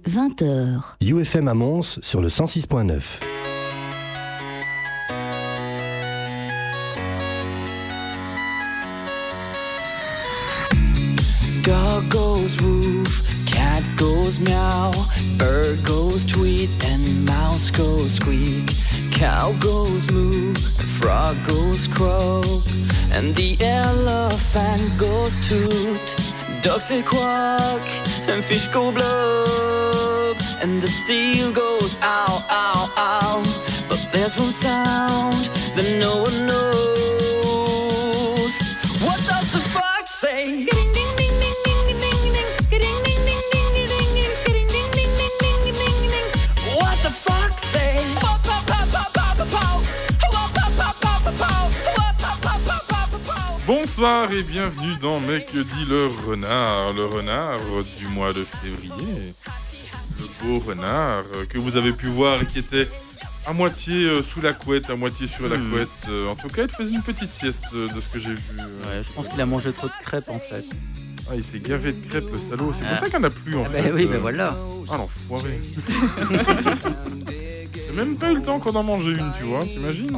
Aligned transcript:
20h. 0.00 0.94
UFM 1.02 1.48
à 1.48 1.54
Mons 1.54 1.98
sur 2.00 2.22
le 2.22 2.28
106.9. 2.28 3.20
Dog 11.62 12.08
goes 12.08 12.58
woof, 12.62 13.44
cat 13.46 13.82
goes 13.98 14.40
meow, 14.40 14.90
bird 15.38 15.84
goes 15.84 16.24
tweet, 16.24 16.70
and 16.84 17.26
mouse 17.26 17.70
goes 17.70 18.14
squeak. 18.14 18.70
Cow 19.12 19.52
goes 19.60 20.10
moo, 20.10 20.54
frog 20.98 21.36
goes 21.46 21.86
croak, 21.86 22.44
and 23.12 23.34
the 23.36 23.56
elephant 23.62 24.98
goes 24.98 25.36
toot. 25.46 26.32
Ducks 26.62 26.86
say 26.86 27.02
quack, 27.02 27.80
and 28.28 28.42
fish 28.42 28.68
go 28.68 28.90
blub, 28.90 29.48
and 30.62 30.80
the 30.80 30.86
seal 30.86 31.52
goes 31.52 31.98
ow, 32.02 32.46
ow, 32.48 32.92
ow. 32.96 33.42
But 33.88 34.08
there's 34.12 34.36
one 34.38 34.52
sound 34.52 35.34
that 35.76 35.88
no 35.98 36.22
one 36.22 36.46
knows. 36.46 37.42
What 39.02 39.18
does 39.26 39.52
the 39.52 39.58
fox 39.74 40.10
say? 40.10 40.66
What 46.78 46.98
the 47.02 47.10
fox 47.10 47.62
say? 47.62 48.04
Bonsoir 53.66 54.32
et 54.32 54.42
bienvenue 54.42 54.96
dans 55.00 55.20
Mec 55.20 55.50
dit 55.52 55.84
le 55.88 56.06
renard, 56.26 56.92
le 56.92 57.06
renard 57.06 57.60
du 57.98 58.06
mois 58.08 58.32
de 58.32 58.44
février. 58.44 59.34
Beau 60.42 60.58
renard 60.58 61.24
euh, 61.34 61.44
que 61.48 61.58
vous 61.58 61.76
avez 61.76 61.92
pu 61.92 62.06
voir 62.06 62.42
et 62.42 62.46
qui 62.46 62.58
était 62.58 62.88
à 63.46 63.52
moitié 63.52 64.04
euh, 64.06 64.22
sous 64.22 64.40
la 64.40 64.52
couette, 64.52 64.90
à 64.90 64.96
moitié 64.96 65.26
sur 65.26 65.48
la 65.48 65.56
Hmm. 65.56 65.70
couette. 65.70 65.88
Euh, 66.08 66.28
En 66.28 66.34
tout 66.36 66.48
cas, 66.48 66.62
il 66.64 66.68
faisait 66.68 66.94
une 66.94 67.02
petite 67.02 67.32
sieste 67.34 67.64
de 67.72 68.00
ce 68.00 68.08
que 68.08 68.18
j'ai 68.18 68.34
vu. 68.34 68.56
Ouais, 68.58 69.02
je 69.02 69.12
pense 69.12 69.28
qu'il 69.28 69.40
a 69.40 69.46
mangé 69.46 69.72
trop 69.72 69.86
de 69.86 69.92
crêpes 70.04 70.28
en 70.28 70.38
fait. 70.38 70.64
Ah, 71.30 71.34
il 71.36 71.44
s'est 71.44 71.60
gavé 71.60 71.92
de 71.92 72.06
crêpes, 72.08 72.24
le 72.32 72.38
salaud. 72.38 72.72
C'est 72.76 72.84
Ah. 72.84 72.90
pour 72.90 72.98
ça 72.98 73.04
qu'il 73.10 73.18
n'y 73.18 73.24
en 73.24 73.28
a 73.28 73.30
plus 73.30 73.54
en 73.56 73.62
Ah 73.64 73.68
fait. 73.70 73.82
bah 73.82 73.88
oui, 73.94 74.04
euh. 74.04 74.08
bah 74.12 74.18
voilà. 74.20 74.56
Ah 74.90 74.96
l'enfoiré. 74.96 75.60
J'ai 77.74 77.92
même 77.96 78.16
pas 78.16 78.30
eu 78.32 78.36
le 78.36 78.42
temps 78.42 78.58
qu'on 78.58 78.72
en 78.74 78.82
mange 78.82 79.04
une, 79.06 79.30
tu 79.38 79.44
vois, 79.44 79.60
t'imagines 79.64 80.16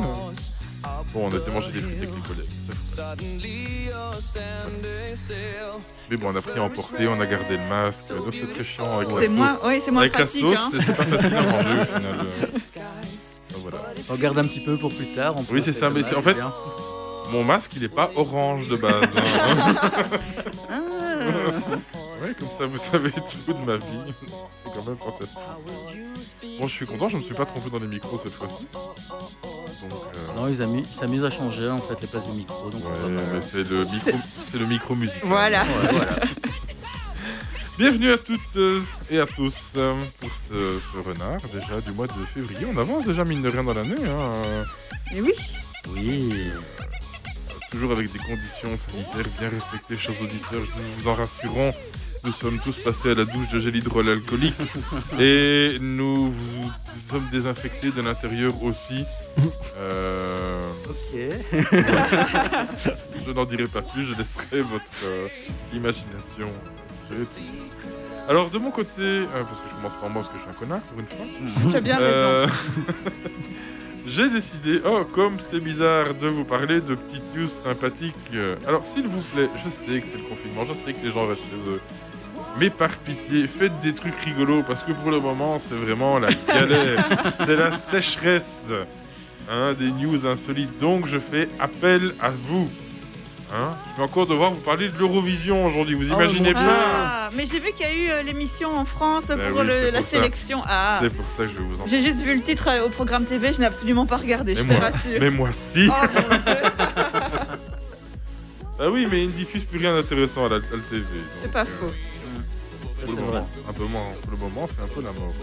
Bon, 1.12 1.28
on 1.28 1.32
a 1.32 1.36
été 1.36 1.50
manger 1.50 1.72
des 1.72 1.80
frites 1.80 1.98
avec 1.98 2.10
les 2.14 2.22
collègues. 2.28 2.50
Mais 6.10 6.16
bon, 6.16 6.28
on 6.32 6.36
a 6.36 6.42
pris 6.42 6.58
à 6.58 6.62
emporter, 6.62 7.06
on 7.08 7.20
a 7.20 7.26
gardé 7.26 7.56
le 7.56 7.68
masque. 7.68 8.08
Donc 8.14 8.32
c'est 8.34 8.52
très 8.52 8.64
chiant 8.64 8.96
avec 8.98 9.08
la 9.08 9.14
C'est 9.20 9.26
sauce. 9.26 9.34
moins, 9.36 9.58
oui, 9.64 9.80
c'est 9.84 9.90
moins 9.90 10.00
avec 10.02 10.12
pratique. 10.12 10.42
la 10.42 10.48
sauce, 10.56 10.58
hein. 10.58 10.70
c'est- 10.80 10.92
pas 10.92 11.04
facile 11.04 11.34
à 11.36 11.42
manger 11.42 11.80
au 11.80 11.84
final. 11.84 12.02
euh. 12.04 12.24
Donc, 13.54 13.62
voilà. 13.62 13.78
On 14.08 14.12
regarde 14.12 14.38
un 14.38 14.42
petit 14.44 14.64
peu 14.64 14.76
pour 14.78 14.92
plus 14.94 15.14
tard. 15.14 15.36
en 15.36 15.44
Oui, 15.50 15.62
c'est 15.64 15.72
ça, 15.72 15.90
mais 15.90 16.00
en 16.14 16.22
fait- 16.22 16.34
bien. 16.34 16.52
Mon 17.32 17.42
masque, 17.44 17.72
il 17.76 17.84
est 17.84 17.88
pas 17.88 18.10
orange 18.16 18.68
de 18.68 18.76
base. 18.76 19.02
hein. 19.16 19.74
Ah. 20.70 20.76
Ouais, 22.24 22.34
comme 22.38 22.48
ça, 22.58 22.66
vous 22.66 22.78
savez 22.78 23.10
tout 23.12 23.52
de 23.52 23.64
ma 23.64 23.76
vie. 23.76 23.84
C'est 24.12 24.72
quand 24.74 24.84
même 24.86 24.96
fantastique. 24.98 25.38
Bon, 26.60 26.66
je 26.66 26.72
suis 26.72 26.86
content, 26.86 27.08
je 27.08 27.16
me 27.16 27.22
suis 27.22 27.34
pas 27.34 27.46
trompé 27.46 27.70
dans 27.70 27.78
les 27.78 27.86
micros 27.86 28.20
cette 28.22 28.32
fois-ci. 28.34 28.66
Donc, 28.72 29.92
euh, 30.14 30.36
Non, 30.40 30.48
ils 30.48 30.62
amu- 30.62 30.80
ils 30.80 30.86
s'amusent 30.86 31.24
à 31.24 31.30
changer 31.30 31.68
en 31.68 31.78
fait 31.78 32.00
les 32.00 32.06
places 32.06 32.26
des 32.28 32.36
micros. 32.38 32.70
Donc 32.70 32.82
c'est 32.82 33.00
pas 33.00 33.06
Ouais, 33.06 33.12
mal. 33.12 33.24
mais 33.34 33.40
c'est 33.42 33.68
le 33.68 33.84
micro, 33.84 34.10
c'est 34.50 34.58
le 34.58 34.66
micro 34.66 34.94
musique. 34.94 35.24
Voilà. 35.24 35.64
Ouais, 35.64 35.90
voilà. 35.90 36.16
Bienvenue 37.78 38.12
à 38.12 38.18
toutes 38.18 38.56
euh, 38.56 38.80
et 39.10 39.18
à 39.18 39.26
tous 39.26 39.72
euh, 39.76 39.94
pour 40.20 40.30
ce, 40.48 40.78
ce 40.92 40.98
renard 41.08 41.40
déjà 41.52 41.80
du 41.80 41.90
mois 41.90 42.06
de 42.06 42.12
février. 42.32 42.66
On 42.72 42.78
avance 42.78 43.04
déjà 43.04 43.24
mine 43.24 43.42
de 43.42 43.48
rien 43.48 43.64
dans 43.64 43.74
l'année, 43.74 43.96
hein, 43.98 44.20
euh, 44.46 44.64
Et 45.12 45.20
oui. 45.20 45.32
Oui. 45.88 46.32
toujours 47.72 47.90
avec 47.92 48.12
des 48.12 48.18
conditions 48.20 48.78
sanitaires 48.86 49.32
bien 49.40 49.48
respectées, 49.48 49.96
chers 49.96 50.20
auditeurs. 50.22 50.62
Nous 50.76 51.02
vous 51.02 51.08
en 51.08 51.14
rassurons. 51.14 51.74
Nous 52.24 52.32
sommes 52.32 52.58
tous 52.58 52.76
passés 52.76 53.10
à 53.10 53.14
la 53.14 53.24
douche 53.24 53.48
de 53.52 53.58
gel 53.60 53.76
hydroalcoolique 53.76 54.54
et 55.20 55.76
nous 55.80 56.30
vous 56.30 56.70
sommes 57.10 57.28
désinfectés 57.30 57.90
de 57.90 58.00
l'intérieur 58.00 58.52
aussi. 58.62 59.04
Euh, 59.78 60.68
Ok. 60.88 61.18
Je 63.26 63.30
n'en 63.32 63.44
dirai 63.44 63.66
pas 63.66 63.80
plus, 63.82 64.04
je 64.04 64.14
laisserai 64.16 64.60
votre 64.62 64.84
euh, 65.04 65.28
imagination. 65.72 66.46
Alors 68.28 68.50
de 68.50 68.58
mon 68.58 68.70
côté, 68.70 68.90
euh, 69.00 69.26
parce 69.44 69.60
que 69.60 69.68
je 69.70 69.74
commence 69.76 69.94
par 69.94 70.10
moi 70.10 70.22
parce 70.22 70.28
que 70.28 70.36
je 70.38 70.42
suis 70.42 70.50
un 70.50 70.54
connard 70.54 70.80
pour 70.82 71.00
une 71.00 71.06
fois, 71.06 71.70
Tu 71.70 71.76
as 71.76 71.80
bien 71.80 71.96
raison. 71.98 72.10
euh, 72.12 72.46
j'ai 74.06 74.28
décidé, 74.28 74.80
oh 74.86 75.04
comme 75.10 75.36
c'est 75.40 75.60
bizarre 75.60 76.12
de 76.14 76.28
vous 76.28 76.44
parler 76.44 76.80
de 76.80 76.94
petites 76.94 77.34
news 77.34 77.48
sympathiques. 77.48 78.14
Alors 78.66 78.86
s'il 78.86 79.06
vous 79.06 79.22
plaît, 79.34 79.48
je 79.64 79.68
sais 79.70 80.00
que 80.00 80.06
c'est 80.10 80.18
le 80.18 80.24
confinement, 80.28 80.64
je 80.66 80.72
sais 80.74 80.92
que 80.92 81.04
les 81.06 81.12
gens 81.12 81.26
restent 81.26 81.42
chez 81.42 81.70
eux. 81.70 81.80
Mais 82.60 82.70
par 82.70 82.90
pitié, 82.90 83.46
faites 83.48 83.80
des 83.80 83.92
trucs 83.94 84.14
rigolos 84.24 84.62
parce 84.62 84.82
que 84.84 84.92
pour 84.92 85.10
le 85.10 85.18
moment 85.20 85.58
c'est 85.58 85.74
vraiment 85.74 86.18
la 86.20 86.28
galère, 86.46 87.04
c'est 87.44 87.56
la 87.56 87.72
sécheresse 87.72 88.66
hein, 89.50 89.74
des 89.78 89.90
news 89.90 90.24
insolites. 90.26 90.78
Donc 90.78 91.06
je 91.08 91.18
fais 91.18 91.48
appel 91.58 92.14
à 92.20 92.30
vous. 92.30 92.68
Hein 93.52 93.72
je 93.92 93.98
vais 93.98 94.02
encore 94.04 94.26
devoir 94.26 94.50
vous 94.52 94.60
parler 94.60 94.88
de 94.88 94.98
l'Eurovision 94.98 95.66
aujourd'hui, 95.66 95.94
vous 95.94 96.12
Oh, 96.12 96.14
imaginez 96.20 96.52
Ah, 96.56 97.28
mais 97.36 97.44
j'ai 97.44 97.58
vu 97.60 97.72
qu'il 97.72 97.86
y 97.86 97.88
a 97.88 97.92
eu 97.92 98.10
euh, 98.10 98.22
l'émission 98.22 98.76
en 98.76 98.84
France 98.84 99.26
Bah 99.28 99.36
pour 99.50 99.60
oui, 99.60 99.66
le- 99.66 99.72
c'est 99.72 99.90
la 99.90 100.00
ça. 100.00 100.06
sélection. 100.08 100.62
Ah, 100.66 100.98
C'est 101.02 101.12
pour 101.14 101.28
ça 101.30 101.44
que 101.44 101.50
je 101.50 101.54
vais 101.58 101.62
vous 101.62 101.80
en 101.82 101.86
j'ai 101.86 102.02
juste 102.02 102.20
vu 102.22 102.34
le 102.34 102.40
titre 102.40 102.68
euh, 102.68 102.86
au 102.86 102.88
programme 102.88 103.24
TV, 103.26 103.52
je 103.52 103.60
n'ai 103.60 103.66
absolument 103.66 104.06
pas 104.06 104.16
regardé, 104.16 104.54
Mais 104.54 104.60
je 104.62 104.66
te 104.66 104.72
rassure. 104.80 105.20
Mais 105.20 105.30
moi 105.30 105.50
si 105.52 105.88
Oh 105.88 105.92
mon 106.30 106.36
dieu, 106.38 106.54
Ah 108.80 108.90
oui, 108.90 109.06
mais 109.10 109.22
ils 109.24 109.28
ne 109.28 109.32
diffusent 109.34 109.64
plus 109.64 109.78
rien 109.78 109.94
d'intéressant 109.94 110.46
à 110.46 110.48
la, 110.48 110.56
à 110.56 110.58
la 110.58 110.82
TV. 110.90 111.04
c'est 111.42 111.52
pas 111.52 111.60
euh, 111.62 111.64
faux. 111.64 111.92
Pour 113.04 113.14
le, 113.14 113.18
C'est 113.20 113.24
moment, 113.26 113.48
un 113.68 113.72
peu 113.72 113.84
moins, 113.84 114.12
pour 114.22 114.30
le 114.32 114.36
moment, 114.36 114.68
c'est 114.68 114.82
un 114.82 114.88
peu 114.88 115.02
la 115.02 115.12
mort. 115.12 115.34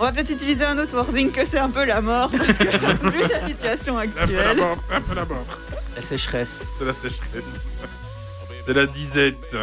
On 0.00 0.04
va 0.04 0.12
peut-être 0.12 0.30
utiliser 0.30 0.64
un 0.64 0.78
autre 0.78 0.94
wording 0.94 1.32
que 1.32 1.44
c'est 1.44 1.58
un 1.58 1.70
peu 1.70 1.84
la 1.84 2.00
mort, 2.00 2.30
parce 2.30 2.56
que 2.58 3.10
vu 3.10 3.28
la 3.28 3.46
situation 3.48 3.98
Un 3.98 4.06
peu 4.06 4.14
la 4.16 4.22
actuelle. 4.22 4.56
mort, 4.56 4.78
un 4.92 5.00
peu 5.00 5.14
la 5.14 5.24
mort. 5.24 5.46
La 5.96 6.02
sécheresse. 6.02 6.64
C'est 6.78 6.84
la 6.84 6.92
sécheresse. 6.92 7.74
C'est 8.64 8.74
la 8.74 8.86
disette. 8.86 9.56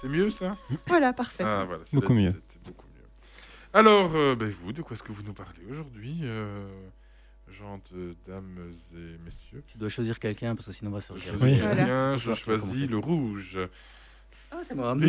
C'est 0.00 0.08
mieux 0.08 0.28
ça? 0.30 0.56
Voilà, 0.86 1.12
parfait. 1.14 1.42
Ah 1.46 1.64
voilà, 1.66 1.84
Beaucoup 1.92 2.12
mieux. 2.12 2.34
beaucoup 2.66 2.86
mieux. 2.94 3.06
Alors, 3.72 4.10
euh, 4.14 4.34
ben, 4.34 4.50
vous, 4.62 4.72
de 4.72 4.82
quoi 4.82 4.94
est-ce 4.94 5.02
que 5.02 5.12
vous 5.12 5.22
nous 5.22 5.32
parlez 5.32 5.60
aujourd'hui 5.70 6.20
euh, 6.24 6.66
Gentes, 7.50 7.92
dames 8.26 8.58
et 8.94 9.16
messieurs? 9.24 9.62
Tu 9.66 9.78
dois 9.78 9.88
choisir 9.88 10.18
quelqu'un 10.18 10.54
parce 10.54 10.66
que 10.66 10.72
sinon 10.72 10.90
on 10.90 10.94
va 10.94 11.00
se 11.00 11.14
Je 11.16 11.30
regarder. 11.30 11.58
choisis 11.58 12.14
Oui. 12.14 12.18
je 12.18 12.34
choisis 12.34 12.88
le 12.90 12.98
rouge. 12.98 13.58
Ah, 14.52 14.56
c'est 14.66 14.74
moi. 14.74 14.94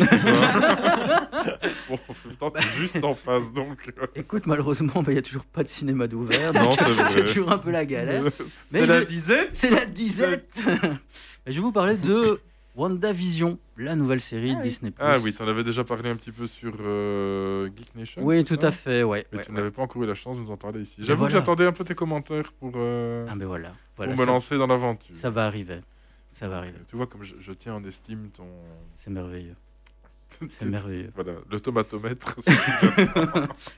Bon, 1.88 1.98
en 2.08 2.28
même 2.28 2.36
temps, 2.36 2.50
t'es 2.50 2.62
juste 2.76 3.02
en 3.02 3.14
face, 3.14 3.52
donc... 3.52 3.92
euh, 4.00 4.06
Écoute, 4.14 4.46
malheureusement, 4.46 4.92
bah, 5.02 5.04
il 5.08 5.14
n'y 5.14 5.18
a 5.18 5.22
toujours 5.22 5.44
pas 5.44 5.64
de 5.64 5.68
cinéma 5.68 6.06
d'ouvert. 6.06 6.52
Non, 6.52 6.70
c'est 6.78 6.84
vrai. 6.84 7.04
c'est 7.08 7.24
toujours 7.24 7.50
un 7.50 7.58
peu 7.58 7.70
la 7.70 7.84
galère. 7.84 8.22
Mais 8.70 8.80
C'est 8.80 8.86
la 8.86 9.04
disette 9.04 9.50
C'est 9.52 9.70
la 9.70 9.84
disette 9.86 10.62
Mais 11.46 11.50
Je 11.52 11.56
vais 11.56 11.60
vous 11.60 11.72
parler 11.72 11.96
de 11.96 12.40
WandaVision, 12.76 13.58
la 13.76 13.96
nouvelle 13.96 14.20
série 14.20 14.52
Ah 14.54 14.58
oui. 14.58 14.62
Disney+. 14.62 14.92
Ah 14.98 15.18
oui, 15.20 15.32
t'en 15.34 15.46
avais 15.48 15.64
déjà 15.64 15.82
parlé 15.84 16.08
un 16.08 16.16
petit 16.16 16.30
peu 16.32 16.46
sur 16.46 16.72
euh, 16.80 17.68
Geek 17.76 17.94
Nation. 17.96 18.22
Oui, 18.24 18.44
tout 18.44 18.58
à 18.62 18.70
fait, 18.70 19.02
ouais. 19.02 19.26
Mais 19.32 19.38
ouais, 19.38 19.44
tu 19.44 19.50
ouais. 19.50 19.56
n'avais 19.56 19.70
pas 19.70 19.82
encore 19.82 20.02
eu 20.04 20.06
la 20.06 20.14
chance 20.14 20.36
de 20.38 20.42
nous 20.42 20.50
en 20.50 20.56
parler 20.56 20.80
ici. 20.82 20.96
Mais 21.00 21.04
J'avoue 21.06 21.18
voilà. 21.20 21.32
que 21.34 21.38
j'attendais 21.38 21.66
un 21.66 21.72
peu 21.72 21.84
tes 21.84 21.94
commentaires 21.94 22.52
pour, 22.60 22.72
euh, 22.76 23.26
Ah 23.28 23.34
ben 23.36 23.46
voilà, 23.46 23.72
pour 23.96 24.06
me 24.06 24.24
lancer 24.24 24.56
dans 24.56 24.66
l'aventure. 24.68 25.14
ça 25.16 25.28
va 25.30 25.46
arriver. 25.46 25.80
Ça 26.42 26.48
va 26.48 26.58
arriver. 26.58 26.78
Tu 26.88 26.96
vois, 26.96 27.06
comme 27.06 27.22
je, 27.22 27.36
je 27.38 27.52
tiens 27.52 27.74
en 27.76 27.84
estime 27.84 28.28
ton. 28.30 28.48
C'est 28.98 29.10
merveilleux. 29.10 29.54
C'est 30.50 30.66
merveilleux. 30.68 31.12
Voilà, 31.14 31.34
le 31.48 31.60
tomatomètre. 31.60 32.34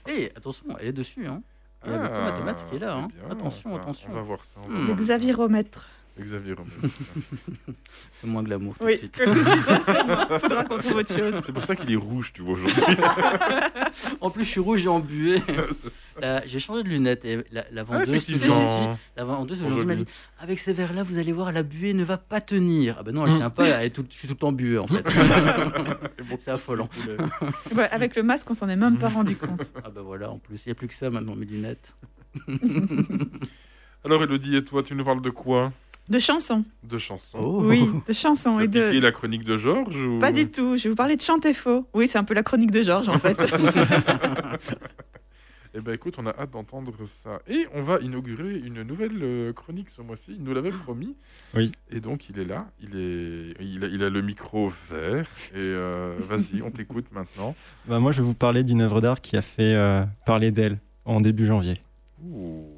Hé, 0.08 0.32
attention, 0.37 0.64
elle 0.81 0.87
est 0.88 0.93
dessus, 0.94 1.26
hein. 1.26 1.43
Il 1.84 1.93
y 1.93 1.94
a 1.94 2.02
le 2.02 2.08
tomatomètre 2.08 2.66
qui 2.70 2.76
est 2.76 2.78
là, 2.78 2.96
eh 2.96 3.02
hein. 3.02 3.08
bien, 3.12 3.31
Attention, 3.31 3.76
attention. 3.76 4.08
On 4.11 4.14
va 4.14 4.22
voir 4.22 4.43
ça. 4.46 4.61
on 4.64 4.69
va 4.69 4.69
Hmm. 4.69 4.78
Le 4.78 4.84
voir 4.94 4.99
Xaviromètre. 4.99 5.90
Xavier 6.20 6.52
Romain. 6.52 6.70
C'est 8.20 8.26
moins 8.28 8.43
glamour 8.44 8.76
tout 8.78 8.84
Oui, 8.84 8.93
de 8.94 8.99
suite. 8.99 9.12
tout 9.25 9.31
de 9.31 9.34
suite. 9.34 9.64
Faudra 10.40 10.64
qu'on 10.64 10.78
trouve 10.78 10.96
autre 10.96 11.16
chose. 11.16 11.34
C'est 11.44 11.52
pour 11.52 11.64
ça 11.64 11.75
qu'il 11.75 11.90
est 11.93 11.96
rouge, 11.96 12.32
tu 12.32 12.43
vois, 12.43 12.55
aujourd'hui. 12.55 12.76
En 14.20 14.31
plus, 14.31 14.44
je 14.44 14.49
suis 14.50 14.61
rouge 14.61 14.84
et 14.84 14.88
embué. 14.88 15.40
J'ai 16.46 16.58
changé 16.61 16.82
de 16.82 16.88
lunettes 16.88 17.25
et 17.25 17.44
la, 17.52 17.64
la 17.70 17.81
Ah, 17.82 17.84
vendeuse, 17.84 18.08
effectivement. 18.14 18.64
aujourd'hui- 18.64 18.99
la 19.16 19.25
vendeuse 19.25 19.58
Sont 19.58 19.66
aujourd'hui 19.66 19.87
m'a 19.87 19.94
dit 19.96 20.05
avec 20.40 20.58
ces 20.58 20.72
verres-là, 20.72 21.02
vous 21.05 21.19
allez 21.19 21.32
voir, 21.32 21.52
la 21.52 21.62
buée 21.62 21.93
ne 21.94 22.02
va 22.05 22.17
pas 22.19 22.40
tenir. 22.40 22.96
Ah 22.99 23.02
ben 23.02 23.12
non, 23.14 23.26
elle 23.26 23.37
tient 23.37 23.50
pas. 23.50 23.67
Elle 23.67 23.87
est 23.87 23.90
tout- 23.90 24.05
je 24.10 24.14
suis 24.17 24.26
tout 24.28 24.34
le 24.34 24.38
temps 24.38 24.52
buée 24.52 24.78
en 24.78 24.87
fait. 24.87 25.05
C'est 26.38 26.50
affolant. 26.50 26.88
Ouais, 27.76 27.88
avec 27.90 28.17
le 28.17 28.22
masque, 28.22 28.50
on 28.50 28.55
s'en 28.55 28.69
est 28.69 28.76
même 28.76 28.99
pas 28.99 29.08
rendu 29.08 29.37
compte. 29.37 29.70
Ah 29.84 29.90
ben 29.90 30.02
voilà, 30.02 30.31
en 30.31 30.38
plus, 30.38 30.64
il 30.67 30.69
n'y 30.69 30.72
a 30.72 30.75
plus 30.75 30.88
que 30.88 30.94
ça 30.94 31.10
maintenant, 31.10 31.34
mes 31.37 31.46
lunettes. 31.46 31.94
Alors, 34.05 34.22
Elodie, 34.22 34.56
et 34.56 34.64
toi, 34.64 34.82
tu 34.82 34.94
nous 34.94 35.05
parles 35.05 35.22
de 35.22 35.31
quoi? 35.31 35.72
De 36.08 36.18
chansons. 36.18 36.64
de 36.82 36.98
chansons. 36.98 37.38
Oh. 37.38 37.62
Oui, 37.64 37.88
de 38.06 38.12
chansons. 38.12 38.60
Et 38.60 38.68
de... 38.68 39.00
la 39.00 39.12
chronique 39.12 39.44
de 39.44 39.56
Georges 39.56 39.96
ou... 39.96 40.18
Pas 40.18 40.32
du 40.32 40.46
tout. 40.46 40.76
Je 40.76 40.84
vais 40.84 40.90
vous 40.90 40.96
parler 40.96 41.16
de 41.16 41.22
chanter 41.22 41.54
faux. 41.54 41.86
Oui, 41.94 42.06
c'est 42.06 42.18
un 42.18 42.24
peu 42.24 42.34
la 42.34 42.42
chronique 42.42 42.70
de 42.70 42.82
Georges 42.82 43.08
en 43.08 43.18
fait. 43.18 43.38
Eh 45.76 45.80
ben 45.80 45.92
écoute, 45.92 46.14
on 46.18 46.26
a 46.26 46.30
hâte 46.30 46.52
d'entendre 46.52 46.94
ça. 47.04 47.40
Et 47.48 47.66
on 47.74 47.82
va 47.82 47.98
inaugurer 47.98 48.58
une 48.58 48.84
nouvelle 48.84 49.18
euh, 49.20 49.52
chronique 49.52 49.88
ce 49.88 50.02
mois-ci. 50.02 50.30
Il 50.36 50.44
nous 50.44 50.54
l'avait 50.54 50.70
promis. 50.70 51.16
Oui. 51.52 51.72
Et 51.90 51.98
donc 51.98 52.28
il 52.30 52.38
est 52.38 52.44
là. 52.44 52.68
Il, 52.80 52.96
est... 52.96 53.60
il, 53.60 53.82
a, 53.82 53.88
il 53.88 54.04
a 54.04 54.08
le 54.08 54.22
micro 54.22 54.68
vert. 54.88 55.26
Et 55.52 55.56
euh, 55.56 56.14
vas-y, 56.28 56.62
on 56.62 56.70
t'écoute 56.70 57.06
maintenant. 57.10 57.56
Bah, 57.88 57.98
moi, 57.98 58.12
je 58.12 58.18
vais 58.20 58.26
vous 58.26 58.34
parler 58.34 58.62
d'une 58.62 58.82
œuvre 58.82 59.00
d'art 59.00 59.20
qui 59.20 59.36
a 59.36 59.42
fait 59.42 59.74
euh, 59.74 60.04
parler 60.26 60.52
d'elle 60.52 60.78
en 61.04 61.20
début 61.20 61.44
janvier. 61.44 61.80
Ouh. 62.24 62.68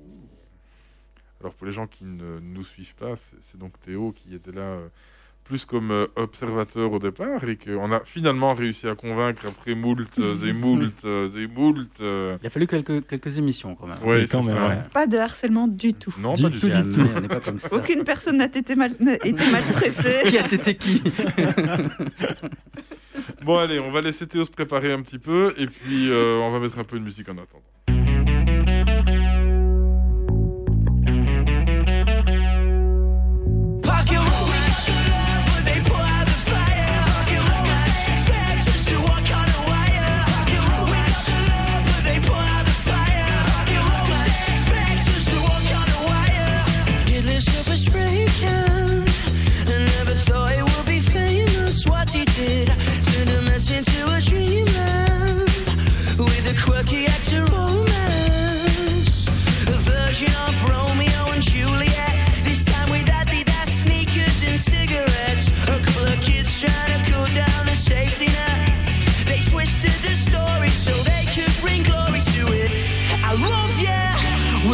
Alors 1.41 1.55
pour 1.55 1.67
les 1.67 1.73
gens 1.73 1.87
qui 1.87 2.05
ne 2.05 2.39
nous 2.41 2.65
suivent 2.65 2.95
pas, 2.95 3.15
c'est 3.41 3.59
donc 3.59 3.79
Théo 3.81 4.13
qui 4.13 4.35
était 4.35 4.53
là 4.53 4.63
euh, 4.63 4.89
plus 5.45 5.65
comme 5.65 5.91
euh, 5.93 6.07
observateur 6.17 6.91
au 6.93 6.99
départ 6.99 7.45
et 7.45 7.57
qu'on 7.57 7.93
a 7.93 8.01
finalement 8.05 8.55
réussi 8.55 8.89
à 8.89 8.95
convaincre 8.95 9.47
après 9.47 9.75
moult, 9.75 10.09
euh, 10.19 10.35
des 10.35 10.53
moult, 10.55 11.05
des 11.05 11.47
moult. 11.47 11.89
Il 12.01 12.39
a 12.47 12.51
fallu 12.51 12.67
quelques, 12.67 13.07
quelques 13.07 13.39
émissions 13.39 13.75
quand 13.75 13.87
même. 13.87 13.99
Ouais, 14.03 14.23
Mais 14.23 14.27
quand 14.29 14.43
même, 14.43 14.57
ça. 14.57 14.69
ouais. 14.69 14.83
pas 14.93 15.07
de 15.07 15.19
harcèlement 15.19 15.69
du 15.69 15.93
tout. 15.95 16.15
Non, 16.19 16.35
Du 16.35 16.43
pas 16.43 16.49
du 16.49 16.59
tout, 16.59 16.69
du. 16.69 17.01
On 17.17 17.29
pas 17.29 17.41
comme 17.41 17.59
ça. 17.59 17.75
Aucune 17.77 18.03
personne 18.03 18.39
n'a 18.39 18.47
été, 18.47 18.75
mal... 18.75 18.97
n'a 18.99 19.15
été 19.15 19.33
maltraitée. 19.53 20.23
Qui 20.29 20.39
a 20.39 20.47
été 20.53 20.75
qui 20.75 21.03
Bon 23.45 23.59
allez, 23.59 23.79
on 23.79 23.91
va 23.93 24.01
laisser 24.01 24.27
Théo 24.27 24.45
se 24.45 24.51
préparer 24.51 24.93
un 24.93 25.03
petit 25.03 25.19
peu 25.19 25.55
et 25.57 25.67
puis 25.67 26.11
euh, 26.11 26.39
on 26.43 26.51
va 26.51 26.59
mettre 26.59 26.79
un 26.79 26.85
peu 26.85 26.99
de 26.99 27.05
musique 27.05 27.29
en 27.29 27.39
attendant. 27.39 27.63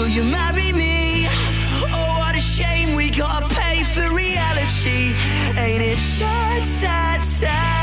Will 0.03 0.09
you 0.09 0.25
marry 0.25 0.73
me? 0.73 1.29
Oh, 1.29 2.17
what 2.19 2.35
a 2.35 2.41
shame 2.41 2.97
we 2.97 3.09
gotta 3.09 3.47
pay 3.55 3.85
for 3.85 4.13
reality. 4.13 5.15
Ain't 5.57 5.81
it 5.81 5.97
sad, 5.97 6.67
sad, 6.67 7.23
sad? 7.23 7.82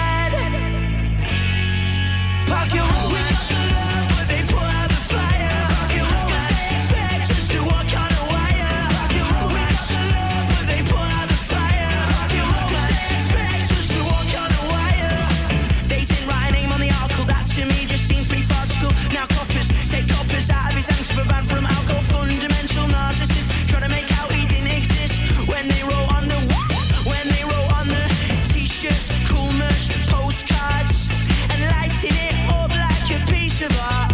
Postcards, 30.07 31.07
and 31.51 31.62
lighting 31.71 32.15
it 32.27 32.36
up 32.53 32.71
like 32.71 33.09
a 33.18 33.19
piece 33.31 33.62
of 33.62 33.71
art. 33.80 34.12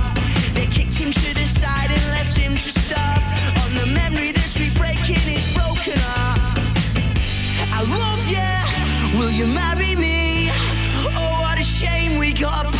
They 0.53 0.67
kicked 0.67 0.95
him 0.95 1.11
to 1.11 1.33
the 1.33 1.45
side 1.45 1.89
and 1.91 2.03
left 2.11 2.35
him 2.35 2.53
to 2.53 2.71
starve 2.83 3.23
on 3.63 3.75
the 3.75 3.85
memory 3.85 4.31
that's 4.31 4.57
we 4.59 4.69
breaking 4.77 5.23
his 5.23 5.45
broken 5.53 5.99
heart. 5.99 6.39
I 7.77 7.81
love 7.99 8.23
you. 8.27 9.19
Will 9.19 9.31
you 9.31 9.47
marry 9.47 9.95
me? 9.95 10.49
Oh, 11.17 11.39
what 11.41 11.57
a 11.59 11.63
shame 11.63 12.19
we 12.19 12.33
gotta 12.33 12.74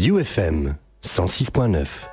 UFM 0.00 0.76
106.9. 1.02 2.09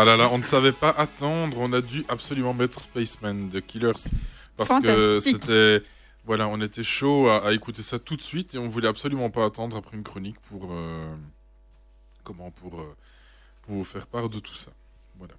Ah 0.00 0.04
là 0.04 0.16
là, 0.16 0.28
on 0.30 0.38
ne 0.38 0.44
savait 0.44 0.70
pas 0.70 0.90
attendre, 0.90 1.56
on 1.58 1.72
a 1.72 1.80
dû 1.80 2.04
absolument 2.08 2.54
mettre 2.54 2.80
Spaceman 2.80 3.48
de 3.48 3.58
Killers 3.58 3.90
parce 4.56 4.70
que 4.80 5.18
c'était 5.18 5.82
voilà, 6.24 6.46
on 6.46 6.60
était 6.60 6.84
chaud 6.84 7.28
à, 7.28 7.44
à 7.44 7.52
écouter 7.52 7.82
ça 7.82 7.98
tout 7.98 8.14
de 8.14 8.22
suite 8.22 8.54
et 8.54 8.58
on 8.58 8.68
voulait 8.68 8.86
absolument 8.86 9.28
pas 9.28 9.44
attendre 9.44 9.76
après 9.76 9.96
une 9.96 10.04
chronique 10.04 10.38
pour 10.48 10.68
euh, 10.70 11.16
comment 12.22 12.52
pour 12.52 12.78
euh, 12.80 12.94
pour 13.62 13.74
vous 13.74 13.84
faire 13.84 14.06
part 14.06 14.28
de 14.28 14.38
tout 14.38 14.54
ça. 14.54 14.70
Voilà. 15.18 15.34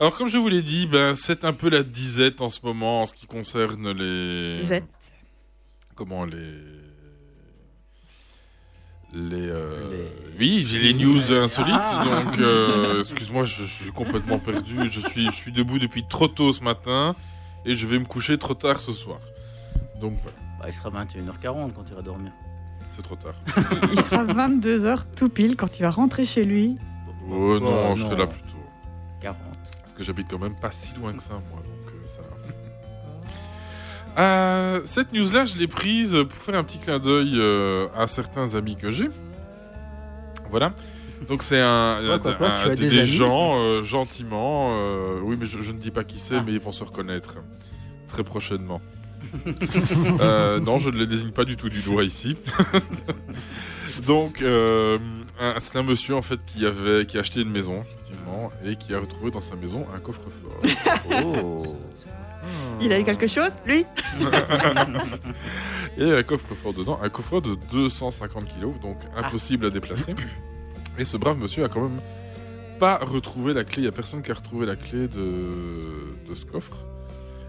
Alors 0.00 0.16
comme 0.16 0.26
je 0.28 0.38
vous 0.38 0.48
l'ai 0.48 0.62
dit, 0.62 0.88
ben 0.88 1.14
c'est 1.14 1.44
un 1.44 1.52
peu 1.52 1.68
la 1.68 1.84
disette 1.84 2.40
en 2.40 2.50
ce 2.50 2.58
moment 2.64 3.02
en 3.02 3.06
ce 3.06 3.14
qui 3.14 3.26
concerne 3.26 3.92
les 3.92 4.64
Z. 4.64 4.82
comment 5.94 6.24
les 6.24 6.58
les, 9.14 9.48
euh, 9.48 10.06
oui 10.38 10.64
j'ai 10.66 10.78
les 10.78 10.92
news 10.94 11.32
insolites 11.32 11.74
Ah. 11.82 12.04
donc 12.24 12.38
euh, 12.38 13.00
excuse-moi 13.00 13.44
je, 13.44 13.62
je 13.62 13.82
suis 13.84 13.90
complètement 13.92 14.38
perdu 14.38 14.76
je 14.90 15.00
suis 15.00 15.24
je 15.26 15.30
suis 15.30 15.50
debout 15.52 15.78
depuis 15.78 16.04
trop 16.06 16.28
tôt 16.28 16.52
ce 16.52 16.62
matin 16.62 17.16
et 17.64 17.74
je 17.74 17.86
vais 17.86 17.98
me 17.98 18.04
coucher 18.04 18.36
trop 18.36 18.54
tard 18.54 18.78
ce 18.80 18.92
soir 18.92 19.18
donc 20.00 20.14
voilà 20.22 20.36
Bah, 20.60 20.66
il 20.68 20.74
sera 20.74 20.90
21h40 20.90 21.72
quand 21.72 21.84
tu 21.84 21.92
iras 21.92 22.02
dormir. 22.02 22.32
c'est 22.90 23.02
trop 23.02 23.16
tard 23.16 23.34
Il 23.92 24.00
sera 24.02 24.24
22h 24.24 25.04
tout 25.16 25.28
pile 25.30 25.56
quand 25.56 25.78
il 25.78 25.82
va 25.82 25.90
rentrer 25.90 26.24
chez 26.26 26.44
lui. 26.44 26.76
oh 27.30 27.58
non 27.58 27.90
Oh, 27.92 27.96
je 27.96 28.02
serai 28.02 28.16
là 28.16 28.26
plus 28.26 28.42
tôt 28.42 28.58
40. 29.22 29.38
parce 29.80 29.94
que 29.94 30.02
j'habite 30.02 30.28
quand 30.30 30.38
même 30.38 30.54
pas 30.54 30.70
si 30.70 30.94
loin 30.96 31.14
que 31.14 31.22
ça 31.22 31.32
moi 31.50 31.62
Euh, 34.18 34.80
cette 34.84 35.12
news 35.12 35.30
là 35.30 35.44
je 35.44 35.56
l'ai 35.56 35.68
prise 35.68 36.16
pour 36.28 36.42
faire 36.42 36.56
un 36.56 36.64
petit 36.64 36.78
clin 36.78 36.98
d'œil 36.98 37.34
euh, 37.36 37.86
à 37.96 38.06
certains 38.06 38.54
amis 38.56 38.76
que 38.76 38.90
j'ai. 38.90 39.08
Voilà. 40.50 40.72
Donc 41.28 41.42
c'est 41.42 41.60
un, 41.60 41.98
Quoi, 42.06 42.18
quoi, 42.18 42.34
quoi, 42.34 42.50
un- 42.52 42.64
tu 42.64 42.70
as 42.70 42.74
des, 42.74 43.04
gens 43.04 43.58
euh, 43.58 43.82
gentiment 43.82 44.70
euh, 44.72 45.20
oui 45.22 45.36
mais 45.38 45.46
je, 45.46 45.60
je 45.60 45.72
ne 45.72 45.78
dis 45.78 45.90
pas 45.90 46.04
qui 46.04 46.18
c'est 46.18 46.36
Ah. 46.36 46.42
mais 46.44 46.52
ils 46.52 46.60
vont 46.60 46.72
se 46.72 46.82
reconnaître 46.84 47.36
très 48.08 48.24
prochainement. 48.24 48.80
Euh, 50.20 50.58
non 50.60 50.78
je 50.78 50.90
ne 50.90 50.96
les 50.98 51.06
désigne 51.06 51.32
pas 51.32 51.44
du 51.44 51.56
tout 51.56 51.68
du 51.68 51.80
doigt 51.82 52.02
ici. 52.04 52.36
Donc 54.06 54.42
euh, 54.42 54.98
c'est 55.58 55.76
un 55.76 55.82
monsieur 55.82 56.14
en 56.14 56.22
fait 56.22 56.38
qui 56.46 56.64
avait 56.66 57.04
qui 57.06 57.16
a 57.16 57.20
acheté 57.20 57.40
une 57.42 57.50
maison 57.50 57.84
effectivement 57.84 58.50
et 58.64 58.76
qui 58.76 58.94
a 58.94 59.00
retrouvé 59.00 59.30
dans 59.30 59.40
sa 59.40 59.56
maison 59.56 59.86
un 59.94 59.98
coffre-fort. 59.98 60.62
Oh 61.26 61.76
Il 62.80 62.92
a 62.92 63.00
eu 63.00 63.04
quelque 63.04 63.26
chose, 63.26 63.50
lui 63.66 63.84
et 65.98 66.12
un 66.12 66.22
coffre-fort 66.22 66.72
dedans, 66.72 66.98
un 67.02 67.08
coffre 67.08 67.40
de 67.40 67.56
250 67.72 68.44
kilos, 68.46 68.74
donc 68.80 68.98
impossible 69.16 69.66
à 69.66 69.70
déplacer. 69.70 70.14
Et 70.96 71.04
ce 71.04 71.16
brave 71.16 71.38
monsieur 71.38 71.64
a 71.64 71.68
quand 71.68 71.82
même 71.82 72.00
pas 72.78 72.98
retrouvé 72.98 73.52
la 73.54 73.64
clé. 73.64 73.82
Il 73.82 73.84
y 73.86 73.88
a 73.88 73.92
personne 73.92 74.22
qui 74.22 74.30
a 74.30 74.34
retrouvé 74.34 74.66
la 74.66 74.76
clé 74.76 75.08
de, 75.08 75.48
de 76.28 76.34
ce 76.34 76.46
coffre. 76.46 76.76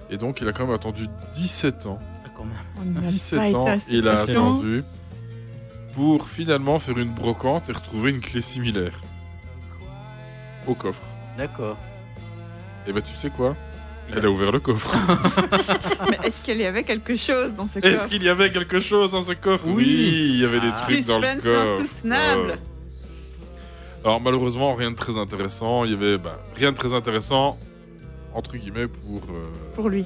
Et 0.09 0.17
donc 0.17 0.41
il 0.41 0.47
a 0.47 0.53
quand 0.53 0.65
même 0.65 0.75
attendu 0.75 1.07
17 1.35 1.85
ans. 1.85 1.99
Ah, 2.25 2.29
quand 2.35 2.45
même. 2.45 2.55
On 2.81 3.01
n'a 3.01 3.07
17 3.07 3.39
pas 3.39 3.47
été 3.47 3.55
ans, 3.55 3.77
il 3.89 4.07
a 4.07 4.21
attendu 4.21 4.83
pour 5.93 6.27
finalement 6.27 6.79
faire 6.79 6.97
une 6.97 7.13
brocante 7.13 7.69
et 7.69 7.73
retrouver 7.73 8.11
une 8.11 8.21
clé 8.21 8.41
similaire 8.41 8.99
au 10.67 10.73
coffre. 10.73 11.03
D'accord. 11.37 11.77
Et 12.87 12.93
ben 12.93 13.01
tu 13.01 13.13
sais 13.13 13.29
quoi? 13.29 13.55
Elle 14.15 14.25
a 14.25 14.29
ouvert 14.31 14.51
le 14.51 14.59
coffre. 14.59 14.95
Mais 16.09 16.19
est-ce 16.27 16.41
qu'il 16.41 16.57
y 16.57 16.65
avait 16.65 16.83
quelque 16.83 17.15
chose 17.15 17.53
dans 17.53 17.67
ce 17.67 17.79
Est-ce 17.79 17.91
coffre 17.95 18.09
qu'il 18.09 18.23
y 18.23 18.29
avait 18.29 18.51
quelque 18.51 18.79
chose 18.79 19.11
dans 19.11 19.23
ce 19.23 19.33
coffre? 19.33 19.65
Oui. 19.67 19.85
il 20.33 20.39
y 20.41 20.45
avait 20.45 20.59
des 20.59 20.69
Ah. 20.73 20.81
trucs 20.83 21.05
dans 21.05 21.19
le 21.19 21.35
coffre. 21.41 21.81
insoutenable. 21.83 22.59
Alors 24.03 24.21
malheureusement, 24.21 24.73
rien 24.75 24.91
de 24.91 24.95
très 24.95 25.17
intéressant. 25.17 25.83
Il 25.85 25.91
y 25.91 25.93
avait 25.93 26.17
bah, 26.17 26.39
rien 26.55 26.71
de 26.71 26.77
très 26.77 26.93
intéressant, 26.93 27.57
entre 28.33 28.55
guillemets, 28.57 28.87
pour, 28.87 29.23
euh, 29.29 29.45
Pour 29.75 29.89
lui. 29.89 30.05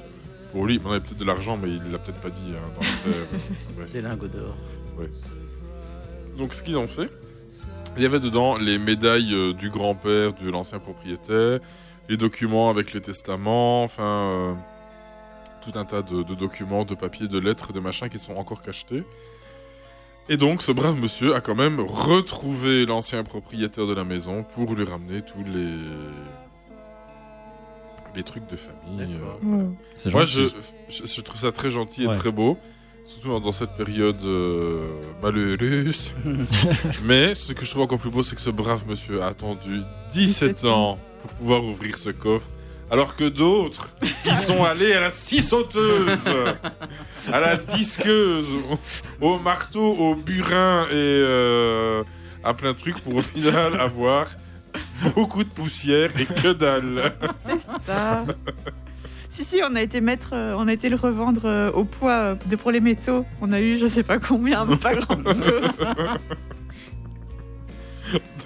pour 0.52 0.66
lui. 0.66 0.80
On 0.84 0.90
avait 0.90 1.00
peut-être 1.00 1.18
de 1.18 1.24
l'argent, 1.24 1.56
mais 1.60 1.68
il 1.70 1.92
l'a 1.92 1.98
peut-être 1.98 2.20
pas 2.20 2.30
dit 2.30 2.52
hein, 2.52 2.72
dans 2.74 2.80
le 2.80 3.12
fait. 3.14 3.20
bref. 3.76 3.92
Des 3.92 4.02
lingots 4.02 4.26
d'or. 4.28 4.54
Donc 6.36 6.54
ce 6.54 6.62
qu'ils 6.62 6.76
ont 6.76 6.88
fait, 6.88 7.10
il 7.96 8.02
y 8.02 8.06
avait 8.06 8.20
dedans 8.20 8.56
les 8.58 8.78
médailles 8.78 9.32
euh, 9.34 9.52
du 9.52 9.70
grand-père 9.70 10.32
de 10.34 10.50
l'ancien 10.50 10.80
propriétaire, 10.80 11.60
les 12.08 12.16
documents 12.16 12.70
avec 12.70 12.92
les 12.92 13.00
testaments, 13.00 13.82
enfin 13.84 14.02
euh, 14.04 14.54
tout 15.62 15.78
un 15.78 15.84
tas 15.84 16.02
de, 16.02 16.22
de 16.22 16.34
documents, 16.34 16.84
de 16.84 16.94
papiers, 16.94 17.28
de 17.28 17.38
lettres, 17.38 17.72
de 17.72 17.80
machins 17.80 18.08
qui 18.08 18.18
sont 18.18 18.34
encore 18.36 18.60
cachetés. 18.62 19.02
Et 20.28 20.36
donc 20.38 20.62
ce 20.62 20.72
brave 20.72 20.96
monsieur 21.00 21.34
a 21.34 21.40
quand 21.40 21.54
même 21.54 21.80
retrouvé 21.80 22.86
l'ancien 22.86 23.24
propriétaire 23.24 23.86
de 23.86 23.94
la 23.94 24.04
maison 24.04 24.42
pour 24.54 24.74
lui 24.74 24.84
ramener 24.84 25.20
tous 25.22 25.42
les 25.44 25.68
les 28.14 28.22
trucs 28.22 28.46
de 28.48 28.56
famille. 28.56 29.02
Euh, 29.14 29.18
voilà. 29.42 29.64
Moi, 30.12 30.24
je, 30.24 30.42
je, 30.88 31.04
je 31.04 31.20
trouve 31.20 31.40
ça 31.40 31.50
très 31.50 31.70
gentil 31.70 32.04
et 32.04 32.06
Ouais. 32.06 32.16
très 32.16 32.30
beau, 32.30 32.56
surtout 33.04 33.38
dans 33.38 33.52
cette 33.52 33.76
période 33.76 34.22
euh, 34.24 34.80
malheureuse. 35.22 36.12
Mais 37.04 37.34
ce 37.34 37.52
que 37.52 37.64
je 37.64 37.70
trouve 37.70 37.82
encore 37.82 37.98
plus 37.98 38.10
beau, 38.10 38.22
c'est 38.22 38.34
que 38.34 38.40
ce 38.40 38.50
brave 38.50 38.84
monsieur 38.88 39.22
a 39.22 39.26
attendu 39.28 39.82
17 40.12 40.50
17 40.52 40.64
ans 40.64 40.98
pour 41.22 41.30
pouvoir 41.32 41.64
ouvrir 41.64 41.96
ce 41.96 42.10
coffre. 42.10 42.46
Alors 42.90 43.16
que 43.16 43.24
d'autres, 43.28 43.88
ils 44.26 44.36
sont 44.36 44.62
allés 44.62 44.92
à 44.92 45.00
la 45.00 45.10
scie 45.10 45.40
sauteuse, 45.40 46.28
à 47.32 47.40
la 47.40 47.56
disqueuse, 47.56 48.46
au, 49.20 49.26
au 49.28 49.38
marteau, 49.38 49.96
au 49.96 50.14
burin 50.14 50.86
et 50.90 50.92
euh, 50.92 52.04
à 52.44 52.52
plein 52.52 52.72
de 52.72 52.78
trucs 52.78 53.00
pour 53.00 53.16
au 53.16 53.22
final 53.22 53.80
avoir 53.80 54.26
beaucoup 55.14 55.44
de 55.44 55.48
poussière 55.48 56.10
et 56.20 56.26
que 56.26 56.52
dalle. 56.52 57.14
Ça. 57.86 58.24
Si, 59.34 59.44
si, 59.44 59.60
on 59.68 59.74
a 59.74 59.82
été 59.82 60.00
mettre, 60.00 60.30
euh, 60.32 60.54
on 60.56 60.68
a 60.68 60.72
été 60.72 60.88
le 60.88 60.96
revendre 60.96 61.42
euh, 61.46 61.70
au 61.72 61.84
poids 61.84 62.12
euh, 62.12 62.34
de- 62.46 62.56
pour 62.56 62.70
les 62.70 62.80
métaux. 62.80 63.24
On 63.40 63.52
a 63.52 63.60
eu 63.60 63.76
je 63.76 63.86
sais 63.86 64.02
pas 64.02 64.18
combien, 64.18 64.64
mais 64.64 64.76
pas 64.76 64.94
grand 64.94 65.22
chose. 65.24 65.40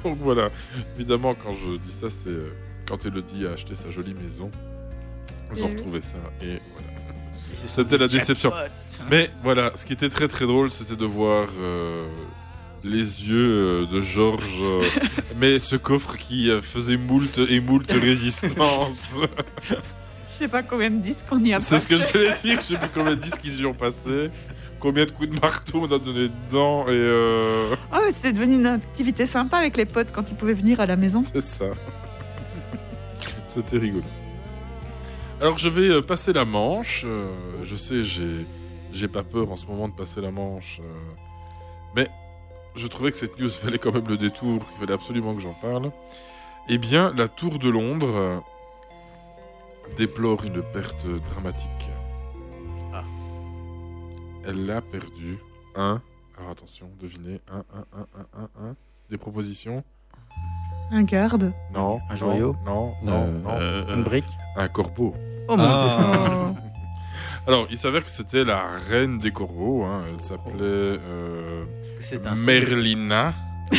Donc 0.04 0.18
voilà, 0.20 0.48
évidemment, 0.96 1.34
quand 1.34 1.52
je 1.54 1.76
dis 1.78 1.90
ça, 1.92 2.06
c'est 2.08 2.30
quand 2.88 3.04
Elodie 3.04 3.46
a 3.46 3.50
acheté 3.52 3.74
sa 3.74 3.90
jolie 3.90 4.14
maison. 4.14 4.50
Ils 5.54 5.64
ont 5.64 5.68
retrouvé 5.68 6.00
ça 6.00 6.16
et 6.42 6.58
voilà. 6.72 6.88
C'était 7.66 7.98
la 7.98 8.08
déception. 8.08 8.52
Mais 9.10 9.30
voilà, 9.42 9.72
ce 9.74 9.84
qui 9.84 9.92
était 9.94 10.08
très 10.10 10.28
très 10.28 10.46
drôle, 10.46 10.70
c'était 10.70 10.96
de 10.96 11.06
voir 11.06 11.48
euh, 11.58 12.06
les 12.84 12.98
yeux 13.28 13.86
de 13.86 14.00
Georges. 14.00 14.60
euh, 14.62 14.84
mais 15.38 15.58
ce 15.58 15.76
coffre 15.76 16.16
qui 16.16 16.50
faisait 16.62 16.96
moult 16.98 17.38
et 17.38 17.60
moult 17.60 17.90
résistance. 18.00 19.16
Je 20.38 20.44
sais 20.44 20.48
pas 20.48 20.62
combien 20.62 20.88
de 20.90 21.00
disques 21.00 21.26
on 21.32 21.42
y 21.42 21.52
a 21.52 21.58
C'est 21.58 21.78
ce 21.80 21.88
que 21.88 21.96
passé. 21.96 22.10
j'allais 22.14 22.34
dire. 22.42 22.60
Je 22.60 22.66
sais 22.66 22.76
plus 22.78 22.88
combien 22.94 23.10
de 23.16 23.20
disques 23.20 23.40
ils 23.44 23.60
y 23.60 23.66
ont 23.66 23.74
passé. 23.74 24.30
Combien 24.78 25.04
de 25.04 25.10
coups 25.10 25.30
de 25.30 25.40
marteau 25.40 25.80
on 25.82 25.92
a 25.92 25.98
donné 25.98 26.28
dedans. 26.28 26.84
Et 26.86 26.90
euh, 26.92 27.74
Ah, 27.90 27.98
mais 28.06 28.12
c'était 28.12 28.32
devenu 28.32 28.54
une 28.54 28.66
activité 28.66 29.26
sympa 29.26 29.56
avec 29.58 29.76
les 29.76 29.84
potes 29.84 30.12
quand 30.12 30.30
ils 30.30 30.36
pouvaient 30.36 30.52
venir 30.54 30.78
à 30.78 30.86
la 30.86 30.94
maison. 30.94 31.24
c'est 31.24 31.40
ça. 31.40 31.64
C'était 33.44 33.78
rigolo. 33.78 34.04
Alors 35.40 35.58
je 35.58 35.68
vais 35.68 35.88
euh, 35.88 36.02
passer 36.02 36.32
la 36.32 36.44
manche. 36.44 37.02
Euh, 37.04 37.26
je 37.64 37.74
sais, 37.74 38.04
j'ai 38.04 38.46
j'ai 38.92 39.08
pas 39.08 39.22
peur 39.24 39.50
en 39.50 39.56
ce 39.56 39.66
moment 39.66 39.88
de 39.88 39.94
passer 39.94 40.20
la 40.20 40.30
manche. 40.30 40.80
euh, 40.80 41.14
mais 41.96 42.08
je 42.76 42.86
trouvais 42.86 43.10
que 43.10 43.16
cette 43.16 43.38
news 43.40 43.50
valait 43.64 43.78
quand 43.78 43.92
même 43.92 44.06
le 44.08 44.16
détour. 44.16 44.60
Il 44.76 44.80
fallait 44.80 44.94
absolument 44.94 45.34
que 45.34 45.40
j'en 45.40 45.54
parle. 45.54 45.90
Eh 46.68 46.78
bien, 46.78 47.12
la 47.16 47.26
Tour 47.28 47.58
de 47.58 47.68
Londres 47.68 48.42
déplore 49.96 50.44
une 50.44 50.62
perte 50.72 51.06
dramatique. 51.30 51.88
Ah. 52.94 53.02
Elle 54.46 54.70
a 54.70 54.80
perdu 54.80 55.38
un. 55.76 56.00
Alors 56.38 56.50
attention, 56.52 56.88
devinez. 57.00 57.40
Un, 57.52 57.64
un, 57.74 57.84
un, 57.98 58.06
un, 58.20 58.42
un, 58.42 58.68
un. 58.70 58.76
Des 59.10 59.18
propositions 59.18 59.82
Un 60.92 61.02
garde. 61.02 61.52
Non. 61.74 62.00
Un 62.08 62.10
non, 62.10 62.16
joyau 62.16 62.56
Non, 62.64 62.92
non, 63.02 63.24
Euh, 63.24 63.42
non. 63.42 63.50
Euh, 63.60 63.94
Une 63.96 64.02
brique 64.04 64.24
Un 64.56 64.68
corbeau. 64.68 65.14
Oh 65.48 65.56
mon 65.56 65.64
dieu 65.64 65.72
Ah. 65.98 66.52
Alors, 67.46 67.66
il 67.70 67.78
s'avère 67.78 68.04
que 68.04 68.10
c'était 68.10 68.44
la 68.44 68.66
reine 68.90 69.18
des 69.18 69.30
corbeaux. 69.32 69.82
hein. 69.84 70.02
Elle 70.10 70.20
s'appelait 70.20 70.58
euh, 70.60 71.64
C'est 72.00 72.26
un 72.26 72.34
Merlina. 72.34 73.32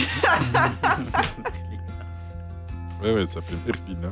Ouais, 3.02 3.14
ouais, 3.14 3.22
elle 3.22 3.28
s'appelait 3.30 3.58
Merlina. 3.66 4.10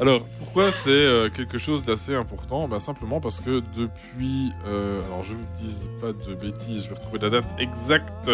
Alors, 0.00 0.22
pourquoi 0.38 0.72
c'est 0.72 0.88
euh, 0.90 1.28
quelque 1.30 1.58
chose 1.58 1.84
d'assez 1.84 2.14
important? 2.14 2.68
Ben, 2.68 2.78
Simplement 2.80 3.20
parce 3.20 3.40
que 3.40 3.62
depuis... 3.76 4.52
euh, 4.66 5.00
alors, 5.06 5.22
je 5.22 5.32
ne 5.32 5.38
vous 5.38 5.44
dis 5.60 5.74
pas 6.00 6.12
de 6.12 6.34
bêtises, 6.34 6.84
je 6.84 6.88
vais 6.90 6.94
retrouver 6.96 7.18
la 7.20 7.30
date 7.30 7.46
exacte. 7.58 8.30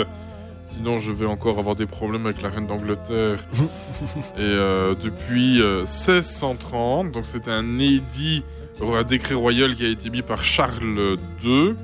Sinon, 0.66 0.96
je 0.98 1.12
vais 1.12 1.26
encore 1.26 1.58
avoir 1.58 1.76
des 1.76 1.86
problèmes 1.86 2.24
avec 2.26 2.40
la 2.40 2.48
reine 2.48 2.66
d'Angleterre. 2.66 3.46
Et 4.36 4.40
euh, 4.40 4.94
depuis 4.94 5.60
euh, 5.60 5.80
1630, 5.82 7.12
donc 7.12 7.26
c'était 7.26 7.50
un 7.50 7.78
édit, 7.78 8.42
un 8.80 9.02
décret 9.02 9.34
royal 9.34 9.74
qui 9.74 9.84
a 9.84 9.88
été 9.88 10.08
mis 10.10 10.22
par 10.22 10.42
Charles 10.42 11.16
II, 11.44 11.74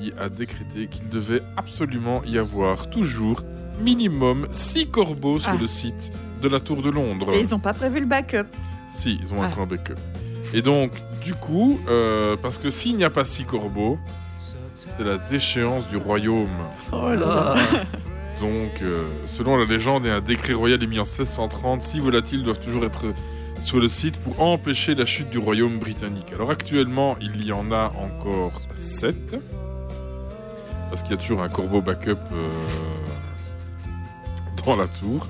qui 0.00 0.12
a 0.18 0.28
décrété 0.28 0.88
qu'il 0.88 1.08
devait 1.08 1.42
absolument 1.56 2.22
y 2.24 2.36
avoir 2.38 2.90
toujours 2.90 3.42
minimum 3.80 4.48
6 4.50 4.88
corbeaux 4.88 5.38
sur 5.38 5.50
Ah. 5.50 5.56
le 5.60 5.66
site 5.66 6.12
de 6.42 6.48
la 6.48 6.60
Tour 6.60 6.82
de 6.82 6.90
Londres. 6.90 7.32
Et 7.32 7.40
ils 7.40 7.54
ont 7.54 7.58
pas 7.58 7.72
prévu 7.72 8.00
le 8.00 8.06
backup. 8.06 8.46
Si, 8.90 9.18
ils 9.22 9.32
ont 9.32 9.42
un 9.42 9.46
Ah. 9.46 9.50
grand 9.50 9.66
backup. 9.66 9.94
Et 10.52 10.60
donc, 10.60 10.92
du 11.24 11.34
coup, 11.34 11.80
euh, 11.88 12.36
parce 12.36 12.58
que 12.58 12.68
s'il 12.68 12.96
n'y 12.96 13.04
a 13.04 13.10
pas 13.10 13.24
six 13.24 13.44
corbeaux, 13.44 13.98
c'est 14.74 15.04
la 15.04 15.16
déchéance 15.16 15.88
du 15.88 15.96
royaume. 15.96 16.50
Oh 16.92 17.08
là 17.10 17.16
là. 17.16 17.54
Donc, 18.40 18.82
euh, 18.82 19.04
selon 19.26 19.56
la 19.56 19.64
légende 19.64 20.04
et 20.04 20.10
un 20.10 20.20
décret 20.20 20.52
royal 20.52 20.82
émis 20.82 20.98
en 20.98 21.04
1630, 21.04 21.80
six 21.80 22.00
volatiles 22.00 22.42
doivent 22.42 22.58
toujours 22.58 22.84
être 22.84 23.04
sur 23.62 23.78
le 23.78 23.86
site 23.86 24.16
pour 24.18 24.42
empêcher 24.42 24.94
la 24.96 25.06
chute 25.06 25.30
du 25.30 25.38
royaume 25.38 25.78
britannique. 25.78 26.32
Alors 26.34 26.50
actuellement, 26.50 27.16
il 27.20 27.44
y 27.46 27.52
en 27.52 27.70
a 27.70 27.92
encore 27.96 28.60
sept. 28.74 29.36
Parce 30.90 31.02
qu'il 31.02 31.12
y 31.12 31.14
a 31.14 31.16
toujours 31.18 31.42
un 31.42 31.48
corbeau 31.48 31.80
backup 31.80 32.18
euh, 32.32 32.48
dans 34.64 34.76
la 34.76 34.86
tour. 34.86 35.26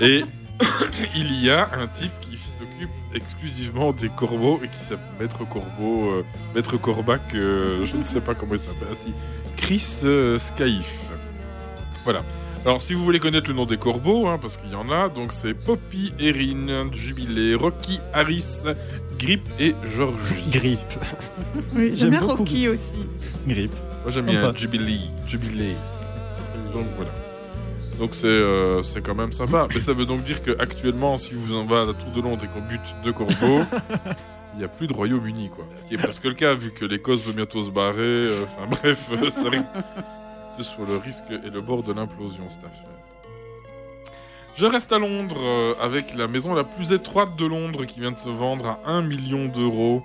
et 0.00 0.24
il 1.16 1.44
y 1.44 1.50
a 1.50 1.68
un 1.72 1.86
type 1.86 2.12
qui 2.20 2.38
s'occupe 2.58 2.90
exclusivement 3.14 3.92
des 3.92 4.08
corbeaux 4.08 4.60
et 4.62 4.68
qui 4.68 4.80
s'appelle 4.80 5.06
Maître 5.18 5.46
Corbeau, 5.48 6.10
euh, 6.10 6.24
Maître 6.54 6.76
Corbac, 6.76 7.34
euh, 7.34 7.84
je 7.84 7.96
ne 7.96 8.04
sais 8.04 8.20
pas 8.20 8.34
comment 8.34 8.54
il 8.54 8.60
s'appelle. 8.60 8.88
Ah, 8.90 8.94
si. 8.94 9.12
Chris 9.56 10.00
euh, 10.04 10.38
Scaif. 10.38 11.06
Voilà. 12.04 12.22
Alors, 12.64 12.82
si 12.82 12.92
vous 12.92 13.02
voulez 13.02 13.18
connaître 13.18 13.48
le 13.48 13.54
nom 13.56 13.64
des 13.64 13.78
corbeaux, 13.78 14.26
hein, 14.26 14.38
parce 14.38 14.58
qu'il 14.58 14.70
y 14.70 14.74
en 14.74 14.90
a, 14.90 15.08
donc 15.08 15.32
c'est 15.32 15.54
Poppy, 15.54 16.12
Erin, 16.18 16.92
Jubilé, 16.92 17.54
Rocky, 17.54 18.00
Harris, 18.12 18.64
Grip 19.18 19.48
et 19.58 19.74
Georgie. 19.96 20.50
Grippe. 20.50 20.78
Oui, 21.74 21.92
J'aime 21.94 22.10
bien 22.10 22.20
beaucoup. 22.20 22.36
Rocky 22.38 22.68
aussi. 22.68 22.80
Grippe. 23.46 23.72
Moi, 24.02 24.10
j'aime 24.10 24.26
bien 24.26 24.54
Jubilee. 24.54 25.10
Jubilé. 25.26 25.74
Donc, 26.74 26.86
voilà. 26.96 27.29
Donc, 28.00 28.14
c'est 28.14 28.26
euh, 28.26 28.82
c'est 28.82 29.02
quand 29.02 29.14
même 29.14 29.32
sympa. 29.32 29.68
Mais 29.74 29.80
ça 29.80 29.92
veut 29.92 30.06
donc 30.06 30.24
dire 30.24 30.42
qu'actuellement, 30.42 31.18
si 31.18 31.34
vous 31.34 31.54
en 31.54 31.66
va 31.66 31.82
à 31.82 31.84
la 31.86 31.92
Tour 31.92 32.10
de 32.16 32.20
Londres 32.22 32.42
et 32.44 32.48
qu'on 32.48 32.66
bute 32.66 32.80
deux 33.04 33.12
corbeaux, 33.12 33.62
il 34.54 34.58
n'y 34.58 34.64
a 34.64 34.68
plus 34.68 34.86
de 34.86 34.94
Royaume-Uni, 34.94 35.50
quoi. 35.54 35.64
Ce 35.80 35.84
qui 35.86 35.94
est 35.94 35.98
presque 35.98 36.24
le 36.24 36.32
cas, 36.34 36.54
vu 36.54 36.70
que 36.72 36.86
l'Écosse 36.86 37.22
veut 37.22 37.34
bientôt 37.34 37.62
se 37.62 37.70
barrer. 37.70 37.98
euh, 38.00 38.44
Enfin, 38.44 38.66
bref, 38.82 39.10
euh, 39.12 39.28
c'est 39.28 40.62
sur 40.64 40.84
le 40.86 40.96
risque 40.96 41.24
et 41.30 41.50
le 41.50 41.60
bord 41.60 41.82
de 41.82 41.92
l'implosion, 41.92 42.44
cette 42.48 42.64
affaire. 42.64 42.90
Je 44.56 44.66
reste 44.66 44.92
à 44.92 44.98
Londres 44.98 45.36
euh, 45.40 45.74
avec 45.80 46.14
la 46.14 46.26
maison 46.26 46.54
la 46.54 46.64
plus 46.64 46.92
étroite 46.92 47.36
de 47.36 47.46
Londres 47.46 47.84
qui 47.84 48.00
vient 48.00 48.12
de 48.12 48.18
se 48.18 48.28
vendre 48.28 48.66
à 48.84 48.90
1 48.90 49.02
million 49.02 49.46
d'euros. 49.46 50.02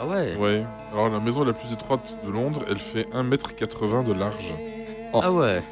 Ah 0.00 0.06
ouais? 0.06 0.36
Ouais. 0.36 0.64
Alors 0.92 1.08
la 1.08 1.18
maison 1.18 1.44
la 1.44 1.52
plus 1.52 1.72
étroite 1.72 2.16
de 2.24 2.30
Londres, 2.30 2.62
elle 2.70 2.78
fait 2.78 3.06
1m80 3.14 4.04
de 4.04 4.12
large. 4.12 4.54
Ah 5.12 5.32
ouais 5.32 5.62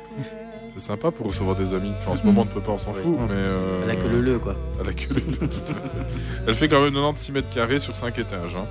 C'est 0.79 0.83
sympa 0.89 1.11
pour 1.11 1.29
recevoir 1.29 1.57
des 1.57 1.73
amis. 1.75 1.91
Enfin, 1.99 2.13
en 2.13 2.17
ce 2.17 2.23
moment, 2.23 2.43
on 2.43 2.45
ne 2.45 2.51
peut 2.51 2.61
pas, 2.61 2.73
on 2.73 2.79
s'en 2.79 2.93
fout, 2.93 3.17
mais... 3.29 3.29
euh, 3.33 3.81
Elle 3.85 3.91
a 3.91 3.97
que 3.97 4.07
le 4.09 4.21
le 4.21 4.39
quoi. 4.39 4.55
Elle 4.81 4.89
a 4.89 4.93
que 4.93 5.15
le 5.15 5.21
le, 5.41 5.49
tout 5.49 5.61
à 5.71 5.75
fait. 5.75 6.07
Elle 6.47 6.55
fait 6.55 6.69
quand 6.69 6.83
même 6.83 6.93
96 6.93 7.33
mètres 7.33 7.49
carrés 7.51 7.79
sur 7.79 7.97
5 7.97 8.19
étages. 8.19 8.57
hein. 8.57 8.67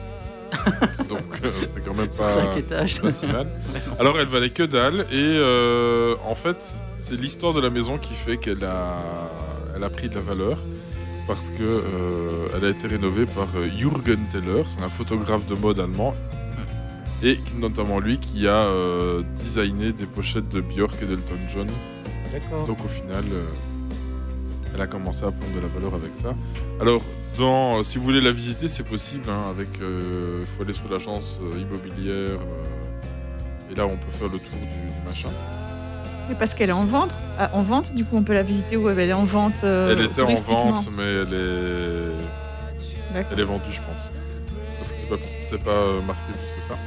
Donc, 1.10 1.24
euh, 1.44 1.52
c'est 1.74 1.84
quand 1.84 1.96
même 1.96 2.08
pas... 2.10 2.28
5 2.30 2.58
étages. 2.58 3.02
pas 3.02 3.12
si 3.12 3.26
mal. 3.26 3.48
Alors 4.00 4.20
elle 4.20 4.28
valait 4.28 4.52
que 4.52 4.62
dalle 4.63 5.02
et 5.12 5.15
euh, 5.15 6.15
en 6.28 6.36
fait 6.36 6.58
c'est 6.96 7.20
l'histoire 7.20 7.54
de 7.54 7.60
la 7.60 7.72
maison 7.72 7.98
qui 7.98 8.13
fait 8.13 8.38
qu'elle 8.38 8.63
a, 8.63 8.94
elle 9.76 9.84
a 9.84 9.89
pris 9.89 10.08
de 10.08 10.15
la 10.15 10.22
valeur 10.22 10.60
parce 11.28 11.50
que 11.50 11.63
euh, 11.63 12.48
elle 12.56 12.65
a 12.65 12.70
été 12.70 12.86
rénovée 12.88 13.26
par 13.26 13.48
Jürgen 13.78 14.20
Teller, 14.32 14.63
un 14.84 14.89
photographe 14.89 15.48
de 15.48 15.56
mode 15.56 15.80
allemand 15.80 16.13
et 17.24 17.39
notamment 17.60 18.00
lui 18.00 18.20
qui 18.20 18.48
a 18.48 18.52
euh, 18.54 19.24
designé 19.39 19.91
des 19.94 20.06
pochettes 20.06 20.50
de 20.50 20.62
Björk 20.62 20.94
et 21.02 21.06
d'Elton 21.06 21.36
John. 21.54 21.68
D'accord. 22.31 22.65
Donc 22.67 22.83
au 22.83 22.88
final, 22.88 23.23
euh, 23.31 23.43
elle 24.73 24.81
a 24.81 24.88
commencé 24.88 25.23
à 25.23 25.31
prendre 25.31 25.53
de 25.55 25.59
la 25.59 25.67
valeur 25.67 25.93
avec 25.93 26.13
ça. 26.15 26.33
Alors, 26.81 27.01
dans, 27.38 27.77
euh, 27.79 27.83
si 27.83 27.97
vous 27.97 28.03
voulez 28.03 28.21
la 28.21 28.31
visiter, 28.31 28.67
c'est 28.67 28.83
possible. 28.83 29.29
hein, 29.29 29.49
avec, 29.49 29.69
euh, 29.81 30.39
il 30.41 30.45
faut 30.45 30.63
aller 30.63 30.73
sur 30.73 30.89
l'agence 30.89 31.39
euh, 31.41 31.59
immobilière. 31.59 32.39
euh, 32.39 33.71
et 33.71 33.75
là, 33.75 33.85
on 33.85 33.95
peut 33.97 34.11
faire 34.11 34.27
le 34.31 34.38
tour 34.39 34.57
du, 34.59 34.65
du 34.67 35.07
machin. 35.07 35.29
Mais 36.29 36.35
parce 36.35 36.53
qu'elle 36.55 36.69
est 36.69 36.73
en 36.73 36.85
vente. 36.85 37.13
Ah, 37.38 37.51
en 37.53 37.61
vente, 37.63 37.93
du 37.93 38.03
coup, 38.05 38.17
on 38.17 38.23
peut 38.23 38.33
la 38.33 38.43
visiter 38.43 38.77
où 38.77 38.89
elle 38.89 38.99
est 38.99 39.13
en 39.13 39.25
vente. 39.25 39.63
euh, 39.63 39.91
elle 39.91 40.01
était 40.05 40.21
en 40.21 40.25
touristiquement. 40.25 40.71
vente, 40.73 40.89
mais 40.97 41.03
elle 41.03 41.33
est, 41.33 43.13
D'accord. 43.13 43.29
elle 43.33 43.39
est 43.39 43.43
vendue, 43.43 43.63
je 43.71 43.79
pense. 43.81 44.09
Parce 44.77 44.91
que 44.91 44.97
c'est 45.01 45.07
pas, 45.09 45.15
c'est 45.49 45.63
pas 45.63 45.71
euh, 45.71 46.01
marqué 46.01 46.21
plus 46.33 46.61
que 46.61 46.67
ça. 46.67 46.77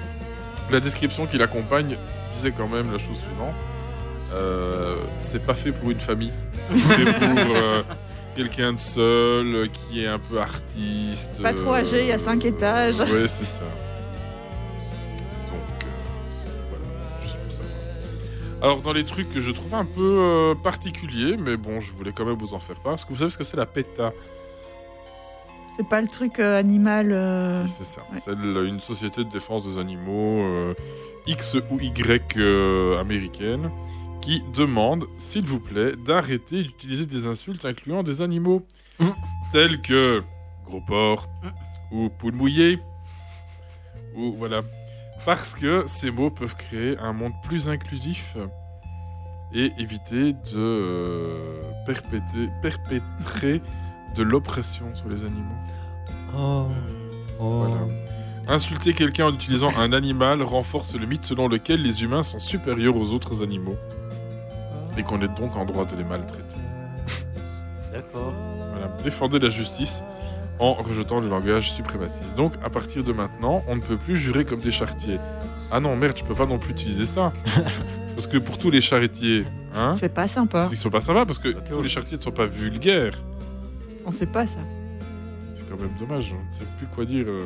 La 0.71 0.81
description 0.81 1.27
qui 1.27 1.39
l'accompagne 1.39 1.97
disait 2.33 2.53
quand 2.53 2.69
même 2.69 2.93
la 2.93 2.99
chose 2.99 3.17
suivante. 3.19 3.57
Euh, 4.33 4.95
c'est 5.19 5.45
pas 5.45 5.55
fait 5.55 5.73
pour 5.73 5.91
une 5.91 6.01
famille. 6.01 6.33
C'est 6.71 7.19
pour 7.19 7.57
euh, 7.57 7.83
quelqu'un 8.37 8.75
de 8.75 8.79
seul, 8.81 9.55
euh, 9.55 9.67
qui 9.69 10.05
est 10.05 10.07
un 10.07 10.19
peu 10.19 10.41
artiste. 10.41 11.31
Pas 11.43 11.55
trop 11.55 11.75
âgé, 11.75 12.03
il 12.03 12.09
y 12.09 12.13
a 12.13 12.19
cinq 12.19 12.45
étages. 12.45 13.01
Ouais, 13.01 13.27
c'est 13.29 13.47
ça. 13.47 13.63
Donc, 15.49 15.87
voilà, 16.69 16.85
juste 17.23 17.39
pour 17.39 17.51
savoir. 17.53 17.73
Alors, 18.63 18.81
dans 18.83 18.93
les 18.93 19.05
trucs 19.05 19.33
que 19.33 19.41
je 19.41 19.51
trouve 19.51 19.75
un 19.75 19.85
peu 19.87 20.55
particuliers, 20.63 21.37
mais 21.39 21.57
bon, 21.57 21.81
je 21.81 21.93
voulais 21.93 22.13
quand 22.13 22.25
même 22.27 22.37
vous 22.39 22.55
en 22.55 22.59
faire 22.59 22.77
part. 22.77 22.93
Parce 22.93 23.05
que 23.05 23.11
vous 23.11 23.19
savez 23.19 23.31
ce 23.31 23.39
que 23.39 23.45
c'est 23.45 23.57
la 23.57 23.67
PETA? 23.67 24.13
C'est 25.77 25.89
pas 25.89 26.01
le 26.01 26.09
truc 26.09 26.41
euh, 26.41 26.59
animal. 26.59 27.13
euh, 27.13 27.65
Si, 27.65 27.73
c'est 27.79 27.85
ça. 27.85 28.01
ouais. 28.13 28.19
C'est 28.25 28.33
une 28.33 28.81
société 28.81 29.23
de 29.23 29.31
défense 29.31 29.65
des 29.65 29.79
animaux 29.79 30.41
euh, 30.43 30.75
X 31.29 31.55
ou 31.71 31.79
Y 31.79 32.37
américaine 32.99 33.71
qui 34.29 34.43
demande, 34.55 35.07
s'il 35.19 35.45
vous 35.47 35.59
plaît, 35.59 35.93
d'arrêter 35.97 36.63
d'utiliser 36.63 37.07
des 37.07 37.27
insultes 37.27 37.65
incluant 37.65 38.03
des 38.03 38.21
animaux 38.21 38.63
Mm. 39.01 39.07
tels 39.53 39.81
que 39.81 40.23
gros 40.67 40.83
porc 40.83 41.27
ou 41.91 42.11
poule 42.11 42.35
mouillée 42.35 42.79
ou 44.15 44.35
voilà. 44.37 44.61
Parce 45.25 45.55
que 45.55 45.85
ces 45.87 46.11
mots 46.11 46.29
peuvent 46.31 46.57
créer 46.57 46.99
un 46.99 47.15
monde 47.15 47.33
plus 47.43 47.71
inclusif 47.71 48.37
et 49.55 49.73
éviter 49.79 50.35
de 50.35 50.57
euh, 50.57 51.63
perpéter- 51.87 52.51
perpétrer 52.61 53.63
de 54.15 54.23
l'oppression 54.23 54.95
sur 54.95 55.09
les 55.09 55.23
animaux. 55.25 55.57
Oh. 56.37 56.67
Oh. 57.41 57.65
Voilà. 57.67 57.87
Insulter 58.47 58.93
quelqu'un 58.93 59.27
en 59.27 59.33
utilisant 59.35 59.73
un 59.79 59.93
animal 59.95 60.43
renforce 60.43 60.95
le 60.95 61.07
mythe 61.07 61.25
selon 61.25 61.49
lequel 61.49 61.81
les 61.81 62.03
humains 62.03 62.23
sont 62.23 62.39
supérieurs 62.39 62.97
aux 62.97 63.13
autres 63.13 63.43
animaux 63.43 63.77
et 64.99 65.03
qu'on 65.03 65.21
est 65.23 65.35
donc 65.41 65.57
en 65.57 65.65
droit 65.65 65.85
de 65.85 65.97
les 65.97 66.05
maltraiter. 66.05 66.57
D'accord. 67.93 68.33
Voilà. 68.73 68.89
Défendez 69.03 69.39
la 69.39 69.51
justice 69.51 70.03
en 70.59 70.75
rejetant 70.75 71.21
le 71.21 71.29
langage 71.29 71.71
suprémaciste. 71.73 72.35
Donc, 72.37 72.55
à 72.65 72.69
partir 72.71 73.05
de 73.05 73.13
maintenant, 73.13 73.63
on 73.69 73.77
ne 73.77 73.81
peut 73.81 73.97
plus 73.97 74.17
jurer 74.17 74.45
comme 74.45 74.61
des 74.61 74.73
charretiers. 74.73 75.19
Ah 75.71 75.79
non, 75.81 75.95
merde, 75.97 76.17
je 76.19 76.25
peux 76.25 76.35
pas 76.35 76.47
non 76.47 76.59
plus 76.59 76.73
utiliser 76.73 77.07
ça. 77.07 77.33
parce 78.17 78.27
que 78.27 78.39
pour 78.39 78.59
tous 78.59 78.71
les 78.71 78.81
charretiers, 78.81 79.45
hein, 79.75 79.95
C'est 80.01 80.09
pas 80.13 80.27
sympa. 80.27 80.67
ils 80.71 80.77
sont 80.77 80.91
pas 80.91 81.01
sympas 81.01 81.25
parce 81.27 81.39
que 81.39 81.51
tous 81.51 81.81
les 81.83 81.89
charretiers 81.89 82.17
ne 82.19 82.23
sont 82.23 82.33
pas 82.33 82.47
vulgaires. 82.47 83.15
On 84.05 84.11
sait 84.13 84.27
pas 84.27 84.47
ça. 84.47 84.59
C'est 85.53 85.69
quand 85.69 85.79
même 85.79 85.95
dommage, 85.99 86.33
on 86.37 86.45
ne 86.45 86.51
sait 86.51 86.65
plus 86.79 86.87
quoi 86.89 87.05
dire. 87.05 87.27
euh. 87.29 87.43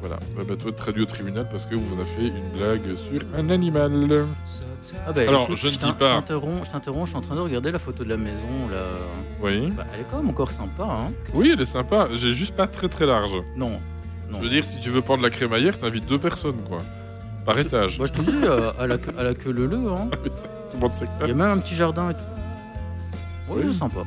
Voilà, 0.00 0.16
bah, 0.36 0.42
bah, 0.46 0.54
toi 0.56 0.70
traduit 0.72 1.02
au 1.02 1.06
tribunal 1.06 1.46
parce 1.50 1.66
que 1.66 1.74
vous 1.74 1.94
avez 2.00 2.08
fait 2.08 2.28
une 2.28 2.50
blague 2.56 2.94
sur 2.96 3.20
un 3.36 3.50
animal. 3.50 4.26
Ah 5.06 5.12
bah, 5.12 5.22
Alors, 5.26 5.42
écoute, 5.44 5.56
je 5.56 5.66
ne 5.66 5.72
dis 5.72 5.78
pas. 5.98 6.22
Je 6.64 6.70
t'interromps, 6.70 7.04
je 7.06 7.08
suis 7.08 7.16
en 7.16 7.20
train 7.20 7.34
de 7.34 7.40
regarder 7.40 7.72
la 7.72 7.80
photo 7.80 8.04
de 8.04 8.08
la 8.08 8.16
maison 8.16 8.68
là. 8.70 8.90
Oui. 9.42 9.70
Bah, 9.76 9.84
elle 9.92 10.00
est 10.00 10.06
quand 10.10 10.18
même 10.18 10.30
encore 10.30 10.52
sympa, 10.52 10.84
hein. 10.84 11.12
Oui, 11.34 11.50
elle 11.52 11.60
est 11.60 11.66
sympa. 11.66 12.06
J'ai 12.14 12.32
juste 12.32 12.54
pas 12.54 12.68
très 12.68 12.88
très 12.88 13.06
large. 13.06 13.36
Non. 13.56 13.80
Non. 14.30 14.38
Je 14.38 14.44
veux 14.44 14.50
dire, 14.50 14.64
si 14.64 14.78
tu 14.78 14.90
veux 14.90 15.02
prendre 15.02 15.22
la 15.22 15.30
crémaillère, 15.30 15.78
t'invites 15.78 16.06
deux 16.06 16.18
personnes, 16.18 16.60
quoi. 16.68 16.78
Par 17.44 17.58
étage. 17.58 17.98
Moi 17.98 18.06
je 18.06 18.12
te 18.12 18.20
dis, 18.20 18.44
euh, 18.44 18.70
à 18.78 18.86
la 18.86 18.98
queue, 18.98 19.12
à 19.18 19.22
la 19.22 19.34
queue 19.34 19.50
leu 19.50 19.66
leu, 19.66 19.90
hein. 19.90 20.08
Il 21.22 21.28
y 21.28 21.30
a 21.30 21.34
même 21.34 21.50
un 21.50 21.58
petit 21.58 21.74
jardin 21.74 22.10
et 22.10 22.14
tout. 22.14 22.20
Ouais, 23.52 23.62
Oui. 23.64 23.72
c'est 23.72 23.78
sympa. 23.78 24.00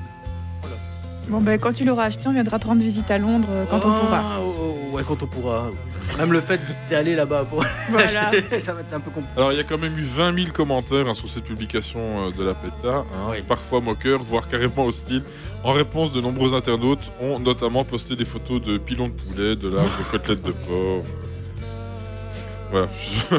Bon, 1.31 1.39
ben, 1.39 1.57
quand 1.57 1.71
tu 1.71 1.85
l'auras 1.85 2.03
acheté, 2.05 2.27
on 2.27 2.33
viendra 2.33 2.59
te 2.59 2.67
rendre 2.67 2.81
visite 2.83 3.09
à 3.09 3.17
Londres 3.17 3.47
euh, 3.49 3.63
quand 3.69 3.77
on 3.77 3.79
pourra. 4.01 4.21
Ah, 4.21 4.39
oh, 4.43 4.53
oh, 4.91 4.95
ouais, 4.95 5.03
quand 5.07 5.23
on 5.23 5.27
pourra. 5.27 5.69
Même 6.17 6.33
le 6.33 6.41
fait 6.41 6.59
d'aller 6.89 7.15
là-bas 7.15 7.45
pour 7.49 7.63
Voilà. 7.89 8.27
acheter, 8.27 8.59
ça 8.59 8.73
va 8.73 8.81
être 8.81 8.93
un 8.93 8.99
peu 8.99 9.11
compliqué. 9.11 9.33
Alors, 9.37 9.53
il 9.53 9.57
y 9.57 9.61
a 9.61 9.63
quand 9.63 9.77
même 9.77 9.97
eu 9.97 10.03
20 10.03 10.35
000 10.37 10.51
commentaires 10.51 11.07
hein, 11.07 11.13
sur 11.13 11.29
cette 11.29 11.45
publication 11.45 11.99
euh, 12.27 12.31
de 12.37 12.43
la 12.43 12.53
PETA, 12.53 12.95
hein, 12.97 13.05
Oui. 13.29 13.37
parfois 13.47 13.79
moqueurs, 13.79 14.21
voire 14.21 14.49
carrément 14.49 14.85
hostiles. 14.85 15.23
En 15.63 15.71
réponse, 15.71 16.11
de 16.11 16.19
nombreux 16.19 16.53
internautes 16.53 17.11
ont 17.21 17.39
notamment 17.39 17.85
posté 17.85 18.17
des 18.17 18.25
photos 18.25 18.61
de 18.61 18.77
pilons 18.77 19.07
de 19.07 19.13
poulet, 19.13 19.55
de 19.55 19.69
larves, 19.73 19.97
de 19.99 20.03
côtelettes 20.11 20.43
de 20.43 20.51
porc. 20.51 21.05
Voilà. 22.71 22.87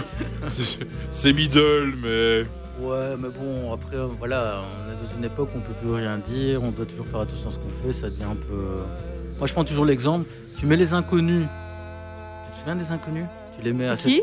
C'est 1.11 1.33
middle, 1.35 1.93
mais. 2.03 2.45
Ouais, 2.83 3.15
mais 3.19 3.29
bon, 3.29 3.73
après, 3.73 3.97
euh, 3.97 4.09
voilà, 4.19 4.57
on 4.61 4.93
est 4.93 4.97
dans 4.97 5.17
une 5.17 5.25
époque 5.25 5.51
où 5.55 5.59
on 5.59 5.61
peut 5.61 5.73
plus 5.81 5.93
rien 5.93 6.19
dire, 6.19 6.63
on 6.63 6.71
doit 6.71 6.85
toujours 6.87 7.07
faire 7.07 7.21
attention 7.21 7.49
à 7.49 7.53
ce 7.53 7.59
qu'on 7.59 7.71
fait, 7.87 7.93
ça 7.93 8.09
devient 8.09 8.25
un 8.25 8.35
peu. 8.35 8.83
Moi, 9.39 9.47
je 9.47 9.53
prends 9.53 9.65
toujours 9.65 9.85
l'exemple, 9.85 10.27
tu 10.59 10.67
mets 10.67 10.77
les 10.77 10.93
inconnus. 10.93 11.47
Tu 12.47 12.51
te 12.53 12.57
souviens 12.59 12.77
des 12.77 12.91
inconnus? 12.91 13.27
Tu 13.57 13.63
les 13.63 13.73
mets 13.73 13.89
à 13.89 13.97
qui? 13.97 14.23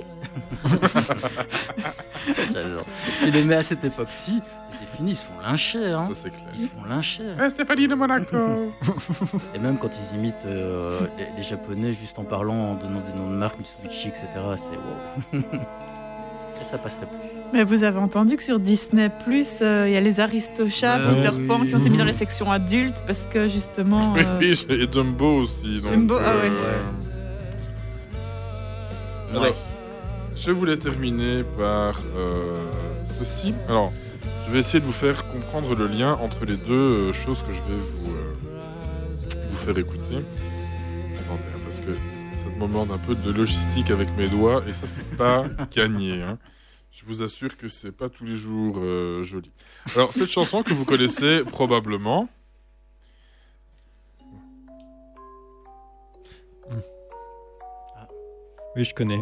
cette... 0.66 0.72
J'adore. 2.54 2.86
Tu 3.22 3.32
les 3.32 3.44
mets 3.44 3.56
à 3.56 3.64
cette 3.64 3.84
époque-ci, 3.84 4.38
et 4.38 4.42
c'est 4.72 4.86
fini, 4.98 5.12
ils 5.12 5.16
se 5.16 5.26
font 5.26 5.40
lyncher, 5.42 5.92
hein. 5.92 6.08
Ça, 6.10 6.16
c'est 6.24 6.30
clair. 6.30 6.48
Ils 6.54 6.62
se 6.64 6.68
font 6.68 6.84
lyncher. 6.88 7.34
Eh, 7.44 7.50
Stéphanie 7.50 7.88
de 7.88 7.96
Monaco 7.96 8.38
Et 9.56 9.60
même 9.60 9.78
quand 9.78 9.90
ils 9.98 10.18
imitent 10.18 10.46
euh, 10.46 11.00
les, 11.18 11.28
les 11.38 11.44
Japonais 11.44 11.94
juste 11.94 12.20
en 12.20 12.24
parlant, 12.24 12.72
en 12.72 12.76
donnant 12.76 13.00
des 13.00 13.18
noms 13.20 13.30
de 13.30 13.36
marques, 13.36 13.58
Mitsubishi, 13.58 14.10
etc., 14.10 14.26
c'est 14.58 15.38
wow. 15.38 15.42
Et 16.62 16.66
ça 16.66 16.78
passerait 16.78 17.06
plus. 17.06 17.18
Mais 17.54 17.64
vous 17.64 17.84
avez 17.84 17.98
entendu 18.00 18.36
que 18.38 18.44
sur 18.44 18.60
Disney, 18.60 19.10
euh, 19.62 19.86
il 19.88 19.94
y 19.94 19.98
a 19.98 20.00
les 20.02 20.20
Aristochats, 20.20 20.98
Ouais, 21.00 21.16
Peter 21.16 21.36
oui. 21.36 21.48
Pan 21.48 21.66
qui 21.66 21.74
ont 21.76 21.80
été 21.80 21.90
mis 21.90 21.98
dans 21.98 22.04
les 22.06 22.14
sections 22.14 22.52
adultes 22.52 23.02
parce 23.08 23.26
que 23.26 23.48
justement. 23.48 24.14
Oui, 24.14 24.22
euh, 24.24 24.38
oui, 24.40 24.66
et 24.82 24.88
Dumbo 24.88 25.42
aussi. 25.42 25.82
donc, 25.82 25.92
Dumbo, 25.94 26.16
ah 26.20 26.36
ouais. 26.36 26.52
Alors, 29.32 29.44
Ouais. 29.44 29.54
je 30.36 30.52
voulais 30.52 30.78
terminer 30.78 31.44
par 31.58 32.00
euh, 32.18 32.66
ceci. 33.04 33.54
Alors, 33.68 33.92
je 34.48 34.52
vais 34.54 34.60
essayer 34.60 34.80
de 34.80 34.86
vous 34.86 34.92
faire 34.92 35.28
comprendre 35.28 35.76
le 35.76 35.88
lien 35.88 36.14
entre 36.22 36.46
les 36.46 36.56
deux 36.58 36.74
euh, 37.10 37.14
choses 37.14 37.42
que 37.44 37.52
je 37.52 37.62
vais 37.62 37.80
vous, 37.80 38.12
euh, 38.12 38.36
vous 39.50 39.56
faire 39.58 39.78
écouter. 39.78 40.16
Attendez, 41.16 41.42
hein, 41.56 41.60
parce 41.64 41.80
que 41.80 41.92
ça 42.60 42.66
me 42.66 42.72
demande 42.74 42.92
un 42.92 42.98
peu 42.98 43.16
de 43.16 43.32
logistique 43.32 43.90
avec 43.90 44.10
mes 44.18 44.28
doigts, 44.28 44.62
et 44.68 44.74
ça, 44.74 44.86
c'est 44.86 45.16
pas 45.16 45.46
gagné. 45.76 46.22
hein. 46.22 46.38
Je 46.92 47.06
vous 47.06 47.24
assure 47.24 47.56
que 47.56 47.70
c'est 47.70 47.92
pas 47.92 48.10
tous 48.10 48.26
les 48.26 48.36
jours 48.36 48.76
euh, 48.80 49.24
joli. 49.24 49.52
Alors, 49.96 50.14
cette 50.14 50.30
chanson 50.30 50.62
que 50.64 50.74
vous 50.74 50.84
connaissez 50.86 51.44
probablement. 51.46 52.28
Oui, 58.76 58.84
je 58.84 58.94
connais. 58.94 59.20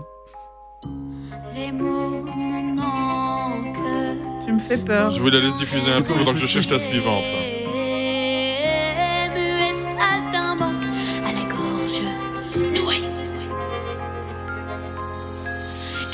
Les 1.56 1.72
mots 1.72 2.22
me 2.24 2.76
manquent. 2.76 4.46
Tu 4.46 4.52
me 4.54 4.60
fais 4.60 4.78
peur. 4.78 5.10
Je 5.12 5.20
vous 5.22 5.30
la 5.30 5.40
laisse 5.40 5.58
diffuser 5.58 5.92
un 5.92 6.02
peu 6.02 6.14
pendant 6.16 6.34
que 6.34 6.40
je 6.40 6.46
cherche 6.46 6.70
la 6.70 6.80
suivante. 6.80 7.24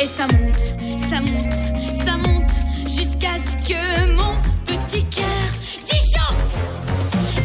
Et 0.04 0.06
ça 0.06 0.28
monte, 0.28 0.60
ça 1.00 1.22
monte, 1.22 1.54
ça 2.06 2.18
monte 2.18 2.52
jusqu'à 2.90 3.38
ce 3.38 3.56
que 3.66 4.12
mon 4.18 4.36
petit 4.66 5.02
cœur 5.06 5.26
chante. 6.14 6.60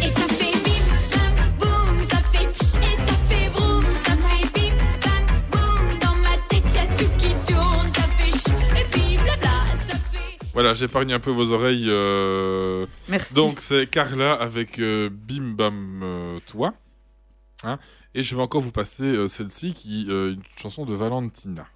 Et 0.03 0.09
ça 0.09 0.27
fait 0.27 0.59
bip, 0.65 0.83
bam, 1.13 1.37
boum, 1.61 2.01
ça 2.11 2.17
fait 2.33 2.49
pch, 2.49 2.75
et 2.83 2.97
ça 2.97 3.15
fait 3.29 3.49
vroom, 3.51 3.85
ça 4.05 4.17
fait 4.17 4.45
bip, 4.55 4.75
bam, 5.05 5.27
boum. 5.53 5.99
Dans 6.01 6.17
ma 6.21 6.37
tête, 6.49 6.75
y 6.75 6.79
a 6.79 6.87
tout 6.97 7.11
qui 7.17 7.33
tourne, 7.47 7.87
ça 7.95 8.03
fait 8.03 8.33
ch, 8.37 8.57
et 8.77 8.85
puis 8.91 9.17
blabla, 9.23 9.51
ça 9.89 9.97
fait. 9.97 10.39
Voilà, 10.53 10.75
j'épargne 10.75 11.13
un 11.13 11.21
peu 11.21 11.31
vos 11.31 11.53
oreilles. 11.53 11.87
euh, 11.89 12.87
Merci. 13.09 13.35
Donc 13.35 13.61
c'est 13.61 13.89
Carla 13.89 14.33
avec 14.35 14.81
euh, 14.81 15.09
Bim 15.13 15.55
Bam 15.55 16.01
euh, 16.03 16.41
Toi. 16.47 16.75
Hein 17.63 17.79
et 18.15 18.23
je 18.25 18.35
vais 18.35 18.43
encore 18.43 18.63
vous 18.63 18.73
passer 18.73 19.05
euh, 19.05 19.29
celle-ci 19.29 19.75
qui 19.75 20.07
euh, 20.09 20.33
une 20.33 20.43
chanson 20.57 20.85
de 20.85 20.95
Valentina. 20.95 21.67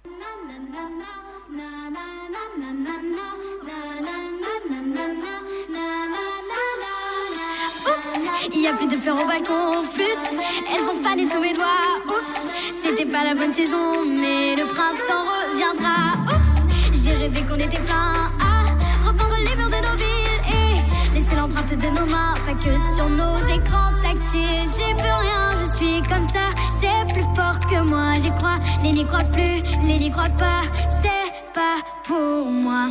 Il 8.51 8.61
y 8.61 8.67
a 8.67 8.73
plus 8.73 8.87
de 8.87 8.97
fleurs 8.97 9.17
au 9.23 9.27
balcon, 9.27 9.83
flûte, 9.83 10.39
elles 10.71 10.89
ont 10.89 11.01
fané 11.01 11.29
sous 11.29 11.39
mes 11.39 11.53
doigts. 11.53 12.01
Oups, 12.07 12.47
c'était 12.83 13.05
pas 13.05 13.23
la 13.23 13.35
bonne 13.35 13.53
saison, 13.53 14.05
mais 14.05 14.55
le 14.55 14.65
printemps 14.65 15.25
reviendra. 15.51 16.17
Oups, 16.27 17.03
j'ai 17.03 17.13
rêvé 17.13 17.41
qu'on 17.43 17.55
était 17.55 17.81
plein 17.81 18.29
à 18.41 19.07
reprendre 19.07 19.35
les 19.37 19.55
murs 19.55 19.69
de 19.69 19.87
nos 19.87 19.95
villes 19.95 20.39
et 20.49 21.19
laisser 21.19 21.35
l'empreinte 21.35 21.73
de 21.73 21.87
nos 21.87 22.05
mains, 22.07 22.35
pas 22.45 22.53
que 22.53 22.77
sur 22.95 23.09
nos 23.09 23.39
écrans 23.47 23.91
tactiles. 24.01 24.69
J'ai 24.71 24.93
plus 24.95 25.11
rien, 25.11 25.51
je 25.61 25.77
suis 25.77 26.01
comme 26.01 26.27
ça, 26.27 26.49
c'est 26.81 27.13
plus 27.13 27.23
fort 27.35 27.59
que 27.69 27.87
moi. 27.87 28.13
J'y 28.19 28.31
crois, 28.31 28.59
les 28.83 28.91
n'y 28.91 29.05
croient 29.05 29.23
plus, 29.25 29.61
les 29.81 29.99
n'y 29.99 30.11
croient 30.11 30.29
pas, 30.37 30.63
c'est 31.01 31.53
pas 31.53 31.77
pour 32.03 32.45
moi. 32.45 32.87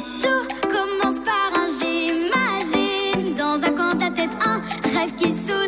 life 5.02 5.18
gets 5.18 5.40
so 5.48 5.61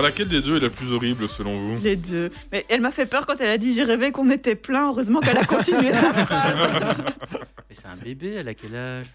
Alors 0.00 0.08
laquelle 0.12 0.28
des 0.28 0.40
deux 0.40 0.56
est 0.56 0.60
la 0.60 0.70
plus 0.70 0.92
horrible 0.94 1.28
selon 1.28 1.54
vous? 1.54 1.78
Les 1.82 1.94
deux. 1.94 2.30
Mais 2.52 2.64
elle 2.70 2.80
m'a 2.80 2.90
fait 2.90 3.04
peur 3.04 3.26
quand 3.26 3.34
elle 3.38 3.50
a 3.50 3.58
dit 3.58 3.74
j'ai 3.74 3.82
rêvé 3.84 4.12
qu'on 4.12 4.30
était 4.30 4.54
plein. 4.54 4.88
Heureusement 4.88 5.20
qu'elle 5.20 5.36
a 5.36 5.44
continué 5.44 5.92
sa 5.92 6.14
phrase. 6.24 6.56
Mais 7.68 7.74
c'est 7.74 7.86
un 7.86 7.96
bébé, 8.02 8.36
elle 8.38 8.48
a 8.48 8.54
quel 8.54 8.74
âge? 8.74 9.06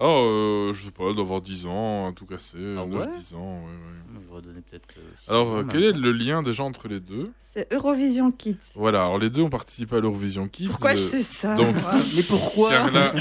Oh, 0.00 0.04
euh, 0.26 0.72
je 0.72 0.86
sais 0.86 0.90
pas, 0.90 1.12
d'avoir 1.12 1.40
10 1.42 1.66
ans, 1.66 2.12
tout 2.12 2.26
cassé, 2.26 2.56
Ah 2.76 2.84
9, 2.86 2.88
ouais? 2.88 3.06
10 3.16 3.34
ans, 3.34 3.62
ouais, 3.62 3.70
ouais. 3.70 4.20
On 4.28 4.30
va 4.32 4.36
redonner 4.38 4.60
peut-être. 4.68 4.88
euh, 4.98 5.02
Alors, 5.32 5.48
ans, 5.48 5.58
euh, 5.58 5.64
quel 5.70 5.84
est 5.84 5.92
le 5.92 6.10
lien 6.10 6.42
déjà 6.42 6.64
entre 6.64 6.88
les 6.88 6.98
deux? 6.98 7.30
C'est 7.54 7.72
Eurovision 7.72 8.32
Kids. 8.32 8.56
Voilà, 8.74 9.02
alors 9.02 9.18
les 9.18 9.30
deux 9.30 9.42
ont 9.42 9.50
participé 9.50 9.94
à 9.94 10.00
l'Eurovision 10.00 10.48
Kids. 10.48 10.66
Pourquoi 10.66 10.96
je 10.96 11.02
sais 11.02 11.22
ça? 11.22 11.54
Donc- 11.54 11.76
Mais 12.16 12.22
pourquoi? 12.24 12.70
Carla 12.70 13.14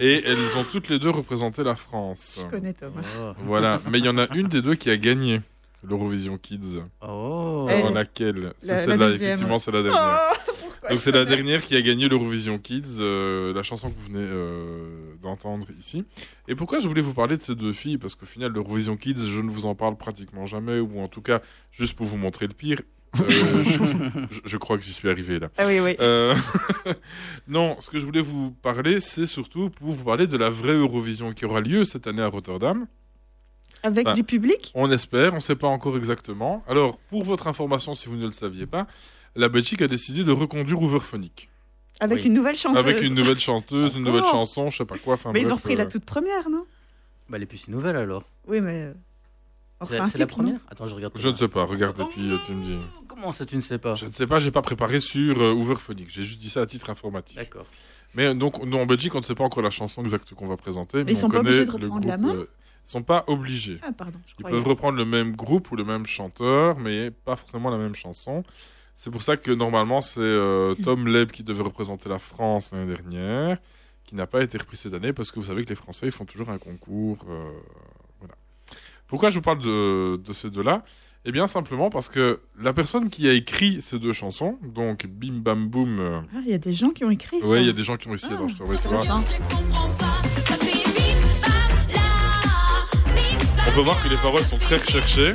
et 0.00 0.24
elles 0.26 0.56
ont 0.56 0.64
toutes 0.64 0.88
les 0.88 0.98
deux 0.98 1.10
représenté 1.10 1.62
la 1.62 1.76
France. 1.76 2.40
Je 2.40 2.46
connais 2.50 2.72
Thomas. 2.72 3.02
Oh. 3.20 3.32
Voilà, 3.44 3.80
mais 3.88 3.98
il 4.00 4.04
y 4.04 4.08
en 4.08 4.18
a 4.18 4.26
une 4.34 4.48
des 4.48 4.62
deux 4.62 4.74
qui 4.74 4.90
a 4.90 4.96
gagné 4.96 5.40
l'Eurovision 5.82 6.38
Kids. 6.38 6.80
Oh. 7.06 7.66
Alors 7.68 7.92
laquelle 7.92 8.52
C'est 8.58 8.66
La- 8.68 8.84
celle-là, 8.84 9.10
effectivement, 9.10 9.58
c'est 9.58 9.70
la 9.70 9.82
dernière. 9.82 10.20
Oh, 10.32 10.36
pourquoi 10.46 10.88
Donc 10.90 10.98
c'est 10.98 11.12
la 11.12 11.24
dernière 11.24 11.62
qui 11.64 11.76
a 11.76 11.82
gagné 11.82 12.08
l'Eurovision 12.08 12.58
Kids, 12.58 12.98
euh, 13.00 13.52
la 13.54 13.62
chanson 13.62 13.90
que 13.90 13.94
vous 13.96 14.12
venez 14.12 14.26
euh, 14.28 14.88
d'entendre 15.22 15.66
ici. 15.78 16.04
Et 16.48 16.54
pourquoi 16.54 16.78
je 16.80 16.88
voulais 16.88 17.02
vous 17.02 17.14
parler 17.14 17.36
de 17.36 17.42
ces 17.42 17.54
deux 17.54 17.72
filles? 17.72 17.98
Parce 17.98 18.14
qu'au 18.14 18.26
final, 18.26 18.52
l'Eurovision 18.52 18.96
Kids, 18.96 19.26
je 19.28 19.40
ne 19.40 19.50
vous 19.50 19.66
en 19.66 19.74
parle 19.74 19.96
pratiquement 19.96 20.46
jamais, 20.46 20.80
ou 20.80 21.00
en 21.00 21.08
tout 21.08 21.22
cas, 21.22 21.40
juste 21.72 21.94
pour 21.94 22.06
vous 22.06 22.16
montrer 22.16 22.46
le 22.46 22.54
pire. 22.54 22.80
euh, 23.20 23.24
je, 23.28 24.40
je- 24.44 24.56
crois 24.58 24.76
que 24.76 24.82
j'y 24.84 24.92
suis 24.92 25.08
arrivé 25.08 25.38
là. 25.38 25.48
Ah 25.56 25.64
oui, 25.66 25.80
oui. 25.80 25.96
Euh, 26.00 26.34
non, 27.48 27.76
ce 27.80 27.88
que 27.90 27.98
je 27.98 28.04
voulais 28.04 28.20
vous 28.20 28.50
parler, 28.50 29.00
c'est 29.00 29.26
surtout 29.26 29.70
pour 29.70 29.92
vous 29.92 30.04
parler 30.04 30.26
de 30.26 30.36
la 30.36 30.50
vraie 30.50 30.74
Eurovision 30.74 31.32
qui 31.32 31.44
aura 31.44 31.60
lieu 31.60 31.84
cette 31.84 32.06
année 32.06 32.22
à 32.22 32.26
Rotterdam. 32.28 32.86
Avec 33.82 34.12
du 34.12 34.24
public 34.24 34.72
On 34.74 34.90
espère, 34.90 35.32
on 35.32 35.36
ne 35.36 35.40
sait 35.40 35.54
pas 35.56 35.68
encore 35.68 35.96
exactement. 35.96 36.64
Alors, 36.68 36.98
pour 37.10 37.22
votre 37.24 37.46
information, 37.46 37.94
si 37.94 38.08
vous 38.08 38.16
ne 38.16 38.26
le 38.26 38.32
saviez 38.32 38.66
pas, 38.66 38.86
la 39.36 39.48
Belgique 39.48 39.82
a 39.82 39.86
décidé 39.88 40.24
de 40.24 40.32
reconduire 40.32 40.82
Overphonic. 40.82 41.48
Avec 42.00 42.18
Oui. 42.20 42.26
une 42.26 42.34
nouvelle 42.34 42.56
chanteuse. 42.56 42.78
Avec 42.78 43.02
une 43.02 43.14
nouvelle 43.14 43.38
chanteuse, 43.38 43.96
une 43.96 44.04
nouvelle 44.04 44.24
chanson, 44.24 44.70
je 44.70 44.78
sais 44.78 44.84
pas 44.84 44.98
quoi. 44.98 45.14
Enfin, 45.14 45.32
Mais 45.32 45.40
ils 45.42 45.52
ont 45.52 45.56
repris 45.56 45.74
la 45.76 45.84
euh, 45.84 45.88
toute 45.90 46.04
première, 46.04 46.48
non? 46.48 46.64
Bah, 47.28 47.36
elle 47.36 47.42
est 47.42 47.46
plus 47.46 47.58
si 47.58 47.70
nouvelle 47.70 47.96
alors. 47.96 48.22
Oui, 48.46 48.60
mais. 48.60 48.82
euh, 48.84 48.92
C'est 50.10 50.18
la, 50.18 50.26
première? 50.26 50.60
Attends, 50.70 50.86
je 50.86 50.94
regarde. 50.94 51.12
Je 51.16 51.28
ne 51.28 51.34
sais 51.36 51.48
pas, 51.48 51.64
regarde, 51.64 51.98
et 52.00 52.04
puis 52.12 52.30
euh, 52.32 52.36
tu 52.46 52.52
me 52.52 52.64
dis. 52.64 52.78
Comment 53.08 53.32
ça, 53.32 53.46
tu 53.46 53.56
ne 53.56 53.60
sais 53.60 53.78
pas? 53.78 53.94
Je 53.94 54.06
ne 54.06 54.12
sais 54.12 54.26
pas, 54.26 54.38
j'ai 54.38 54.50
pas 54.52 54.62
préparé 54.62 55.00
sur 55.00 55.40
euh, 55.42 55.52
Overphonic, 55.52 56.08
j'ai 56.08 56.22
juste 56.22 56.40
dit 56.40 56.50
ça 56.50 56.62
à 56.62 56.66
titre 56.66 56.88
informatif. 56.90 57.36
D'accord. 57.36 57.66
Mais 58.14 58.32
donc, 58.34 58.64
nous 58.64 58.76
en 58.78 58.86
Belgique, 58.86 59.14
on 59.14 59.18
ne 59.18 59.24
sait 59.24 59.34
pas 59.34 59.44
encore 59.44 59.62
la 59.62 59.70
chanson 59.70 60.02
exacte 60.02 60.32
qu'on 60.34 60.46
va 60.46 60.56
présenter. 60.56 61.02
Mais 61.04 61.12
ils 61.12 61.16
on 61.16 61.20
sont 61.22 61.28
pas 61.28 61.38
connaît 61.38 61.48
obligés 61.50 61.64
de 61.64 61.70
reprendre 61.72 62.06
la 62.06 62.16
main? 62.16 62.34
euh, 62.34 62.48
sont 62.90 63.02
pas 63.02 63.24
obligés. 63.26 63.78
Ah, 63.82 63.92
pardon, 63.92 64.18
je 64.26 64.32
Ils 64.32 64.42
croyais. 64.42 64.56
peuvent 64.56 64.66
reprendre 64.68 64.96
le 64.98 65.04
même 65.04 65.36
groupe 65.36 65.70
ou 65.70 65.76
le 65.76 65.84
même 65.84 66.06
chanteur, 66.06 66.78
mais 66.78 67.10
pas 67.10 67.36
forcément 67.36 67.70
la 67.70 67.76
même 67.78 67.94
chanson. 67.94 68.42
C'est 68.94 69.10
pour 69.10 69.22
ça 69.22 69.36
que 69.36 69.50
normalement 69.50 70.00
c'est 70.02 70.20
euh, 70.20 70.74
Tom 70.84 71.06
Leb 71.06 71.30
qui 71.30 71.42
devait 71.44 71.62
représenter 71.62 72.08
la 72.08 72.18
France 72.18 72.70
l'année 72.72 72.92
dernière, 72.94 73.58
qui 74.04 74.14
n'a 74.14 74.26
pas 74.26 74.42
été 74.42 74.58
repris 74.58 74.76
cette 74.76 74.94
année 74.94 75.12
parce 75.12 75.30
que 75.30 75.38
vous 75.38 75.46
savez 75.46 75.64
que 75.64 75.68
les 75.70 75.76
Français 75.76 76.06
ils 76.06 76.12
font 76.12 76.24
toujours 76.24 76.50
un 76.50 76.58
concours. 76.58 77.18
euh, 77.28 77.50
voilà. 78.20 78.34
Pourquoi 79.06 79.30
je 79.30 79.36
vous 79.36 79.42
parle 79.42 79.60
de, 79.60 80.16
de 80.16 80.32
ces 80.32 80.50
deux-là? 80.50 80.82
Eh 81.24 81.32
bien 81.32 81.46
simplement 81.46 81.90
parce 81.90 82.08
que 82.08 82.40
la 82.58 82.72
personne 82.72 83.10
qui 83.10 83.28
a 83.28 83.32
écrit 83.34 83.82
ces 83.82 83.98
deux 83.98 84.12
chansons, 84.14 84.58
donc 84.62 85.06
Bim 85.06 85.40
Bam 85.42 85.68
Boom, 85.68 85.98
euh, 86.00 86.20
Ah, 86.34 86.38
il 86.44 86.50
y 86.50 86.54
a 86.54 86.58
des 86.58 86.72
gens 86.72 86.90
qui 86.90 87.04
ont 87.04 87.10
écrit 87.10 87.40
ça. 87.40 87.46
ouais, 87.48 87.60
il 87.60 87.66
y 87.66 87.70
a 87.70 87.72
des 87.74 87.82
gens 87.84 87.96
qui 87.98 88.08
ont 88.08 88.14
essayé. 88.14 88.32
Ah, 88.34 88.38
alors 88.38 88.48
je 88.48 88.54
te 88.56 88.62
vois, 88.62 88.76
tu 88.76 88.88
vois. 88.88 90.17
Voir 93.82 94.02
que 94.02 94.08
les 94.08 94.16
paroles 94.16 94.44
sont 94.44 94.58
très 94.58 94.76
recherchées. 94.76 95.32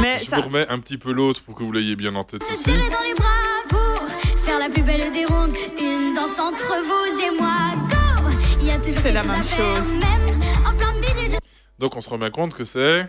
Mais 0.00 0.18
Je 0.18 0.24
ça, 0.24 0.36
vous 0.36 0.42
remets 0.42 0.66
un 0.68 0.78
petit 0.78 0.96
peu 0.98 1.12
l'autre 1.12 1.42
pour 1.42 1.54
que 1.54 1.62
vous 1.62 1.72
l'ayez 1.72 1.94
bien 1.96 2.14
en 2.14 2.24
tête 2.24 2.42
Se 2.42 2.52
aussi. 2.52 2.62
serrer 2.64 2.88
dans 2.88 3.02
les 3.02 3.14
bras 3.14 3.28
pour 3.68 4.08
faire 4.38 4.58
la 4.58 4.68
plus 4.70 4.82
belle 4.82 5.12
des 5.12 5.24
rondes. 5.26 5.52
Une 5.78 6.14
danse 6.14 6.38
entre 6.38 6.72
vous 6.82 7.20
et 7.22 7.38
moi. 7.38 7.74
Go 7.88 8.30
Il 8.60 8.66
y 8.66 8.70
a 8.70 8.76
toujours 8.78 8.94
C'est 8.94 9.02
quelque 9.02 9.14
la 9.14 9.22
chose 9.22 9.30
à 9.30 9.34
même 9.34 9.44
faire, 9.44 9.76
chose. 9.76 9.88
même 9.94 10.40
en 10.66 10.76
plein 10.76 10.92
milieu 10.94 11.28
de 11.28 11.36
Donc 11.78 11.96
on 11.96 12.00
se 12.00 12.08
rend 12.08 12.18
bien 12.18 12.30
compte 12.30 12.54
que 12.54 12.64
c'est 12.64 13.06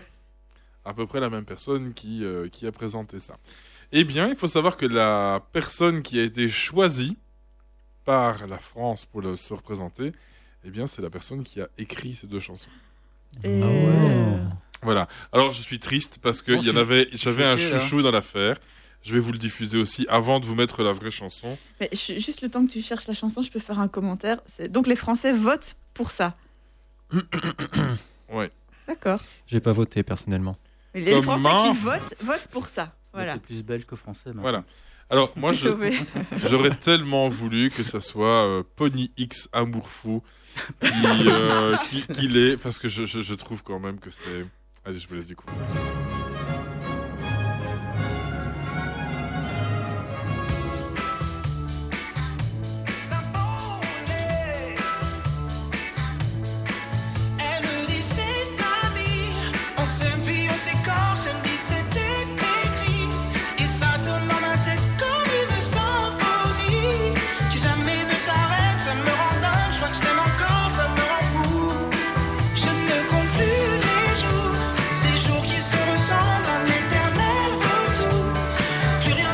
à 0.84 0.92
peu 0.92 1.06
près 1.06 1.20
la 1.20 1.30
même 1.30 1.44
personne 1.44 1.94
qui, 1.94 2.24
euh, 2.24 2.48
qui 2.48 2.66
a 2.66 2.72
présenté 2.72 3.20
ça. 3.20 3.36
Eh 3.92 4.04
bien, 4.04 4.28
il 4.28 4.36
faut 4.36 4.48
savoir 4.48 4.76
que 4.76 4.86
la 4.86 5.40
personne 5.52 6.02
qui 6.02 6.18
a 6.18 6.24
été 6.24 6.48
choisie 6.48 7.16
par 8.04 8.46
la 8.48 8.58
France 8.58 9.04
pour 9.04 9.20
le, 9.22 9.36
se 9.36 9.54
représenter, 9.54 10.12
eh 10.64 10.70
bien, 10.70 10.86
c'est 10.86 11.02
la 11.02 11.10
personne 11.10 11.42
qui 11.44 11.60
a 11.60 11.68
écrit 11.78 12.14
ces 12.14 12.26
deux 12.26 12.40
chansons. 12.40 12.70
Et, 13.44 13.60
Ah 13.62 13.66
ouais. 13.66 14.38
Voilà. 14.82 15.08
Alors, 15.32 15.52
je 15.52 15.62
suis 15.62 15.78
triste 15.78 16.18
parce 16.20 16.42
que 16.42 16.52
il 16.52 16.64
y 16.66 16.70
en 16.70 16.76
avait, 16.76 17.08
j'avais 17.12 17.44
un 17.44 17.56
là. 17.56 17.56
chouchou 17.56 18.02
dans 18.02 18.10
l'affaire. 18.10 18.56
Je 19.02 19.12
vais 19.14 19.20
vous 19.20 19.32
le 19.32 19.38
diffuser 19.38 19.78
aussi 19.78 20.06
avant 20.08 20.38
de 20.38 20.44
vous 20.46 20.54
mettre 20.54 20.82
la 20.84 20.92
vraie 20.92 21.10
chanson. 21.10 21.56
mais 21.80 21.88
je- 21.92 22.18
juste 22.18 22.40
le 22.42 22.48
temps 22.48 22.64
que 22.66 22.70
tu 22.70 22.82
cherches 22.82 23.06
la 23.08 23.14
chanson, 23.14 23.42
je 23.42 23.50
peux 23.50 23.58
faire 23.58 23.80
un 23.80 23.88
commentaire. 23.88 24.38
C'est- 24.56 24.68
Donc 24.68 24.86
les 24.86 24.94
Français 24.96 25.32
votent 25.32 25.74
pour 25.94 26.10
ça. 26.12 26.36
Ouais. 28.28 28.50
D'accord. 28.86 29.20
J'ai 29.46 29.60
pas 29.60 29.72
voté 29.72 30.02
personnellement. 30.02 30.56
Mais 30.94 31.00
les 31.02 31.12
Comment 31.12 31.38
Français 31.38 31.70
qui 31.78 31.84
votent, 31.84 32.14
votent 32.22 32.48
pour 32.50 32.66
ça. 32.66 32.94
Voilà. 33.12 33.38
Plus 33.38 33.62
belge 33.62 33.84
que 33.86 33.96
français. 33.96 34.28
maintenant. 34.30 34.42
Voilà. 34.42 34.64
Alors, 35.12 35.30
moi, 35.36 35.52
je. 35.52 35.68
J'aurais 36.48 36.74
tellement 36.74 37.28
voulu 37.28 37.68
que 37.68 37.82
ça 37.82 38.00
soit 38.00 38.46
euh, 38.46 38.62
Pony 38.76 39.12
X 39.18 39.46
Amour 39.52 39.90
Fou 39.90 40.22
qui, 40.80 40.88
euh, 41.26 41.76
qui, 41.76 42.06
qui 42.14 42.28
l'est, 42.28 42.56
parce 42.56 42.78
que 42.78 42.88
je, 42.88 43.04
je, 43.04 43.20
je 43.20 43.34
trouve 43.34 43.62
quand 43.62 43.78
même 43.78 44.00
que 44.00 44.08
c'est. 44.08 44.46
Allez, 44.86 44.98
je 44.98 45.06
vous 45.06 45.14
laisse 45.14 45.26
découvrir. 45.26 45.54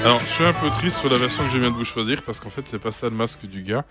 Alors, 0.09 0.21
je 0.21 0.27
suis 0.27 0.45
un 0.45 0.55
peu 0.55 0.71
triste 0.71 1.01
sur 1.01 1.11
la 1.11 1.19
version 1.19 1.45
que 1.45 1.51
je 1.51 1.59
viens 1.59 1.71
de 1.71 1.77
vous 1.77 1.85
choisir, 1.85 2.23
parce 2.23 2.41
qu'en 2.41 2.49
fait, 2.49 2.63
c'est 2.67 2.79
pas 2.79 2.93
ça 2.93 3.11
le 3.11 3.15
masque 3.15 3.45
du 3.47 3.63
gars. 3.63 3.85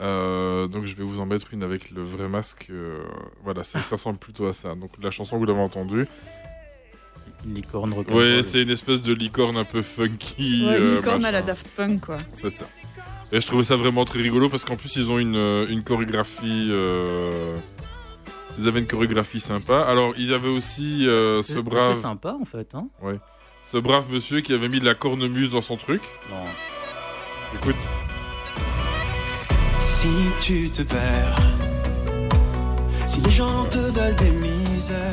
Euh, 0.00 0.66
donc, 0.66 0.86
je 0.86 0.96
vais 0.96 1.04
vous 1.04 1.20
en 1.20 1.26
mettre 1.26 1.46
une 1.54 1.62
avec 1.62 1.92
le 1.92 2.02
vrai 2.02 2.28
masque. 2.28 2.66
euh, 2.70 2.98
voilà, 3.44 3.62
ça, 3.62 3.80
ça 3.80 3.94
ressemble 3.94 4.18
plutôt 4.18 4.46
à 4.48 4.52
ça. 4.54 4.74
Donc, 4.74 4.90
la 5.00 5.12
chanson, 5.12 5.38
vous 5.38 5.44
l'avez 5.44 5.60
entendue. 5.60 6.08
Une 7.46 7.54
licorne 7.54 7.94
Oui, 8.10 8.42
c'est 8.42 8.62
une 8.62 8.70
espèce 8.70 9.02
de 9.02 9.12
licorne 9.12 9.56
un 9.56 9.64
peu 9.64 9.82
funky. 9.82 10.64
Ouais, 10.66 10.74
euh, 10.80 10.96
licorne 10.96 11.24
à 11.24 11.30
la. 11.30 11.42
Daft 11.42 11.68
Punk, 11.76 12.00
quoi. 12.06 12.16
C'est 12.32 12.50
ça. 12.50 12.64
Et 13.30 13.40
je 13.40 13.46
trouvais 13.46 13.62
ça 13.64 13.76
vraiment 13.76 14.04
très 14.04 14.20
rigolo 14.20 14.48
parce 14.50 14.64
qu'en 14.64 14.76
plus 14.76 14.94
ils 14.96 15.10
ont 15.10 15.18
une, 15.18 15.36
une 15.70 15.82
chorégraphie. 15.82 16.68
euh, 16.70 17.56
Ils 18.58 18.68
avaient 18.68 18.80
une 18.80 18.86
chorégraphie 18.86 19.40
sympa. 19.40 19.80
Alors 19.88 20.12
il 20.18 20.28
y 20.30 20.34
avait 20.34 20.50
aussi 20.50 21.08
euh, 21.08 21.40
C'est 21.40 21.54
ce 21.54 21.54
c'est 21.54 21.62
brave, 21.62 21.94
sympa 21.94 22.36
en 22.38 22.44
fait. 22.44 22.74
Hein 22.74 22.88
ce 23.64 23.78
brave 23.78 24.06
monsieur 24.10 24.40
qui 24.40 24.52
avait 24.52 24.68
mis 24.68 24.80
de 24.80 24.84
la 24.84 24.94
cornemuse 24.94 25.52
dans 25.52 25.62
son 25.62 25.76
truc. 25.76 26.02
non. 26.30 26.36
Écoute, 27.54 27.76
Si 29.80 30.08
tu 30.40 30.70
te 30.70 30.82
perds, 30.82 31.38
si 33.06 33.20
les 33.20 33.30
gens 33.30 33.64
te 33.66 33.78
veulent 33.78 34.14
des 34.16 34.30
misères, 34.30 35.12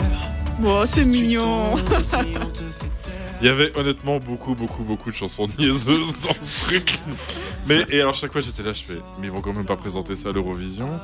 Wow, 0.61 0.85
c'est 0.85 1.05
mignon. 1.05 1.75
il 3.41 3.45
y 3.45 3.49
avait 3.49 3.71
honnêtement 3.77 4.19
beaucoup, 4.19 4.55
beaucoup, 4.55 4.83
beaucoup 4.83 5.09
de 5.09 5.15
chansons 5.15 5.47
niaiseuses 5.57 6.13
dans 6.21 6.35
ce 6.41 6.65
truc. 6.65 6.99
Mais 7.65 7.85
et 7.89 8.01
alors 8.01 8.13
chaque 8.13 8.31
fois 8.33 8.41
j'étais 8.41 8.63
là, 8.63 8.73
je 8.73 8.83
fais, 8.83 8.99
mais 9.19 9.27
ils 9.27 9.31
vont 9.31 9.39
quand 9.41 9.53
même 9.53 9.65
pas 9.65 9.77
présenter 9.77 10.15
ça 10.17 10.29
à 10.29 10.31
l'Eurovision. 10.33 10.99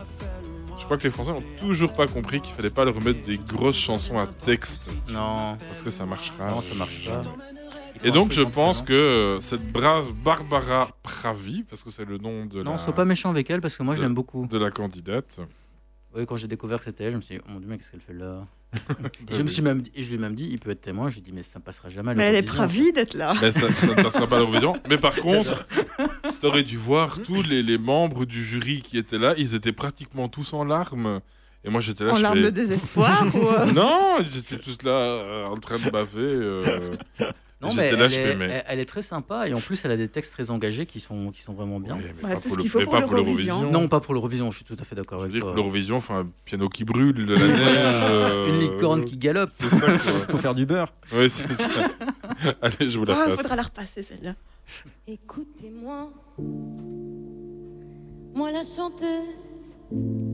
Je 0.85 0.87
crois 0.87 0.97
que 0.99 1.03
les 1.05 1.09
Français 1.09 1.31
n'ont 1.31 1.41
toujours 1.59 1.95
pas 1.95 2.05
compris 2.05 2.41
qu'il 2.41 2.53
fallait 2.53 2.69
pas 2.69 2.85
leur 2.85 3.01
mettre 3.01 3.25
des 3.25 3.39
grosses 3.39 3.75
chansons 3.75 4.19
à 4.19 4.27
texte 4.27 4.91
Non, 5.09 5.57
parce 5.67 5.81
que 5.81 5.89
ça 5.89 6.05
marchera. 6.05 6.47
non, 6.47 6.61
ça 6.61 6.75
marche 6.75 7.09
pas. 7.09 7.21
Et 8.03 8.11
donc 8.11 8.31
je 8.31 8.43
en 8.43 8.51
pense 8.51 8.83
que 8.83 8.93
euh, 8.93 9.39
cette 9.39 9.65
brave 9.71 10.05
Barbara 10.23 10.89
Pravi, 11.01 11.63
parce 11.63 11.83
que 11.83 11.89
c'est 11.89 12.05
le 12.05 12.19
nom 12.19 12.45
de, 12.45 12.61
Non, 12.61 12.73
la, 12.73 12.77
sois 12.77 12.93
pas 12.93 13.03
méchant 13.03 13.31
avec 13.31 13.49
elle 13.49 13.61
parce 13.61 13.75
que 13.77 13.81
moi 13.81 13.95
je 13.95 14.01
l'aime 14.03 14.13
beaucoup. 14.13 14.45
de 14.45 14.59
la 14.59 14.69
candidate, 14.69 15.39
Oui, 16.15 16.27
quand 16.27 16.35
j'ai 16.35 16.47
découvert 16.47 16.77
que 16.77 16.85
c'était 16.85 17.05
elle, 17.05 17.13
je 17.13 17.17
me 17.17 17.21
suis 17.21 17.35
dit, 17.37 17.41
oh 17.47 17.51
mon 17.51 17.59
dieu, 17.59 17.67
mais 17.67 17.79
qu'est-ce 17.79 17.89
qu'elle 17.89 18.01
fait 18.01 18.13
là? 18.13 18.45
je 19.31 19.41
me 19.41 19.47
suis 19.47 19.61
même 19.61 19.81
dit, 19.81 19.91
et 19.95 20.03
je 20.03 20.09
lui 20.09 20.15
ai 20.15 20.17
même 20.19 20.35
dit, 20.35 20.47
il 20.51 20.59
peut 20.59 20.69
être 20.71 20.81
témoin. 20.81 21.09
Je 21.09 21.15
lui 21.15 21.21
ai 21.21 21.25
dit, 21.25 21.31
mais 21.33 21.43
ça 21.43 21.59
passera 21.59 21.89
jamais 21.89 22.11
à 22.11 22.15
Mais 22.15 22.23
elle 22.25 22.45
est 22.45 22.49
ravie 22.49 22.91
d'être 22.91 23.13
là. 23.13 23.33
mais 23.41 23.51
ça, 23.51 23.73
ça 23.73 23.87
ne 23.87 24.01
passera 24.03 24.27
pas 24.27 24.35
à 24.37 24.39
l'Eurovision. 24.39 24.77
Mais 24.89 24.97
par 24.97 25.15
contre, 25.21 25.67
t'aurais 26.41 26.63
dû 26.63 26.77
voir 26.77 27.19
tous 27.21 27.41
les, 27.43 27.63
les 27.63 27.77
membres 27.77 28.25
du 28.25 28.43
jury 28.43 28.81
qui 28.81 28.97
étaient 28.97 29.17
là, 29.19 29.33
ils 29.37 29.55
étaient 29.55 29.71
pratiquement 29.73 30.27
tous 30.29 30.53
en 30.53 30.63
larmes. 30.63 31.19
Et 31.63 31.69
moi 31.71 31.81
j'étais 31.81 32.03
là, 32.03 32.11
En 32.11 32.15
je 32.15 32.21
larmes 32.21 32.41
de 32.41 32.49
désespoir 32.51 33.25
ou, 33.33 33.47
euh, 33.47 33.65
Non, 33.73 34.17
ils 34.19 34.37
étaient 34.37 34.59
tous 34.59 34.77
là 34.83 34.91
euh, 34.91 35.45
en 35.45 35.57
train 35.57 35.79
de 35.79 35.89
baver. 35.89 36.19
euh. 36.21 36.95
Non, 37.65 37.71
J'étais 37.71 37.91
mais 37.91 37.97
là, 37.97 38.05
elle, 38.05 38.11
je 38.11 38.15
est, 38.19 38.25
fais, 38.27 38.35
mais- 38.35 38.45
elle, 38.45 38.63
elle 38.67 38.79
est 38.79 38.85
très 38.85 39.01
sympa 39.01 39.47
et 39.47 39.53
en 39.53 39.59
plus 39.59 39.83
elle 39.85 39.91
a 39.91 39.97
des 39.97 40.07
textes 40.07 40.33
très 40.33 40.49
engagés 40.51 40.85
qui 40.85 40.99
sont, 40.99 41.31
qui 41.31 41.41
sont 41.41 41.53
vraiment 41.53 41.79
bien. 41.79 41.95
Mais 41.97 42.03
Ouais, 42.27 42.33
pas 42.35 42.39
pour 42.39 42.51
ce 42.51 42.55
le- 42.55 42.61
qu'il 42.61 42.69
faut 42.71 42.79
mais 42.79 42.85
pour 42.85 42.93
pas 42.93 43.01
pour 43.01 43.13
l'Eurovision. 43.15 43.71
Non, 43.71 43.87
pas 43.87 43.99
pour 43.99 44.13
l'Eurovision, 44.13 44.51
je 44.51 44.57
suis 44.57 44.65
tout 44.65 44.77
à 44.79 44.83
fait 44.83 44.95
d'accord 44.95 45.19
Je 45.19 45.23
veux 45.25 45.29
avec 45.29 45.33
dire, 45.33 45.41
toi. 45.41 45.51
pour 45.51 45.55
l'Eurovision, 45.57 45.97
enfin, 45.97 46.19
un 46.21 46.27
piano 46.45 46.69
qui 46.69 46.83
brûle, 46.85 47.13
de 47.25 47.33
la 47.35 47.39
neige. 47.47 47.57
euh, 48.09 48.47
Une 48.49 48.59
licorne 48.59 49.03
qui 49.05 49.17
galope. 49.17 49.49
C'est 49.53 49.69
ça. 49.69 49.97
Faut 50.29 50.37
faire 50.37 50.55
du 50.55 50.65
beurre. 50.65 50.93
Oui, 51.13 51.29
c'est 51.29 51.51
ça. 51.51 51.69
Allez, 52.61 52.89
je 52.89 52.97
vous 52.99 53.05
la 53.05 53.13
Ah, 53.19 53.25
passe. 53.27 53.37
faudra 53.37 53.55
la 53.55 53.63
repasser 53.63 54.03
celle-là. 54.03 54.33
Écoutez-moi, 55.07 56.11
moi 58.33 58.51
la 58.51 58.63
chanteuse 58.63 59.75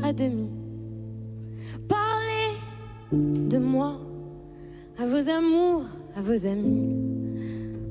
à 0.04 0.14
demi. 0.14 0.50
Parlez 1.88 2.58
de 3.12 3.58
moi 3.58 4.00
à 4.98 5.06
vos 5.06 5.30
amours, 5.30 5.84
à 6.16 6.22
vos 6.22 6.46
amis. 6.48 7.11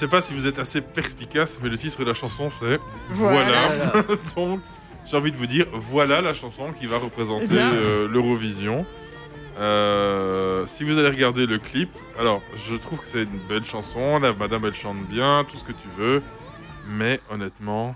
Sais 0.00 0.08
pas 0.08 0.22
si 0.22 0.32
vous 0.32 0.46
êtes 0.46 0.58
assez 0.58 0.80
perspicace, 0.80 1.60
mais 1.62 1.68
le 1.68 1.76
titre 1.76 2.00
de 2.00 2.06
la 2.06 2.14
chanson 2.14 2.48
c'est 2.48 2.80
Voilà. 3.10 3.68
Voilà. 3.92 4.16
Donc, 4.34 4.60
j'ai 5.04 5.14
envie 5.14 5.30
de 5.30 5.36
vous 5.36 5.46
dire, 5.46 5.66
voilà 5.74 6.22
la 6.22 6.32
chanson 6.32 6.72
qui 6.72 6.86
va 6.86 6.96
représenter 6.96 7.52
euh, 7.52 8.08
l'Eurovision. 8.08 8.86
Euh, 9.58 10.64
si 10.66 10.84
vous 10.84 10.96
allez 10.96 11.10
regarder 11.10 11.44
le 11.44 11.58
clip, 11.58 11.90
alors 12.18 12.40
je 12.56 12.76
trouve 12.76 13.00
que 13.00 13.08
c'est 13.08 13.24
une 13.24 13.46
belle 13.46 13.66
chanson. 13.66 14.18
La 14.18 14.32
madame 14.32 14.64
elle 14.64 14.72
chante 14.72 15.06
bien, 15.06 15.44
tout 15.50 15.58
ce 15.58 15.64
que 15.64 15.72
tu 15.72 15.88
veux, 15.98 16.22
mais 16.88 17.20
honnêtement, 17.28 17.94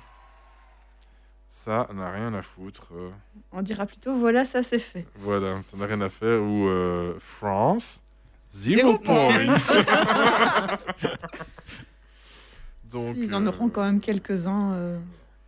ça 1.49 1.89
n'a 1.95 2.11
rien 2.11 2.35
à 2.35 2.43
foutre. 2.43 2.89
On 3.51 3.63
dira 3.63 3.87
plutôt 3.87 4.15
voilà, 4.15 4.45
ça 4.45 4.63
c'est 4.63 4.79
fait. 4.79 5.07
voilà, 5.21 5.63
ça 5.71 5.79
n'a 5.79 5.87
rien 5.87 6.03
à 6.03 6.11
faire. 6.11 6.43
Ou 6.43 6.69
euh, 6.69 7.15
France, 7.19 8.03
zero 8.53 8.99
point. 8.99 9.31
Donc, 12.95 13.17
Ils 13.19 13.35
en 13.35 13.45
euh, 13.45 13.49
auront 13.51 13.69
quand 13.69 13.83
même 13.83 14.01
quelques-uns 14.01 14.73
euh, 14.75 14.99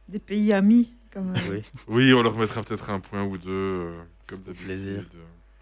des 0.09 0.19
pays 0.19 0.53
amis. 0.53 0.93
Comme, 1.13 1.31
euh, 1.31 1.41
Oui. 1.51 1.63
Oui, 1.89 2.13
on 2.13 2.23
leur 2.23 2.37
mettra 2.37 2.63
peut-être 2.63 2.91
un 2.91 3.01
point 3.01 3.23
ou 3.25 3.39
deux, 3.39 3.51
euh, 3.51 4.03
comme 4.27 4.41
d'habitude. 4.43 4.67
Plaisir. 4.67 5.05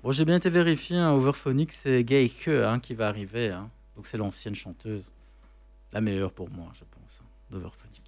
Bon, 0.03 0.11
j'ai 0.11 0.25
bien 0.25 0.37
été 0.37 0.51
vérifié, 0.51 0.97
hein, 0.97 1.13
Overphonic, 1.13 1.73
c'est 1.73 2.05
Geike 2.07 2.49
hein, 2.49 2.81
qui 2.81 2.95
va 2.95 3.09
arriver. 3.09 3.51
hein. 3.51 3.71
Donc 3.97 4.07
c'est 4.07 4.17
l'ancienne 4.19 4.55
chanteuse. 4.55 5.05
La 5.93 6.01
meilleure 6.01 6.33
pour 6.33 6.51
moi, 6.51 6.67
je 6.75 6.81
pense, 6.81 7.21
hein, 7.23 7.27
d'Overphonic. 7.51 8.03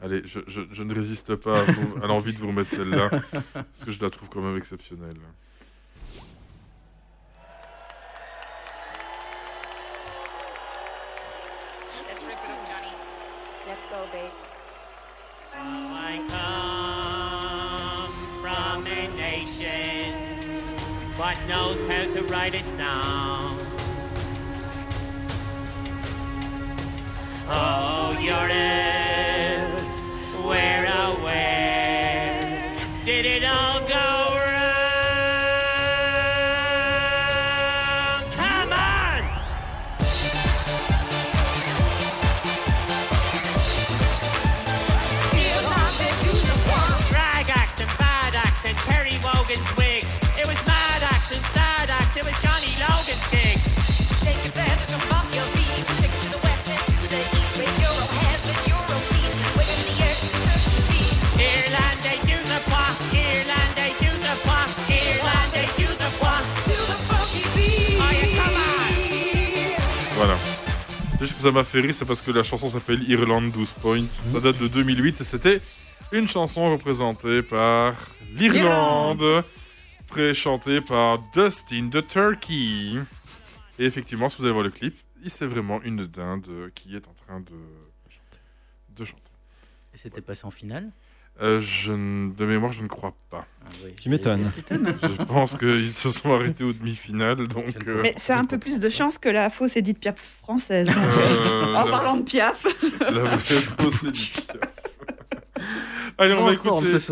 Allez, 0.00 0.22
je, 0.24 0.38
je- 0.46 0.60
je 0.70 0.82
ne 0.84 0.94
résiste 0.94 1.34
pas 1.34 1.62
à, 1.62 2.04
à 2.04 2.06
l'envie 2.06 2.32
de 2.32 2.38
vous 2.38 2.46
remettre 2.48 2.70
celle-là, 2.70 3.10
parce 3.52 3.84
que 3.84 3.90
je 3.90 4.00
la 4.00 4.10
trouve 4.10 4.28
quand 4.28 4.40
même 4.40 4.56
exceptionnelle. 4.56 5.16
Babes. 14.12 14.42
I 15.54 16.24
come 16.28 18.12
from 18.40 18.86
a 18.86 19.08
nation 19.16 20.28
what 21.18 21.36
knows 21.48 21.82
how 21.90 22.04
to 22.14 22.22
write 22.32 22.54
a 22.54 22.64
song. 22.76 23.58
Oh, 27.48 28.16
Europe, 28.20 29.07
juste 71.20 71.36
que 71.36 71.42
ça 71.42 71.50
m'a 71.50 71.64
fait 71.64 71.80
rire, 71.80 71.94
c'est 71.94 72.04
parce 72.04 72.20
que 72.20 72.30
la 72.30 72.42
chanson 72.42 72.68
s'appelle 72.68 73.02
Irlande 73.10 73.50
12 73.52 73.70
Points. 73.80 74.04
Ça 74.32 74.40
date 74.40 74.58
de 74.58 74.68
2008 74.68 75.20
et 75.20 75.24
c'était 75.24 75.60
une 76.12 76.28
chanson 76.28 76.70
représentée 76.72 77.42
par 77.42 77.94
l'Irlande, 78.34 79.44
pré-chantée 80.06 80.80
par 80.80 81.18
Dustin 81.34 81.88
the 81.90 82.06
Turkey. 82.06 83.00
Et 83.78 83.84
effectivement, 83.84 84.28
si 84.28 84.38
vous 84.38 84.44
allez 84.44 84.52
voir 84.52 84.64
le 84.64 84.70
clip, 84.70 84.96
c'est 85.26 85.46
vraiment 85.46 85.82
une 85.82 86.06
dinde 86.06 86.70
qui 86.74 86.94
est 86.94 87.06
en 87.08 87.14
train 87.26 87.40
de, 87.40 88.96
de 88.96 89.04
chanter. 89.04 89.22
Et 89.94 89.98
c'était 89.98 90.20
passé 90.20 90.46
en 90.46 90.50
finale? 90.50 90.90
Euh, 91.40 91.60
je. 91.60 91.92
De 91.92 92.46
mémoire, 92.46 92.72
je 92.72 92.82
ne 92.82 92.88
crois 92.88 93.14
pas. 93.30 93.46
Tu 94.00 94.08
m'étonnes. 94.08 94.50
je 94.70 95.22
pense 95.24 95.56
qu'ils 95.56 95.92
se 95.92 96.10
sont 96.10 96.34
arrêtés 96.34 96.64
aux 96.64 96.72
demi-finales. 96.72 97.40
Euh, 97.40 98.00
Mais 98.02 98.14
c'est 98.16 98.32
un 98.32 98.44
peu 98.44 98.58
plus 98.58 98.80
de 98.80 98.88
chance 98.88 99.18
que 99.18 99.28
la 99.28 99.50
fausse 99.50 99.76
Edith 99.76 100.00
Piaf 100.00 100.16
française. 100.42 100.88
Hein. 100.88 100.94
Euh, 101.18 101.74
en 101.74 101.88
parlant 101.88 102.16
de 102.16 102.22
Piaf. 102.22 102.66
La 103.00 103.22
vraie 103.24 103.36
fausse 103.36 104.04
Edith 104.04 104.46
Piaf. 104.46 104.56
Allez, 106.20 106.34
on 106.34 106.46
va, 106.46 106.52
écouter, 106.52 106.70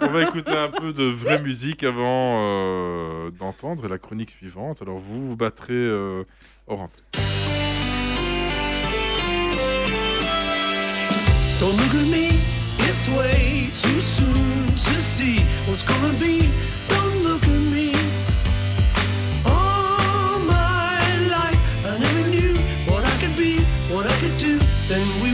on 0.00 0.08
va 0.08 0.22
écouter 0.22 0.50
un 0.50 0.68
peu 0.68 0.92
de 0.92 1.04
vraie 1.04 1.40
musique 1.40 1.84
avant 1.84 3.30
d'entendre 3.30 3.86
la 3.86 3.98
chronique 3.98 4.32
suivante. 4.32 4.82
Alors, 4.82 4.98
vous 4.98 5.28
vous 5.28 5.36
battrez 5.36 5.88
au 6.66 6.76
too 13.82 14.02
soon 14.02 14.66
to 14.66 14.94
see 15.00 15.38
what's 15.68 15.84
gonna 15.84 16.12
be. 16.18 16.50
Don't 16.88 17.22
look 17.22 17.42
at 17.44 17.62
me. 17.74 17.92
All 19.46 20.38
my 20.40 20.98
life, 21.34 21.60
I 21.86 21.98
never 21.98 22.28
knew 22.28 22.54
what 22.90 23.04
I 23.04 23.14
could 23.20 23.36
be, 23.36 23.58
what 23.94 24.06
I 24.06 24.16
could 24.18 24.36
do. 24.38 24.58
Then 24.88 25.06
we. 25.22 25.27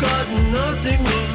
got 0.00 0.28
nothing 0.52 1.25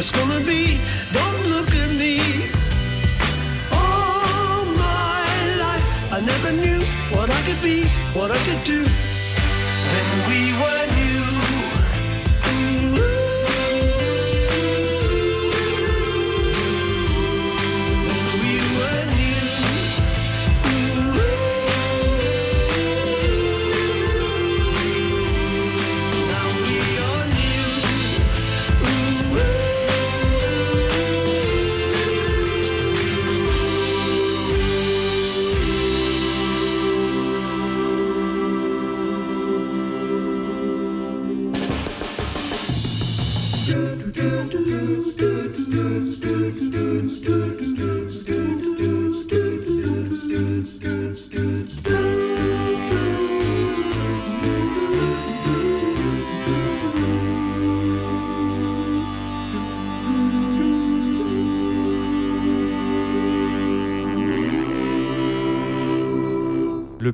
what's 0.00 0.12
gonna 0.12 0.40
be. 0.46 0.78
Don't 1.12 1.46
look 1.50 1.68
at 1.74 1.90
me. 1.90 2.22
All 3.70 4.64
my 4.64 5.56
life, 5.64 5.86
I 6.10 6.20
never 6.24 6.52
knew 6.52 6.80
what 7.14 7.28
I 7.28 7.38
could 7.42 7.60
be, 7.60 7.84
what 8.18 8.30
I 8.30 8.38
could 8.46 8.64
do. 8.64 9.09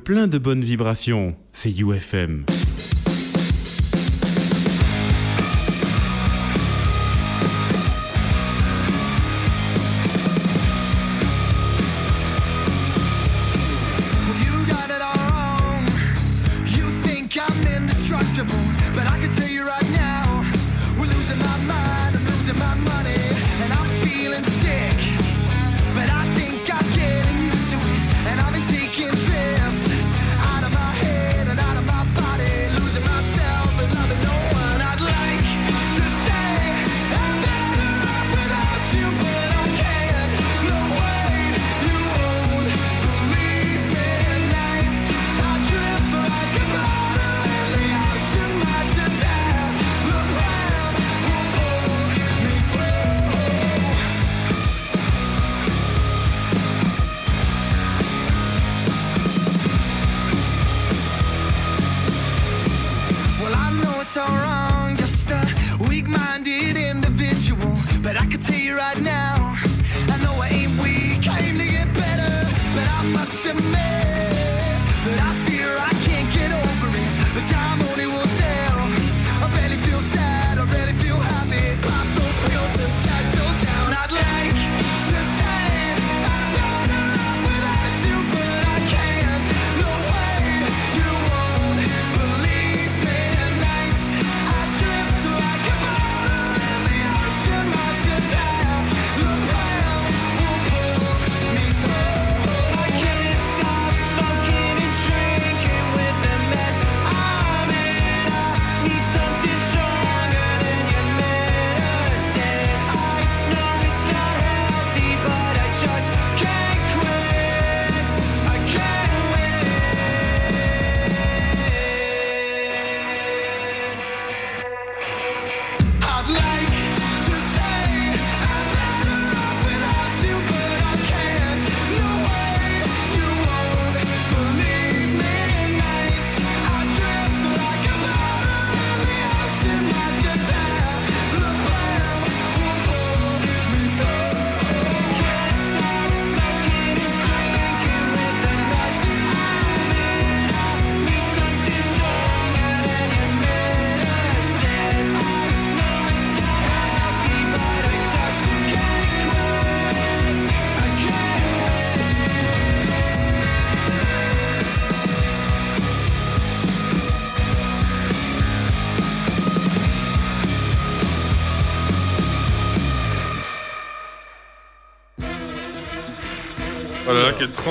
plein 0.07 0.29
de 0.29 0.37
bonnes 0.37 0.61
vibrations. 0.61 1.35
C'est 1.51 1.69
UFM. 1.69 2.45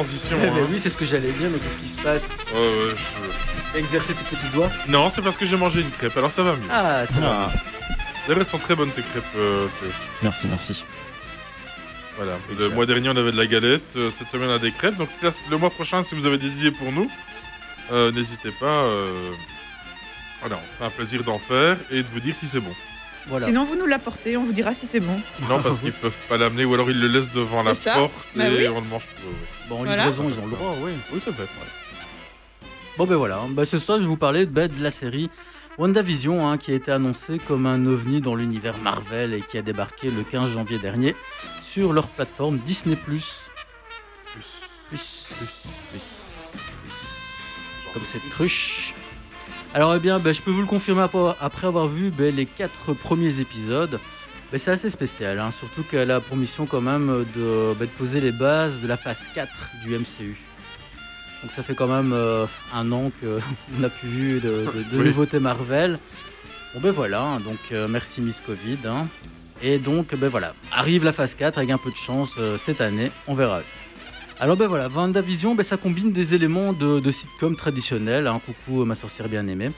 Transition. 0.03 0.37
Eh 0.43 0.47
ben 0.51 0.57
hein. 0.63 0.69
oui, 0.71 0.79
c'est 0.79 0.91
ce 0.91 0.97
que 0.99 1.05
j'allais 1.05 1.33
dire, 1.33 1.49
mais 1.51 1.59
qu'est-ce 1.59 1.77
qui 1.77 1.89
se 1.89 1.97
passe 2.03 2.27
je- 2.53 3.73
T'as 3.73 3.79
exercé 3.79 4.15
tes 4.15 4.25
petits 4.25 4.49
doigts 4.55 4.71
Non, 4.89 5.11
c'est 5.11 5.23
parce 5.23 5.37
que 5.37 5.45
j'ai 5.47 5.57
mangé 5.57 5.81
une 5.81 5.91
crêpe, 5.91 6.17
alors 6.17 6.31
ça 6.31 6.43
va 6.43 6.53
mieux. 6.57 6.69
Ah, 6.71 7.05
ça 7.07 7.19
va. 7.21 7.51
D'ailleurs, 8.27 8.41
elles 8.41 8.47
sont 8.47 8.59
très 8.59 8.75
bonnes 8.75 8.91
tes 8.91 9.03
crêpes, 9.03 9.25
euh, 9.37 9.67
Théo. 9.81 9.91
Merci, 10.23 10.47
merci. 10.49 10.85
Voilà. 12.17 12.39
Le 12.59 12.69
mois 12.71 12.87
dernier, 12.87 13.09
on 13.11 13.17
avait 13.17 13.31
de 13.33 13.37
la 13.37 13.47
galette. 13.47 13.95
euh, 13.97 14.11
Cette 14.11 14.31
semaine, 14.31 14.49
on 14.49 14.55
a 14.55 14.59
des 14.59 14.73
crêpes. 14.73 14.97
Donc, 14.97 15.09
là, 15.23 15.31
le 15.51 15.57
mois 15.59 15.71
prochain, 15.71 16.03
si 16.03 16.15
vous 16.15 16.27
avez 16.27 16.39
des 16.39 16.49
idées 16.59 16.71
pour 16.71 16.91
nous, 16.91 17.11
euh, 17.93 18.11
n'hésitez 18.13 18.51
pas. 18.53 18.67
euh, 18.85 19.31
Voilà, 20.41 20.59
on 20.65 20.71
se 20.71 20.75
fera 20.77 20.87
un 20.87 20.91
plaisir 20.91 21.23
d'en 21.25 21.39
faire 21.39 21.77
et 21.91 22.03
de 22.03 22.09
vous 22.09 22.21
dire 22.21 22.35
si 22.35 22.47
c'est 22.47 22.61
bon. 22.61 22.73
Sinon, 23.43 23.65
vous 23.65 23.77
nous 23.77 23.87
l'apportez, 23.87 24.37
on 24.37 24.45
vous 24.45 24.53
dira 24.53 24.73
si 24.75 24.87
c'est 24.87 25.01
bon. 25.01 25.21
Non, 25.49 25.61
parce 25.63 25.79
qu'ils 25.81 25.93
peuvent 25.93 26.19
pas 26.29 26.37
l'amener 26.37 26.65
ou 26.65 26.75
alors 26.75 26.89
ils 26.91 27.01
le 27.01 27.09
laissent 27.09 27.31
devant 27.33 27.63
la 27.63 27.75
ça. 27.75 27.95
porte 27.95 28.13
Bah 28.35 28.49
et 28.49 28.57
oui. 28.57 28.69
on 28.69 28.81
le 28.81 28.87
mange 28.87 29.07
pas. 29.07 29.13
ouais. 29.23 29.69
Bon, 29.69 29.75
en 29.77 29.79
Voilà. 29.85 29.97
livraison, 29.97 30.29
ils 30.29 30.39
ont 30.41 30.47
le 30.47 30.53
droit, 30.53 30.75
oui. 30.81 30.93
Oui, 31.13 31.21
c'est 31.25 31.31
vrai. 31.33 31.47
Bon 32.99 33.05
ben 33.05 33.17
voilà, 33.17 33.41
bah, 33.51 33.65
ce 33.67 33.79
soir 33.79 33.99
je 33.99 34.03
vais 34.05 34.09
vous 34.09 34.17
parler 34.17 34.47
bah, 34.47 34.69
de 34.69 34.83
la 34.83 34.91
série 34.91 35.29
WandaVision 35.77 36.49
hein, 36.49 36.57
qui 36.57 36.71
a 36.71 36.75
été 36.75 36.91
annoncée 36.91 37.39
comme 37.39 37.67
un 37.67 37.85
ovni 37.85 38.23
dans 38.23 38.35
l'univers 38.35 38.79
Marvel 38.79 39.35
et 39.35 39.43
qui 39.43 39.59
a 39.59 39.63
débarqué 39.63 40.11
le 40.11 40.23
15 40.23 40.51
janvier 40.53 40.79
dernier 40.79 41.15
sur 41.63 41.93
leur 41.93 42.07
plateforme 42.09 42.57
Disney+. 42.59 42.97
Plus. 42.97 43.51
Plus. 44.33 44.47
Plus. 44.89 45.29
Plus. 45.91 46.03
Comme 47.93 48.05
cette 48.05 48.27
cruche. 48.31 48.95
Alors 49.75 49.95
eh 49.95 49.99
bien, 49.99 50.19
bah, 50.19 50.33
je 50.33 50.41
peux 50.43 50.51
vous 50.51 50.61
le 50.63 50.67
confirmer 50.67 51.03
ap- 51.03 51.37
après 51.41 51.67
avoir 51.67 51.87
vu 51.87 52.11
bah, 52.11 52.31
les 52.31 52.47
quatre 52.47 52.95
premiers 52.95 53.41
épisodes. 53.41 53.99
Bah, 54.51 54.59
c'est 54.59 54.71
assez 54.71 54.91
spécial, 54.91 55.39
hein, 55.41 55.51
surtout 55.51 55.83
qu'elle 55.83 56.11
a 56.11 56.21
pour 56.21 56.37
mission 56.37 56.67
quand 56.67 56.81
même 56.81 57.25
de, 57.37 57.75
de 57.79 57.87
poser 57.99 58.21
les 58.21 58.33
bases 58.33 58.81
de 58.81 58.87
la 58.87 58.97
phase 58.97 59.23
4 59.35 59.51
du 59.83 59.91
MCU. 59.99 60.37
Donc 61.43 61.51
ça 61.53 61.63
fait 61.63 61.75
quand 61.75 61.89
même 61.89 62.13
euh, 62.15 62.47
un 62.75 62.91
an 62.93 63.11
qu'on 63.21 63.41
n'a 63.81 63.89
plus 63.91 64.09
vu 64.09 64.41
de, 64.41 64.49
de- 64.49 64.83
de 64.97 64.99
Oui. 64.99 65.09
nouveautés 65.09 65.41
Marvel. 65.41 65.99
Bon 66.75 66.81
ben 66.81 66.91
voilà, 66.91 67.23
hein, 67.23 67.41
donc 67.41 67.59
euh, 67.73 67.87
merci 67.89 68.21
Miss 68.21 68.41
Covid. 68.41 68.79
hein. 68.87 69.07
Et 69.63 69.79
donc 69.79 70.15
ben 70.15 70.29
voilà, 70.29 70.55
arrive 70.73 71.05
la 71.05 71.13
phase 71.13 71.35
4 71.35 71.59
avec 71.59 71.71
un 71.71 71.79
peu 71.79 71.91
de 71.91 71.97
chance 71.97 72.33
euh, 72.39 72.57
cette 72.57 72.81
année, 72.81 73.11
on 73.27 73.35
verra. 73.35 73.61
Alors 74.39 74.59
ben 74.59 74.67
voilà, 74.67 74.89
WandaVision, 74.89 75.55
ben, 75.55 75.63
ça 75.63 75.79
combine 75.79 76.13
des 76.13 76.35
éléments 76.35 76.75
de, 76.75 77.01
de 77.01 77.11
sitcom 77.11 77.57
traditionnels, 77.57 78.27
hein, 78.27 78.39
coucou 78.45 78.85
ma 78.85 78.95
sorcière 78.95 79.31
bien 79.31 79.47
aimée, 79.47 79.71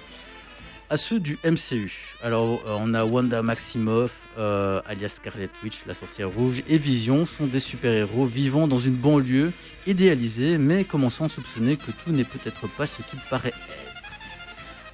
à 0.90 0.96
ceux 0.96 1.20
du 1.20 1.38
MCU. 1.44 2.16
Alors 2.24 2.61
euh, 2.66 2.76
on 2.80 2.92
a 2.92 3.04
Wanda 3.04 3.40
Maximoff, 3.40 4.20
euh, 4.36 4.80
alias 4.84 5.11
Scarlet 5.11 5.48
Witch, 5.62 5.84
la 5.86 5.94
sorcière 5.94 6.30
rouge, 6.30 6.64
et 6.68 6.76
Vision 6.76 7.24
sont 7.24 7.46
des 7.46 7.61
super-héros 7.61 8.26
vivant 8.26 8.66
dans 8.66 8.80
une 8.80 8.96
banlieue 8.96 9.52
idéalisée, 9.86 10.59
mais 10.59 10.82
commençant 10.82 11.26
à 11.26 11.28
soupçonner 11.28 11.76
que 11.76 11.92
tout 11.92 12.11
n'est 12.11 12.24
peut-être 12.24 12.66
pas 12.68 12.86
ce 12.86 13.02
qu'il 13.02 13.20
paraît 13.30 13.54
être. 13.70 13.88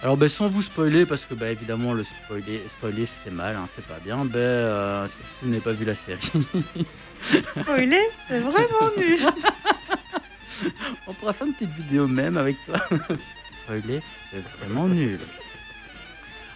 Alors 0.04 0.18
ben, 0.18 0.28
sans 0.28 0.48
vous 0.48 0.60
spoiler, 0.60 1.06
parce 1.06 1.24
que 1.24 1.32
ben, 1.32 1.50
évidemment 1.50 1.94
le 1.94 2.02
spoiler, 2.02 2.62
spoiler 2.68 3.06
c'est 3.06 3.30
mal, 3.30 3.56
hein, 3.56 3.64
c'est 3.74 3.86
pas 3.86 3.98
bien, 4.04 4.26
ben, 4.26 4.38
euh, 4.38 5.08
si 5.08 5.16
vous 5.40 5.48
n'avez 5.48 5.62
pas 5.62 5.72
vu 5.72 5.86
la 5.86 5.94
série. 5.94 6.20
Spoiler, 7.56 8.02
c'est 8.28 8.40
vraiment 8.40 8.90
nul. 8.98 9.18
On 11.06 11.14
pourra 11.14 11.32
faire 11.32 11.46
une 11.46 11.54
petite 11.54 11.72
vidéo 11.72 12.06
même 12.06 12.36
avec 12.36 12.58
toi. 12.66 12.86
Spoiler, 13.64 14.02
c'est 14.30 14.42
vraiment 14.58 14.88
nul. 14.88 15.18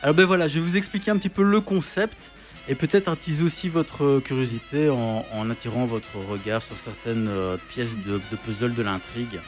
Alors 0.03 0.15
ben 0.15 0.27
voilà, 0.27 0.47
je 0.47 0.61
vais 0.61 0.67
vous 0.67 0.77
expliquer 0.77 1.11
un 1.11 1.17
petit 1.17 1.31
peu 1.31 1.43
le 1.43 1.63
concept 1.63 2.31
et 2.69 2.75
peut-être 2.75 3.09
attiser 3.09 3.43
aussi 3.43 3.71
votre 3.71 4.21
curiosité 4.21 4.91
en, 4.91 5.25
en 5.33 5.49
attirant 5.49 5.87
votre 5.87 6.19
regard 6.19 6.63
sur 6.63 6.79
certaines 6.79 7.29
euh, 7.29 7.57
pièces 7.71 7.97
de, 7.97 8.21
de 8.31 8.37
puzzle 8.45 8.75
de 8.75 8.83
l'intrigue, 8.83 9.41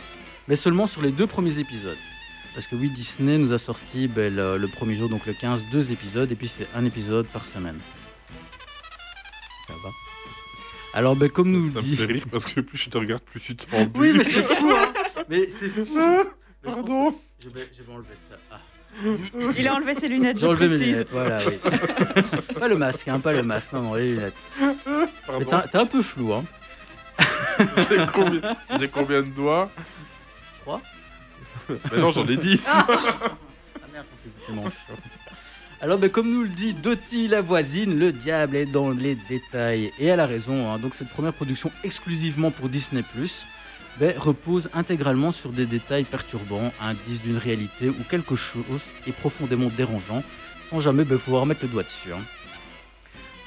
mais 0.48 0.56
seulement 0.56 0.86
sur 0.86 1.02
les 1.02 1.12
deux 1.12 1.26
premiers 1.26 1.58
épisodes. 1.58 1.98
Parce 2.54 2.66
que 2.66 2.74
oui, 2.74 2.90
Disney 2.90 3.38
nous 3.38 3.52
a 3.52 3.58
sorti 3.58 4.08
ben, 4.08 4.34
le, 4.34 4.56
le 4.56 4.68
premier 4.68 4.94
jour, 4.96 5.08
donc 5.08 5.24
le 5.26 5.32
15, 5.32 5.66
deux 5.72 5.92
épisodes, 5.92 6.30
et 6.30 6.34
puis 6.34 6.48
c'est 6.48 6.66
un 6.74 6.84
épisode 6.84 7.26
par 7.28 7.44
semaine. 7.44 7.78
Ça 9.68 9.74
va 9.84 9.90
Alors 10.94 11.14
ben, 11.16 11.30
comme 11.30 11.50
nous 11.50 11.68
Ça 11.68 11.74
le 11.74 11.80
me 11.80 11.82
dit... 11.82 11.96
fait 11.96 12.04
rire 12.06 12.24
parce 12.30 12.46
que 12.46 12.60
plus 12.60 12.78
je 12.78 12.90
te 12.90 12.98
regarde, 12.98 13.22
plus 13.22 13.40
tu 13.40 13.54
t'en 13.54 13.88
Oui, 13.96 14.12
mais 14.16 14.24
c'est 14.24 14.42
fou, 14.42 14.70
hein 14.70 14.92
Mais 15.28 15.48
c'est 15.48 15.68
fou 15.68 15.86
Mais 15.94 16.24
je 16.24 16.24
pense 16.64 16.74
Pardon 16.74 17.16
je 17.42 17.48
vais, 17.48 17.70
je 17.76 17.82
vais 17.82 17.92
enlever 17.92 18.16
ça. 18.28 18.36
Ah. 18.50 18.60
Il 19.56 19.66
a 19.68 19.74
enlevé 19.74 19.94
ses 19.94 20.08
lunettes, 20.08 20.36
je 20.36 20.40
J'ai 20.42 20.46
enlevé 20.48 20.66
mes 20.66 20.76
précise. 20.76 20.92
lunettes, 20.92 21.08
voilà, 21.12 21.40
oui. 21.46 22.54
pas 22.58 22.68
le 22.68 22.76
masque, 22.76 23.08
hein, 23.08 23.20
pas 23.20 23.32
le 23.32 23.42
masque, 23.44 23.72
non, 23.72 23.82
non, 23.82 23.94
les 23.94 24.10
lunettes. 24.14 24.34
Mais 24.60 25.44
t'es 25.46 25.54
un- 25.54 25.60
t'es 25.62 25.78
un 25.78 25.86
peu 25.86 26.02
flou, 26.02 26.34
hein. 26.34 26.44
J'ai 27.88 28.06
combien, 28.12 28.56
j'ai 28.78 28.88
combien 28.88 29.22
de 29.22 29.28
doigts? 29.28 29.70
Trois 30.62 30.82
Mais 31.92 31.98
non, 31.98 32.10
j'en 32.10 32.26
ai 32.26 32.36
10. 32.36 32.66
Ah 32.68 32.86
merde, 33.92 34.06
c'est 34.22 34.46
tellement 34.46 34.68
chaud. 34.68 34.94
Alors, 35.82 35.98
ben, 35.98 36.10
comme 36.10 36.30
nous 36.30 36.42
le 36.42 36.48
dit 36.50 36.74
Doty 36.74 37.28
la 37.28 37.40
voisine, 37.40 37.98
le 37.98 38.12
diable 38.12 38.56
est 38.56 38.66
dans 38.66 38.90
les 38.90 39.14
détails. 39.28 39.92
Et 39.98 40.06
elle 40.06 40.20
a 40.20 40.26
raison. 40.26 40.70
hein. 40.70 40.78
Donc, 40.78 40.94
cette 40.94 41.08
première 41.08 41.32
production 41.32 41.72
exclusivement 41.84 42.50
pour 42.50 42.68
Disney, 42.68 43.02
ben, 43.98 44.14
repose 44.18 44.68
intégralement 44.74 45.32
sur 45.32 45.50
des 45.52 45.66
détails 45.66 46.04
perturbants, 46.04 46.72
indices 46.80 47.22
d'une 47.22 47.38
réalité 47.38 47.88
où 47.88 48.02
quelque 48.08 48.36
chose 48.36 48.82
est 49.06 49.12
profondément 49.12 49.68
dérangeant, 49.74 50.22
sans 50.68 50.80
jamais 50.80 51.04
ben, 51.04 51.18
pouvoir 51.18 51.46
mettre 51.46 51.62
le 51.62 51.68
doigt 51.68 51.82
dessus. 51.82 52.12
hein. 52.12 52.20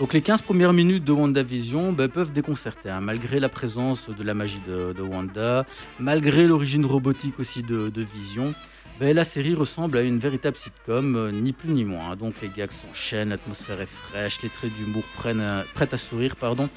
Donc, 0.04 0.12
les 0.12 0.20
15 0.20 0.42
premières 0.42 0.74
minutes 0.74 1.06
de 1.06 1.14
WandaVision 1.14 1.94
ben, 1.94 2.10
peuvent 2.10 2.34
déconcerter, 2.34 2.90
hein, 2.90 3.00
malgré 3.00 3.40
la 3.40 3.48
présence 3.48 4.10
de 4.10 4.22
la 4.22 4.34
magie 4.34 4.60
de, 4.68 5.02
Wanda, 5.02 5.66
malgré 5.98 6.46
l'origine 6.46 6.86
robotique 6.86 7.40
aussi 7.40 7.64
de, 7.64 7.90
Vision. 8.14 8.54
Ben, 9.00 9.16
la 9.16 9.24
série 9.24 9.56
ressemble 9.56 9.98
à 9.98 10.02
une 10.02 10.20
véritable 10.20 10.58
sitcom, 10.58 11.16
euh, 11.16 11.32
ni 11.32 11.54
plus 11.54 11.70
ni 11.70 11.86
moins. 11.86 12.18
Donc 12.18 12.34
les 12.42 12.50
gags 12.50 12.70
s'enchaînent, 12.70 13.30
l'atmosphère 13.30 13.80
est 13.80 13.88
fraîche, 14.10 14.42
les 14.44 14.50
traits 14.50 14.74
d'humour 14.74 15.06
prennent, 15.16 15.40
euh, 15.40 15.64
prêtent 15.74 15.94
à 15.94 15.98
sourire, 15.98 16.36
pardon. 16.36 16.68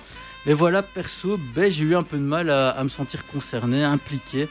Mais 0.47 0.53
voilà, 0.53 0.85
perso, 0.85 1.37
ben, 1.53 1.69
j'ai 1.69 1.83
eu 1.83 1.97
un 1.97 2.05
peu 2.05 2.19
de 2.19 2.23
mal 2.23 2.49
à, 2.49 2.69
à 2.69 2.85
me 2.85 2.89
sentir 2.89 3.27
concerné, 3.27 3.83
impliqué, 3.83 4.49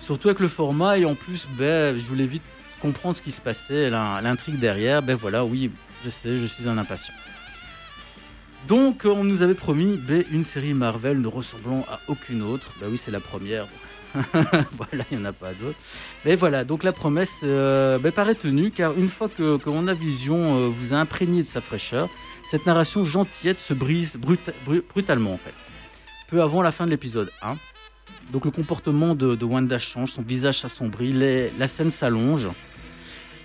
surtout 0.00 0.28
avec 0.28 0.40
le 0.40 0.48
format 0.48 0.98
et 0.98 1.06
en 1.06 1.14
plus, 1.14 1.48
je 1.58 2.06
voulais 2.06 2.26
vite 2.26 2.42
comprendre 2.82 3.16
ce 3.16 3.22
qui 3.22 3.32
se 3.32 3.40
passait, 3.40 3.88
l'in- 3.88 4.20
l'intrigue 4.20 4.58
derrière. 4.58 5.00
Ben 5.02 5.16
voilà, 5.16 5.46
oui, 5.46 5.70
je 6.04 6.10
sais, 6.10 6.36
je 6.36 6.44
suis 6.44 6.68
un 6.68 6.76
impatient. 6.76 7.14
Donc, 8.68 9.02
on 9.06 9.24
nous 9.24 9.42
avait 9.42 9.54
promis 9.54 9.98
une 10.30 10.44
série 10.44 10.74
Marvel 10.74 11.20
ne 11.20 11.26
ressemblant 11.26 11.84
à 11.90 12.00
aucune 12.08 12.42
autre. 12.42 12.70
Ben 12.80 12.88
oui, 12.90 12.98
c'est 13.02 13.10
la 13.10 13.20
première. 13.20 13.66
voilà, 14.32 15.04
il 15.10 15.18
n'y 15.18 15.22
en 15.22 15.26
a 15.26 15.32
pas 15.32 15.52
d'autres. 15.54 15.78
Mais 16.24 16.34
voilà, 16.36 16.64
donc 16.64 16.82
la 16.82 16.92
promesse 16.92 17.40
euh, 17.44 17.98
ben, 17.98 18.12
paraît 18.12 18.34
tenue, 18.34 18.70
car 18.70 18.92
une 18.98 19.08
fois 19.08 19.28
que, 19.28 19.56
que 19.58 19.70
On 19.70 19.82
Vision 19.94 20.56
euh, 20.56 20.68
vous 20.68 20.92
a 20.92 20.96
imprégné 20.96 21.42
de 21.42 21.46
sa 21.46 21.60
fraîcheur, 21.60 22.08
cette 22.50 22.66
narration 22.66 23.04
gentillette 23.04 23.58
se 23.58 23.74
brise 23.74 24.16
bruta- 24.16 24.52
bru- 24.66 24.82
brutalement, 24.88 25.32
en 25.34 25.38
fait. 25.38 25.54
Peu 26.28 26.42
avant 26.42 26.60
la 26.62 26.72
fin 26.72 26.84
de 26.86 26.90
l'épisode 26.90 27.30
1. 27.42 27.56
Donc 28.32 28.44
le 28.44 28.50
comportement 28.50 29.14
de, 29.14 29.42
Wanda 29.44 29.78
change, 29.78 30.12
son 30.12 30.22
visage 30.22 30.58
s'assombrit, 30.60 31.12
la 31.58 31.68
scène 31.68 31.90
s'allonge. 31.90 32.48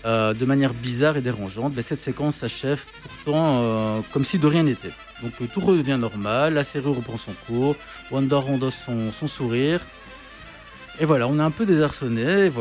euh, 0.06 0.34
de 0.34 0.44
manière 0.46 0.74
bizarre 0.74 1.16
et 1.16 1.22
dérangeante, 1.22 1.72
mais 1.76 1.82
cette 1.82 2.02
séquence 2.02 2.36
s'achève 2.38 2.84
pourtant 3.04 4.02
comme 4.12 4.26
si 4.26 4.38
de 4.38 4.48
rien 4.48 4.64
n'était. 4.64 4.92
Donc 5.24 5.34
euh, 5.42 5.48
tout 5.52 5.62
redevient 5.62 5.98
normal, 6.00 6.54
la 6.54 6.64
série 6.64 6.86
reprend 6.86 7.18
son 7.18 7.34
cours, 7.48 7.76
Wanda 8.12 8.38
rendosse 8.38 8.76
son, 8.76 9.28
sourire, 9.28 9.80
et 11.00 11.06
voilà, 11.06 11.28
on 11.28 11.40
est 11.40 11.44
un 11.44 11.52
peu 11.52 11.66
désarçonné, 11.66 12.52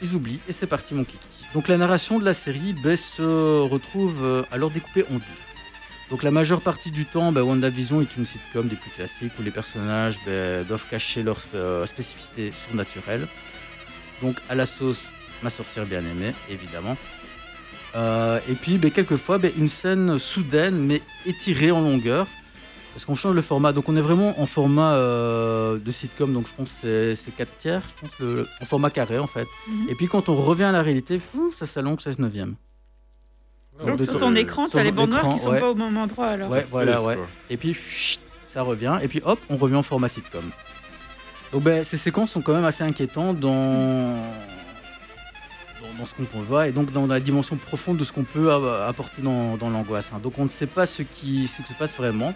ils 0.00 0.14
oublient, 0.14 0.40
et 0.48 0.52
c'est 0.52 0.66
parti 0.66 0.94
mon 0.94 1.04
kiki. 1.04 1.18
Donc 1.52 1.68
la 1.68 1.76
narration 1.76 2.18
de 2.18 2.24
la 2.24 2.34
série 2.34 2.72
ben, 2.72 2.96
se 2.96 3.60
retrouve 3.60 4.24
euh, 4.24 4.42
alors 4.50 4.70
découpée 4.70 5.04
en 5.10 5.14
deux. 5.14 5.40
Donc 6.10 6.22
la 6.22 6.30
majeure 6.30 6.60
partie 6.60 6.90
du 6.90 7.04
temps, 7.04 7.32
ben, 7.32 7.42
WandaVision 7.42 8.00
est 8.00 8.16
une 8.16 8.24
sitcom 8.24 8.68
des 8.68 8.76
plus 8.76 8.90
classiques 8.90 9.32
où 9.38 9.42
les 9.42 9.50
personnages 9.50 10.18
ben, 10.24 10.64
doivent 10.64 10.86
cacher 10.88 11.22
leur 11.22 11.38
euh, 11.54 11.86
spécificité 11.86 12.52
surnaturelle. 12.52 13.26
Donc 14.22 14.36
à 14.48 14.54
la 14.54 14.66
sauce 14.66 15.04
Ma 15.42 15.50
sorcière 15.50 15.84
bien 15.84 16.00
aimée, 16.00 16.34
évidemment. 16.48 16.96
Euh, 17.96 18.38
et 18.48 18.54
puis 18.54 18.78
ben, 18.78 18.90
quelquefois, 18.90 19.38
ben, 19.38 19.50
une 19.56 19.68
scène 19.68 20.18
soudaine 20.18 20.76
mais 20.78 21.02
étirée 21.24 21.70
en 21.70 21.80
longueur. 21.80 22.26
Parce 22.92 23.04
qu'on 23.04 23.14
change 23.14 23.34
le 23.34 23.42
format. 23.42 23.72
Donc 23.74 23.88
on 23.90 23.96
est 23.96 24.00
vraiment 24.00 24.40
en 24.40 24.46
format 24.46 24.94
euh, 24.94 25.78
de 25.78 25.90
sitcom, 25.90 26.32
donc 26.32 26.46
je 26.48 26.54
pense 26.54 26.70
que 26.70 26.76
c'est- 26.80 27.16
c'est 27.16 27.30
4 27.36 27.58
tiers, 27.58 27.82
je 27.96 28.00
pense, 28.08 28.18
le- 28.20 28.46
en 28.60 28.64
format 28.64 28.88
carré 28.90 29.18
en 29.18 29.26
fait. 29.26 29.46
Mhm. 29.68 29.88
Et 29.90 29.94
puis 29.94 30.06
quand 30.08 30.30
on 30.30 30.34
revient 30.36 30.64
à 30.64 30.72
la 30.72 30.80
réalité, 30.82 31.18
fou, 31.18 31.52
ça 31.58 31.66
s'allonge 31.66 32.00
16 32.00 32.18
neuvième. 32.18 32.54
Donc 33.84 33.98
de 33.98 34.04
sur 34.04 34.16
ton 34.16 34.34
écran, 34.34 34.64
sur 34.64 34.72
tu 34.72 34.78
as 34.78 34.84
les 34.84 34.92
bandes 34.92 35.10
noires 35.10 35.24
qui 35.28 35.34
écran, 35.34 35.38
sont 35.44 35.50
ouais. 35.50 35.60
pas 35.60 35.70
au 35.70 35.74
même 35.74 35.96
endroit 35.98 36.28
alors. 36.28 36.50
Ouais, 36.50 36.60
voilà, 36.70 37.02
ouais. 37.02 37.18
Et 37.50 37.58
puis, 37.58 37.74
chut, 37.74 38.20
ça 38.54 38.62
revient. 38.62 38.98
Et 39.02 39.08
puis, 39.08 39.20
hop, 39.26 39.38
on 39.50 39.56
revient 39.56 39.74
en 39.76 39.82
format 39.82 40.08
sitcom. 40.08 40.44
Donc, 41.52 41.62
ben, 41.62 41.84
ces 41.84 41.98
séquences 41.98 42.30
sont 42.30 42.40
quand 42.40 42.54
même 42.54 42.64
assez 42.64 42.82
inquiétantes 42.84 43.38
dans, 43.38 44.14
dans, 44.16 44.16
dans 45.98 46.06
ce 46.06 46.14
qu'on 46.14 46.40
voit 46.40 46.68
et 46.68 46.72
donc 46.72 46.92
dans 46.92 47.06
la 47.06 47.20
dimension 47.20 47.56
profonde 47.56 47.96
de 47.96 48.04
ce 48.04 48.12
qu'on 48.12 48.24
peut 48.24 48.52
apporter 48.52 49.22
dans, 49.22 49.56
dans 49.56 49.70
l'angoisse. 49.70 50.10
hein. 50.14 50.20
Donc, 50.22 50.38
on 50.38 50.44
ne 50.44 50.48
sait 50.50 50.66
pas 50.66 50.86
ce 50.86 51.02
qui, 51.02 51.48
ce 51.48 51.62
qui 51.62 51.72
se 51.72 51.78
passe 51.78 51.96
vraiment. 51.96 52.34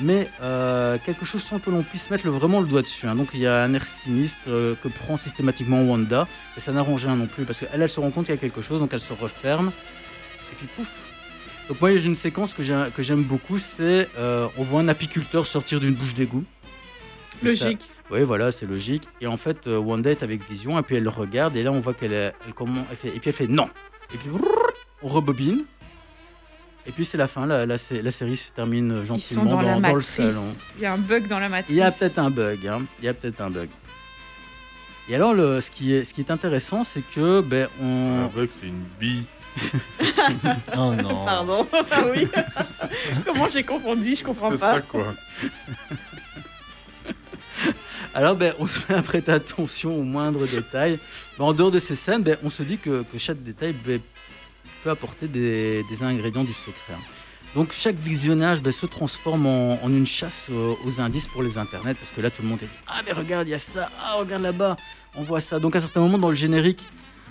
mais 0.00 0.26
euh, 0.42 0.96
quelque 1.04 1.24
chose 1.26 1.42
sans 1.42 1.58
que 1.58 1.68
l'on 1.70 1.82
puisse 1.82 2.08
mettre 2.10 2.24
le- 2.24 2.32
vraiment 2.32 2.60
le 2.60 2.66
doigt 2.66 2.80
dessus. 2.82 3.06
hein. 3.06 3.14
Donc 3.14 3.28
il 3.34 3.40
y 3.40 3.46
a 3.46 3.62
un 3.62 3.74
air 3.74 3.84
sinistre 3.84 4.38
euh, 4.48 4.74
que 4.82 4.88
prend 4.88 5.16
systématiquement 5.18 5.82
Wanda, 5.82 6.26
et 6.56 6.60
ça 6.60 6.72
n'arrange 6.72 7.04
rien 7.04 7.14
non 7.16 7.26
plus, 7.26 7.44
parce 7.44 7.60
qu'elle, 7.60 7.68
elle 7.82 7.88
se 7.88 8.00
rend 8.00 8.10
compte 8.10 8.24
qu'il 8.26 8.34
y 8.34 8.38
a 8.38 8.40
quelque 8.40 8.62
chose, 8.62 8.80
donc 8.80 8.90
elle 8.94 9.00
se 9.00 9.12
referme, 9.12 9.68
et 10.50 10.54
puis 10.56 10.66
pouf 10.76 10.88
Donc 11.68 11.78
moi 11.80 11.94
j'ai 11.94 12.06
une 12.06 12.16
séquence 12.16 12.54
que 12.54 12.62
j'ai- 12.62 12.88
que 12.96 13.02
j'aime 13.02 13.22
beaucoup, 13.22 13.58
c'est 13.58 14.08
euh, 14.18 14.48
on 14.56 14.62
voit 14.62 14.80
un 14.80 14.88
apiculteur 14.88 15.46
sortir 15.46 15.78
d'une 15.78 15.94
bouche 15.94 16.14
d'égout. 16.14 16.44
Ça- 17.42 17.48
Logique. 17.48 17.90
Oui, 18.12 18.22
voilà, 18.24 18.52
c'est 18.52 18.66
logique. 18.66 19.08
Et 19.20 19.26
en 19.26 19.36
fait, 19.36 19.66
euh, 19.66 19.78
Wanda 19.78 20.10
est 20.10 20.22
avec 20.22 20.48
Vision, 20.48 20.78
et 20.78 20.82
puis 20.82 20.96
elle 20.96 21.02
le 21.04 21.08
regarde, 21.08 21.56
et 21.56 21.62
là 21.62 21.72
on 21.72 21.80
voit 21.80 21.94
qu'elle 21.94 22.12
est- 22.12 22.34
elle, 22.46 22.54
comment, 22.54 22.84
elle 22.90 22.96
fait, 22.96 23.08
et 23.08 23.18
puis 23.20 23.30
elle 23.30 23.32
fait 23.32 23.46
non. 23.48 23.68
Et 24.14 24.18
puis 24.18 24.28
on 25.02 25.08
rebobine. 25.08 25.64
Et 26.86 26.90
puis 26.90 27.04
c'est 27.04 27.16
la 27.18 27.28
fin, 27.28 27.46
la, 27.46 27.64
la, 27.64 27.76
la 27.90 28.10
série 28.10 28.36
se 28.36 28.50
termine 28.52 28.98
Ils 29.02 29.06
sont 29.06 29.14
gentiment 29.14 29.44
dans, 29.44 29.60
la 29.60 29.78
dans, 29.80 29.94
le 29.94 30.00
salon. 30.00 30.54
Il 30.76 30.82
y 30.82 30.86
a 30.86 30.92
un 30.92 30.98
bug 30.98 31.28
dans 31.28 31.38
la 31.38 31.48
matrice. 31.48 31.70
Il 31.70 31.78
y 31.78 31.82
a 31.82 31.90
peut-être 31.92 32.18
un 32.18 32.28
bug, 32.30 32.66
hein. 32.66 32.82
Il 32.98 33.04
y 33.04 33.08
a 33.08 33.14
peut-être 33.14 33.40
un 33.40 33.50
bug. 33.50 33.68
Et 35.08 35.14
alors, 35.14 35.32
le, 35.34 35.60
ce, 35.60 35.70
qui 35.70 35.94
est, 35.94 36.04
ce 36.04 36.12
qui 36.14 36.20
est 36.20 36.30
intéressant, 36.30 36.84
c'est 36.84 37.02
que 37.14 37.40
ben, 37.40 37.68
on. 37.80 38.24
Un 38.24 38.28
bug, 38.28 38.48
c'est 38.50 38.66
une 38.66 38.84
bille. 39.00 39.24
Oh 40.76 40.94
non. 40.94 41.24
Pardon. 41.24 41.66
Ah 41.90 42.04
oui. 42.10 42.26
Comment 43.24 43.48
j'ai 43.48 43.62
confondu 43.62 44.14
Je 44.16 44.24
comprends 44.24 44.50
C'est 44.52 44.60
pas. 44.60 44.74
ça, 44.74 44.80
quoi. 44.80 45.14
Alors, 48.14 48.36
ben, 48.36 48.54
on 48.58 48.66
se 48.66 48.78
fait 48.78 49.00
prêter 49.02 49.32
attention 49.32 49.96
aux 49.96 50.02
moindres 50.02 50.46
détails. 50.46 50.98
Ben, 51.38 51.44
en 51.46 51.52
dehors 51.52 51.70
de 51.70 51.78
ces 51.78 51.96
scènes, 51.96 52.22
ben, 52.22 52.36
on 52.42 52.50
se 52.50 52.62
dit 52.62 52.78
que, 52.78 53.02
que 53.04 53.18
chaque 53.18 53.42
détail 53.42 53.74
ben, 53.84 54.00
peut 54.84 54.90
apporter 54.90 55.28
des, 55.28 55.84
ingrédients 56.02 56.44
du 56.44 56.52
secret. 56.52 56.92
hein. 56.92 56.98
Donc, 57.54 57.72
chaque 57.72 57.96
visionnage 57.96 58.60
ben, 58.60 58.72
se 58.72 58.86
transforme 58.86 59.46
en, 59.46 59.78
une 59.88 60.06
chasse 60.06 60.48
aux, 60.50 60.78
aux 60.84 61.00
indices 61.00 61.26
pour 61.28 61.42
les 61.42 61.56
internets. 61.56 61.94
Parce 61.94 62.10
que 62.10 62.20
là, 62.20 62.30
tout 62.30 62.42
le 62.42 62.48
monde 62.48 62.62
est 62.62 62.68
Ah, 62.86 63.00
mais 63.04 63.12
regarde, 63.12 63.46
il 63.46 63.50
y 63.50 63.54
a 63.54 63.58
ça. 63.58 63.90
Ah, 63.98 64.16
regarde 64.18 64.42
là-bas. 64.42 64.76
On 65.14 65.22
voit 65.22 65.40
ça. 65.40 65.58
Donc, 65.58 65.74
à 65.76 65.80
certains 65.80 66.00
moments, 66.00 66.18
dans 66.18 66.30
le 66.30 66.36
générique, 66.36 66.84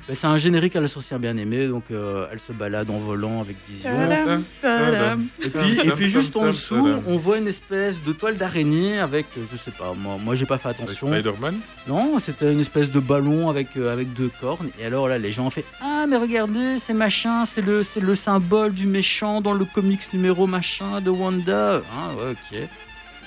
ben, 0.07 0.15
c'est 0.15 0.27
un 0.27 0.37
générique 0.37 0.75
à 0.75 0.81
la 0.81 0.87
sorcière 0.87 1.19
bien 1.19 1.37
aimée. 1.37 1.67
Donc, 1.67 1.83
euh, 1.91 2.25
elle 2.31 2.39
se 2.39 2.51
balade 2.51 2.89
en 2.89 2.97
volant 2.99 3.39
avec 3.41 3.55
Vision. 3.69 3.91
Tadam, 3.95 4.43
tadam. 4.61 5.27
Et 5.43 5.49
puis, 5.49 5.79
et 5.87 5.91
puis 5.91 6.09
juste 6.09 6.35
en 6.35 6.47
dessous, 6.47 6.89
on 7.07 7.17
voit 7.17 7.37
une 7.37 7.47
espèce 7.47 8.03
de 8.03 8.11
toile 8.11 8.37
d'araignée 8.37 8.99
avec, 8.99 9.27
euh, 9.37 9.41
je 9.51 9.57
sais 9.57 9.71
pas, 9.71 9.93
moi, 9.97 10.17
moi 10.23 10.35
j'ai 10.35 10.45
pas 10.45 10.57
fait 10.57 10.69
attention. 10.69 11.07
Spider-Man 11.07 11.59
Non, 11.87 12.19
c'était 12.19 12.51
une 12.51 12.59
espèce 12.59 12.91
de 12.91 12.99
ballon 12.99 13.49
avec, 13.49 13.77
euh, 13.77 13.93
avec 13.93 14.13
deux 14.13 14.31
cornes. 14.41 14.69
Et 14.79 14.85
alors 14.85 15.07
là, 15.07 15.17
les 15.17 15.31
gens 15.31 15.45
ont 15.45 15.49
fait 15.51 15.65
Ah, 15.81 16.05
mais 16.09 16.17
regardez, 16.17 16.79
c'est 16.79 16.93
machin, 16.93 17.45
c'est 17.45 17.61
le, 17.61 17.83
c'est 17.83 17.99
le 18.01 18.15
symbole 18.15 18.73
du 18.73 18.87
méchant 18.87 19.39
dans 19.41 19.53
le 19.53 19.65
comics 19.65 20.11
numéro 20.13 20.47
machin 20.47 20.99
de 21.01 21.09
Wanda. 21.09 21.81
Ah, 21.95 22.09
ouais, 22.15 22.31
ok. 22.31 22.59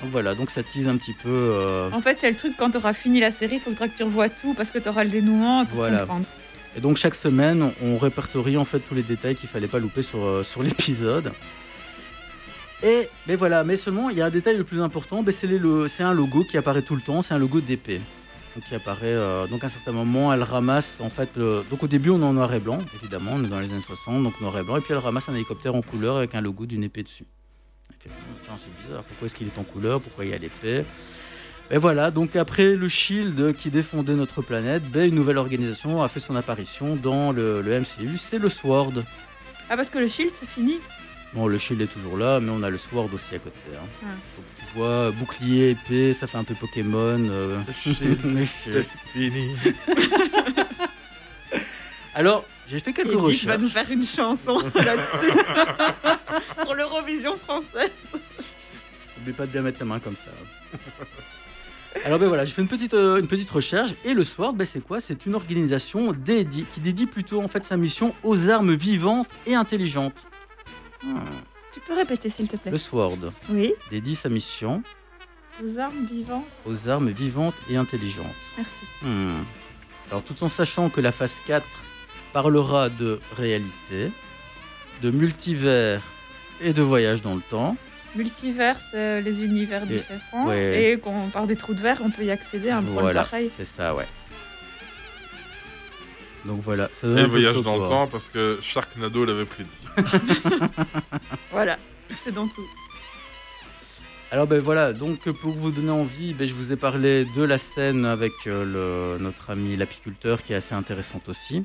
Donc 0.03 0.11
voilà, 0.11 0.35
donc 0.35 0.51
ça 0.51 0.63
tease 0.63 0.89
un 0.89 0.97
petit 0.97 1.15
peu. 1.15 1.29
euh, 1.31 1.89
En 1.93 2.01
fait, 2.01 2.19
c'est 2.19 2.29
le 2.31 2.37
truc, 2.37 2.55
quand 2.59 2.71
tu 2.71 2.77
auras 2.79 2.93
fini 2.93 3.21
la 3.21 3.31
série, 3.31 3.55
il 3.55 3.61
faudra 3.61 3.87
que 3.89 3.97
tu 3.97 4.03
revoies 4.03 4.29
tout 4.29 4.53
parce 4.55 4.71
que 4.73 4.79
tu 4.79 4.89
auras 4.89 5.05
le 5.05 5.11
dénouement 5.11 5.65
pour 5.67 5.77
Voilà. 5.77 6.01
comprendre. 6.01 6.27
Et 6.77 6.81
donc 6.81 6.97
chaque 6.97 7.15
semaine, 7.15 7.73
on 7.83 7.99
répertorie 7.99 8.57
en 8.57 8.65
fait 8.65 8.81
tous 8.81 8.95
les 8.95 9.03
détails 9.03 9.37
qu'il 9.37 9.49
fallait 9.49 9.69
pas 9.69 9.79
louper 9.79 10.03
sur, 10.03 10.25
euh, 10.25 10.43
l'épisode. 10.63 11.33
Et 12.83 13.09
mais 13.27 13.37
voilà, 13.37 13.65
mais 13.65 13.77
seulement 13.77 14.11
il 14.11 14.19
y 14.19 14.23
a 14.23 14.27
un 14.27 14.31
détail 14.31 14.57
le 14.57 14.65
plus 14.65 14.81
important, 14.81 15.25
c'est 15.31 16.03
un 16.03 16.13
logo 16.13 16.45
qui 16.45 16.59
apparaît 16.59 16.83
tout 16.83 16.97
le 16.97 17.03
temps, 17.03 17.23
c'est 17.23 17.35
un 17.35 17.39
logo 17.39 17.61
d'épée. 17.61 18.01
Donc 18.55 18.65
qui 18.65 18.75
apparaît 18.75 19.07
euh, 19.07 19.47
donc 19.47 19.63
à 19.63 19.67
un 19.67 19.71
certain 19.71 19.93
moment, 19.93 20.33
elle 20.33 20.43
ramasse 20.43 20.99
en 21.01 21.11
fait 21.11 21.31
le... 21.37 21.65
donc 21.71 21.83
au 21.83 21.87
début 21.87 22.11
on 22.11 22.21
est 22.21 22.25
en 22.25 22.35
noir 22.35 22.53
et 22.53 22.61
blanc 22.61 22.81
évidemment, 22.95 23.33
on 23.35 23.45
est 23.45 23.49
dans 23.49 23.61
les 23.61 23.71
années 23.71 23.81
60 23.81 24.23
donc 24.23 24.41
noir 24.41 24.59
et 24.59 24.63
blanc 24.63 24.77
et 24.77 24.81
puis 24.81 24.93
elle 24.93 24.99
ramasse 24.99 25.29
un 25.29 25.35
hélicoptère 25.35 25.75
en 25.75 25.83
couleur 25.83 26.17
avec 26.17 26.35
un 26.35 26.41
logo 26.41 26.67
d'une 26.67 26.85
épée 26.85 27.05
dessus. 27.05 27.27
Tiens 28.01 28.57
c'est 28.59 28.77
bizarre, 28.83 29.05
pourquoi 29.05 29.27
est-ce 29.27 29.35
qu'il 29.35 29.47
est 29.47 29.59
en 29.59 29.65
couleur, 29.65 30.01
pourquoi 30.01 30.25
il 30.25 30.33
y 30.33 30.35
a 30.35 30.39
l'épée? 30.39 30.85
Et 31.71 31.79
voilà, 31.79 32.11
donc 32.11 32.37
après 32.37 32.77
le 32.77 32.89
Shield 32.89 33.55
qui 33.55 33.71
défendait 33.71 34.15
notre 34.15 34.43
planète, 34.43 34.85
ben, 34.91 35.09
une 35.09 35.15
nouvelle 35.15 35.39
organisation 35.39 36.03
a 36.03 36.09
fait 36.09 36.21
son 36.21 36.37
apparition 36.37 36.97
dans 36.97 37.33
le, 37.33 37.63
le 37.63 37.81
MCU, 37.81 38.17
c'est 38.19 38.39
le 38.39 38.49
SWORD. 38.49 39.05
Ah, 39.71 39.77
parce 39.77 39.89
que 39.91 39.99
le 39.99 40.09
shield, 40.09 40.33
c'est 40.39 40.49
fini? 40.49 40.79
Bon, 41.33 41.49
le 41.49 41.59
Shield 41.59 41.81
est 41.81 41.87
toujours 41.89 42.17
là, 42.17 42.39
mais 42.39 42.51
on 42.53 42.63
a 42.63 42.71
le 42.71 42.79
SWORD 42.79 43.13
aussi 43.15 43.35
à 43.35 43.39
côté. 43.39 43.57
hein. 43.75 43.87
Ah. 44.05 44.09
Donc 44.37 44.45
tu 44.57 44.79
vois, 44.79 45.11
bouclier, 45.11 45.71
épée, 45.71 46.13
ça 46.13 46.27
fait 46.29 46.37
un 46.39 46.45
peu 46.45 46.55
Pokémon. 46.55 47.19
euh. 47.31 47.59
Le 47.67 47.73
Shield, 47.73 48.47
c'est 48.55 48.87
fini. 49.13 49.57
Alors, 52.15 52.45
j'ai 52.69 52.79
fait 52.79 52.93
quelques 52.93 53.09
Et 53.09 53.17
Dick 53.17 53.21
va 53.21 53.27
recherches. 53.55 53.61
nous 53.61 53.69
faire 53.69 53.91
une 53.91 54.05
chanson 54.05 54.59
là-dessus. 54.75 55.33
Pour 56.63 56.75
l'Eurovision 56.75 57.37
française. 57.39 57.91
N'oublie 59.19 59.33
pas 59.33 59.47
de 59.47 59.53
bien 59.53 59.63
mettre 59.63 59.79
ta 59.79 59.85
main 59.85 59.99
comme 59.99 60.17
ça. 60.17 60.31
Alors 62.05 62.19
ben 62.19 62.29
voilà, 62.29 62.45
j'ai 62.45 62.53
fait 62.53 62.63
une 62.63 62.69
petite, 62.69 62.93
euh, 62.95 63.19
une 63.19 63.29
petite 63.29 63.51
recherche 63.51 63.93
et 64.05 64.13
le 64.15 64.25
SWORD, 64.25 64.57
ben, 64.57 64.67
c'est 64.67 64.83
quoi? 64.85 65.01
C'est 65.01 65.27
une 65.27 65.35
organisation 65.35 66.13
dédiée, 66.13 66.65
qui 66.75 66.81
dédie 66.81 67.07
plutôt 67.07 67.41
en 67.43 67.49
fait 67.49 67.65
sa 67.65 67.77
mission 67.77 68.15
aux 68.23 68.49
armes 68.51 68.75
vivantes 68.75 69.29
et 69.47 69.55
intelligentes. 69.55 70.27
Hmm. 71.03 71.21
Tu 71.73 71.81
peux 71.81 71.95
répéter, 71.95 72.29
s'il 72.31 72.49
te 72.49 72.57
plaît? 72.57 72.71
Le 72.71 72.79
SWORD 72.79 73.33
Oui. 73.51 73.73
dédie 73.91 74.15
sa 74.17 74.29
mission 74.29 74.83
Aux 75.63 75.79
armes 75.79 76.05
vivantes. 76.11 76.45
aux 76.67 76.89
armes 76.89 77.11
vivantes 77.11 77.55
et 77.71 77.77
intelligentes. 77.77 78.27
Merci. 78.57 78.73
Hmm. 79.03 79.43
Alors 80.11 80.23
tout 80.23 80.43
en 80.45 80.49
sachant 80.49 80.91
que 80.91 81.01
la 81.01 81.13
phase 81.13 81.41
4 81.47 81.65
parlera 82.33 82.89
de 82.91 83.21
réalité, 83.37 84.11
de 85.01 85.11
multivers 85.11 86.03
et 86.61 86.73
de 86.73 86.83
voyage 86.83 87.23
dans 87.23 87.35
le 87.35 87.41
temps. 87.41 87.77
Multivers, 88.17 88.77
euh, 88.95 89.21
les 89.21 89.43
univers 89.43 89.87
différents. 89.87 90.47
ouais. 90.49 90.93
Et 90.93 90.99
qu'on 90.99 91.29
par 91.31 91.47
des 91.47 91.57
trous 91.57 91.75
de 91.75 91.81
verre, 91.81 91.99
on 92.05 92.11
peut 92.11 92.25
y 92.25 92.31
accéder 92.31 92.71
à 92.71 92.79
un 92.79 92.83
point 92.83 93.03
voilà, 93.03 93.25
pareil. 93.25 93.51
c'est 93.57 93.65
ça, 93.65 93.95
ouais. 93.95 94.07
Donc 96.45 96.61
voilà, 96.61 96.91
ça 96.93 97.07
donne 97.07 97.19
Et 97.19 97.23
un 97.23 97.27
voyage 97.27 97.61
dans 97.63 97.77
le 97.83 97.89
temps 97.89 98.07
parce 98.07 98.29
que 98.29 98.59
Sharknado 98.61 99.25
l'avait 99.25 99.47
prédit. 99.47 99.71
Voilà, 101.51 101.79
c'est 102.25 102.33
dans 102.35 102.47
tout. 102.47 102.67
Alors 104.31 104.47
ben 104.47 104.61
voilà, 104.61 104.93
donc 104.93 105.29
pour 105.31 105.53
vous 105.55 105.71
donner 105.71 105.91
envie, 105.93 106.35
ben, 106.35 106.47
je 106.49 106.55
vous 106.55 106.73
ai 106.73 106.77
parlé 106.77 107.25
de 107.37 107.43
la 107.43 107.57
scène 107.59 108.05
avec 108.05 108.33
euh, 108.47 109.17
le- 109.17 109.23
notre 109.23 109.51
ami 109.51 109.77
l'apiculteur 109.77 110.43
qui 110.43 110.53
est 110.53 110.57
assez 110.57 110.75
intéressante 110.75 111.29
aussi. 111.29 111.65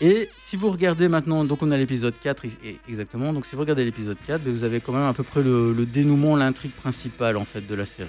Et 0.00 0.28
si 0.38 0.54
vous 0.56 0.70
regardez 0.70 1.08
maintenant, 1.08 1.44
donc 1.44 1.62
on 1.62 1.70
a 1.72 1.76
l'épisode 1.76 2.14
4 2.20 2.44
ex- 2.44 2.54
e- 2.64 2.76
exactement, 2.88 3.32
donc 3.32 3.46
si 3.46 3.54
vous 3.56 3.60
regardez 3.62 3.84
l'épisode 3.84 4.16
4, 4.26 4.42
ben, 4.42 4.52
vous 4.52 4.62
avez 4.62 4.80
quand 4.80 4.92
même 4.92 5.02
à 5.08 5.12
peu 5.12 5.24
près 5.24 5.42
le, 5.42 5.72
le 5.72 5.86
dénouement, 5.86 6.36
l'intrigue 6.36 6.70
principale 6.72 7.36
en 7.36 7.44
fait 7.44 7.66
de 7.66 7.74
la 7.74 7.84
série. 7.84 8.08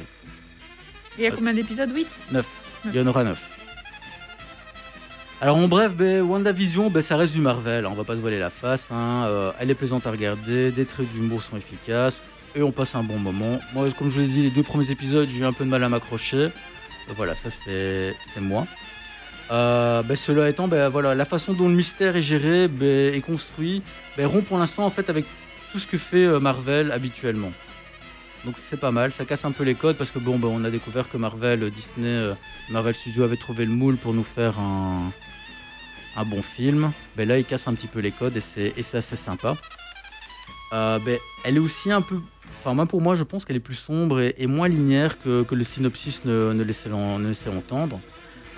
Il 1.17 1.23
y 1.23 1.27
a 1.27 1.31
combien 1.31 1.53
d'épisodes? 1.53 1.91
8 1.93 2.07
9. 2.31 2.45
Il 2.85 2.95
y 2.95 2.99
en 3.01 3.07
aura 3.07 3.23
9. 3.23 3.41
Alors 5.41 5.55
en 5.57 5.67
bref, 5.67 5.93
ben, 5.95 6.21
WandaVision, 6.21 6.89
ben, 6.91 7.01
ça 7.01 7.15
reste 7.17 7.33
du 7.33 7.41
Marvel, 7.41 7.85
hein, 7.85 7.89
on 7.91 7.95
va 7.95 8.03
pas 8.03 8.15
se 8.15 8.21
voiler 8.21 8.39
la 8.39 8.49
face. 8.49 8.87
hein, 8.91 9.25
euh, 9.27 9.51
elle 9.59 9.71
est 9.71 9.75
plaisante 9.75 10.05
à 10.05 10.11
regarder, 10.11 10.71
des 10.71 10.85
traits 10.85 11.07
d'humour 11.09 11.41
sont 11.41 11.57
efficaces 11.57 12.21
et 12.55 12.61
on 12.61 12.71
passe 12.71 12.93
un 12.95 13.03
bon 13.03 13.17
moment. 13.19 13.59
Moi, 13.73 13.87
comme 13.97 14.09
je 14.09 14.15
vous 14.15 14.21
l'ai 14.21 14.27
dit, 14.27 14.43
les 14.43 14.49
deux 14.51 14.63
premiers 14.63 14.91
épisodes, 14.91 15.27
j'ai 15.29 15.39
eu 15.39 15.45
un 15.45 15.53
peu 15.53 15.63
de 15.63 15.69
mal 15.69 15.83
à 15.83 15.89
m'accrocher. 15.89 16.49
Voilà, 17.15 17.33
ça 17.35 17.49
c'est 17.49 18.13
moi. 18.39 18.67
Euh, 19.51 20.03
ben, 20.03 20.15
cela 20.15 20.49
étant, 20.49 20.67
ben, 20.67 20.89
la 20.89 21.25
façon 21.25 21.53
dont 21.53 21.67
le 21.67 21.75
mystère 21.75 22.15
est 22.15 22.21
géré 22.21 22.67
ben, 22.67 23.13
est 23.13 23.21
construit 23.21 23.81
rompt 24.17 24.45
pour 24.45 24.57
l'instant 24.57 24.85
en 24.85 24.89
fait 24.89 25.09
avec 25.09 25.25
tout 25.71 25.79
ce 25.79 25.87
que 25.87 25.97
fait 25.97 26.25
euh, 26.25 26.39
Marvel 26.39 26.91
habituellement. 26.91 27.51
Donc 28.45 28.55
c'est 28.57 28.79
pas 28.79 28.91
mal, 28.91 29.11
ça 29.11 29.25
casse 29.25 29.45
un 29.45 29.51
peu 29.51 29.63
les 29.63 29.75
codes 29.75 29.97
parce 29.97 30.11
que 30.11 30.19
bon, 30.19 30.39
on 30.43 30.63
a 30.63 30.69
découvert 30.69 31.09
que 31.09 31.17
Marvel, 31.17 31.63
euh, 31.63 31.69
Disney, 31.69 32.33
Marvel 32.69 32.93
Studios 32.93 33.23
avait 33.23 33.37
trouvé 33.37 33.65
le 33.65 33.71
moule 33.71 33.97
pour 33.97 34.13
nous 34.13 34.23
faire 34.23 34.59
un, 34.59 35.11
bon 36.25 36.41
film. 36.41 36.91
Là, 37.17 37.37
il 37.37 37.45
casse 37.45 37.67
un 37.67 37.73
petit 37.73 37.87
peu 37.87 37.99
les 37.99 38.11
codes 38.11 38.35
et 38.35 38.41
c'est 38.41 38.97
assez 38.97 39.15
sympa. 39.15 39.55
Elle 40.71 41.55
est 41.55 41.59
aussi 41.59 41.91
un 41.91 42.01
peu, 42.01 42.19
enfin 42.59 42.73
moi 42.73 42.85
pour 42.85 43.01
moi, 43.01 43.15
je 43.15 43.23
pense 43.23 43.45
qu'elle 43.45 43.55
est 43.55 43.61
plus 43.61 43.75
sombre 43.75 44.19
et, 44.21 44.47
moins 44.47 44.67
linéaire 44.67 45.17
que, 45.17 45.45
le 45.49 45.63
synopsis 45.63 46.23
ne 46.25 46.61
laissait 46.61 47.49
entendre. 47.49 47.99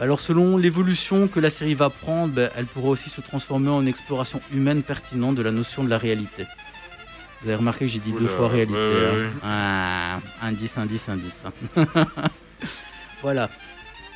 Alors 0.02 0.20
selon 0.20 0.58
l'évolution 0.58 1.28
que 1.28 1.40
la 1.40 1.52
série 1.52 1.76
va 1.76 1.92
prendre, 1.92 2.34
ben, 2.34 2.50
elle 2.56 2.66
pourra 2.66 2.90
aussi 2.90 3.12
se 3.12 3.22
transformer 3.22 3.70
en 3.70 3.86
exploration 3.86 4.42
humaine 4.52 4.82
pertinente 4.82 5.36
de 5.36 5.44
la 5.44 5.52
notion 5.52 5.84
de 5.84 5.90
la 5.92 6.00
réalité. 6.00 6.48
Vous 7.42 7.50
avez 7.50 7.58
remarqué 7.58 7.86
que 7.86 7.92
j'ai 7.92 8.00
dit 8.00 8.12
deux 8.12 8.26
fois 8.26 8.48
réalité. 8.48 8.74
ouais, 8.74 8.82
ouais, 8.84 9.06
hein. 9.06 9.16
ouais. 9.16 9.30
Ah, 9.44 10.20
indice, 10.42 10.76
indice, 10.80 11.08
indice. 11.08 11.44
voilà. 13.22 13.52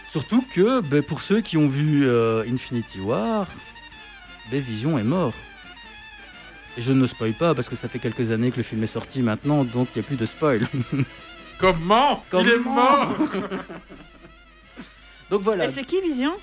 Surtout 0.08 0.44
que 0.56 0.82
ben, 0.82 1.04
pour 1.04 1.22
ceux 1.22 1.42
qui 1.42 1.56
ont 1.56 1.68
vu 1.68 2.08
euh, 2.08 2.44
Infinity 2.52 3.00
War, 3.00 3.46
ben, 4.50 4.60
Vision 4.60 4.98
est 4.98 5.04
mort. 5.04 5.34
Et 6.78 6.82
je 6.82 6.94
ne 6.94 7.06
spoil 7.06 7.34
pas 7.34 7.54
parce 7.54 7.70
que 7.70 7.76
ça 7.76 7.88
fait 7.88 8.00
quelques 8.00 8.32
années 8.32 8.50
que 8.50 8.58
le 8.58 8.64
film 8.64 8.82
est 8.82 8.88
sorti 8.88 9.22
maintenant, 9.22 9.64
donc 9.64 9.90
il 9.96 10.00
n'y 10.00 10.06
a 10.06 10.08
plus 10.08 10.18
de 10.18 10.26
spoil. 10.26 10.68
Comment, 11.60 12.24
Il 12.34 12.50
est 12.50 12.58
Comment? 12.58 12.74
mort? 12.74 13.16
Donc 15.30 15.42
voilà. 15.42 15.66
Et 15.66 15.72
c'est 15.72 15.84
qui 15.84 16.00
Vision 16.02 16.34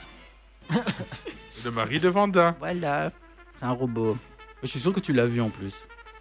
Le 1.64 1.70
mari 1.70 2.00
de 2.00 2.08
Vanda. 2.08 2.56
Voilà. 2.58 3.10
C'est 3.58 3.64
un 3.66 3.70
robot. 3.72 4.16
Je 4.62 4.68
suis 4.68 4.80
sûr 4.80 4.92
que 4.92 5.00
tu 5.00 5.12
l'as 5.12 5.26
vu 5.26 5.40
en 5.40 5.50
plus. 5.50 5.74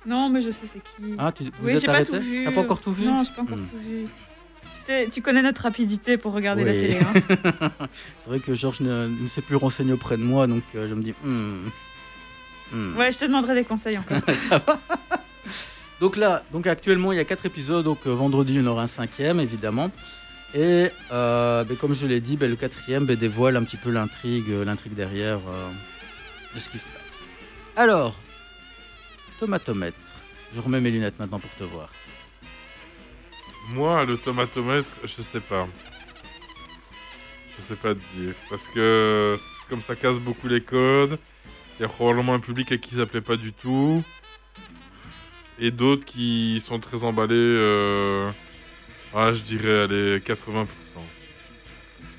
Non, 0.05 0.29
mais 0.29 0.41
je 0.41 0.49
sais 0.49 0.65
c'est 0.71 0.79
qui. 0.83 1.15
Ah, 1.17 1.31
tu- 1.31 1.43
vous 1.43 1.49
oui, 1.63 1.71
êtes 1.73 1.81
j'ai 1.81 1.87
pas 1.87 1.93
arrêté 1.93 2.11
tout 2.11 2.19
vu. 2.23 2.45
T'as 2.45 2.51
pas 2.51 2.61
encore 2.61 2.79
tout 2.79 2.91
vu 2.91 3.05
Non, 3.05 3.23
j'ai 3.23 3.33
pas 3.33 3.41
encore 3.43 3.57
Hmm. 3.57 3.67
tout 3.67 3.77
vu. 3.77 4.07
Tu 4.75 4.81
sais, 4.85 5.07
tu 5.11 5.21
connais 5.21 5.43
notre 5.43 5.61
rapidité 5.61 6.17
pour 6.17 6.33
regarder 6.33 6.63
la 6.63 6.71
Oui. 6.71 6.77
télé. 6.79 6.99
Hein. 6.99 7.71
C'est 8.19 8.27
vrai 8.29 8.39
que 8.39 8.55
Georges 8.55 8.79
ne, 8.81 9.07
ne 9.07 9.27
s'est 9.27 9.41
plus 9.43 9.55
renseigné 9.55 9.93
auprès 9.93 10.17
de 10.17 10.23
moi, 10.23 10.47
donc 10.47 10.63
euh, 10.75 10.87
je 10.87 10.95
me 10.95 11.03
dis. 11.03 11.13
hmm, 11.23 11.67
hmm. 12.73 12.97
ouais, 12.97 13.11
je 13.11 13.19
te 13.19 13.25
demanderai 13.25 13.53
des 13.55 13.63
conseils 13.63 13.97
encore. 13.97 14.17
Ça 14.49 14.57
va. 14.57 14.79
donc 15.99 16.17
là, 16.17 16.43
donc 16.51 16.65
actuellement, 16.65 17.11
il 17.11 17.17
y 17.17 17.19
a 17.21 17.25
quatre 17.25 17.45
épisodes. 17.45 17.83
Donc 17.85 17.99
euh, 18.07 18.11
vendredi, 18.13 18.55
il 18.55 18.61
y 18.61 18.63
en 18.63 18.71
aura 18.71 18.83
un 18.83 18.87
cinquième, 18.87 19.39
évidemment. 19.39 19.91
Et 20.53 20.89
euh, 21.11 21.63
ben, 21.63 21.77
comme 21.77 21.93
je 21.93 22.05
l'ai 22.05 22.19
dit, 22.19 22.35
ben, 22.35 22.49
le 22.49 22.57
quatrième 22.57 23.05
ben, 23.05 23.15
dévoile 23.15 23.55
un 23.55 23.63
petit 23.63 23.77
peu 23.77 23.89
l'intrigue, 23.89 24.49
euh, 24.49 24.65
l'intrigue 24.65 24.93
derrière 24.93 25.39
euh, 25.47 25.71
de 26.53 26.59
ce 26.59 26.69
qui 26.69 26.77
se 26.77 26.85
passe. 26.85 27.21
Alors, 27.77 28.15
tomatomètre. 29.39 29.97
Je 30.53 30.59
remets 30.59 30.81
mes 30.81 30.91
lunettes 30.91 31.17
maintenant 31.19 31.39
pour 31.39 31.51
te 31.51 31.63
voir. 31.63 31.89
Moi, 33.69 34.03
le 34.03 34.17
tomatomètre, 34.17 34.91
je 35.03 35.21
sais 35.21 35.39
pas. 35.39 35.67
Je 37.57 37.61
sais 37.61 37.75
pas 37.75 37.93
te 37.93 37.99
dire. 38.17 38.33
Parce 38.49 38.67
que 38.67 39.37
comme 39.69 39.79
ça 39.79 39.95
casse 39.95 40.17
beaucoup 40.17 40.49
les 40.49 40.59
codes, 40.59 41.17
il 41.79 41.83
y 41.83 41.85
a 41.85 41.87
probablement 41.87 42.33
un 42.33 42.39
public 42.39 42.73
à 42.73 42.77
qui 42.77 42.95
ça 42.95 43.05
plaît 43.05 43.21
pas 43.21 43.37
du 43.37 43.53
tout. 43.53 44.03
Et 45.59 45.71
d'autres 45.71 46.03
qui 46.03 46.59
sont 46.59 46.79
très 46.79 47.05
emballés. 47.05 48.33
Ah, 49.13 49.33
je 49.33 49.41
dirais, 49.41 49.81
allez, 49.83 50.19
80%. 50.19 50.65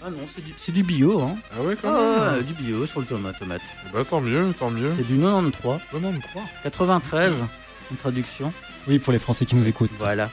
Ah 0.05 0.11
non, 0.11 0.19
c'est 0.27 0.45
du, 0.45 0.53
c'est 0.57 0.73
du 0.73 0.83
bio, 0.83 1.21
hein. 1.23 1.39
Ah 1.57 1.63
ouais, 1.63 1.77
quand 1.81 1.89
Ah 1.95 2.25
même 2.31 2.39
ouais, 2.39 2.43
du 2.43 2.55
bio 2.55 2.87
sur 2.87 2.99
le 3.01 3.07
tomatomètre. 3.07 3.65
Bah 3.93 4.05
tant 4.05 4.21
mieux, 4.21 4.53
tant 4.53 4.69
mieux. 4.69 4.91
C'est 4.91 5.07
du 5.07 5.17
93. 5.17 5.79
93. 5.93 6.61
93, 6.65 7.45
une 7.93 7.97
traduction. 7.97 8.53
Oui, 8.89 8.99
pour 8.99 9.13
les 9.13 9.21
Français 9.21 9.45
qui 9.45 9.55
nous 9.55 9.69
écoutent. 9.69 9.93
Voilà. 10.01 10.31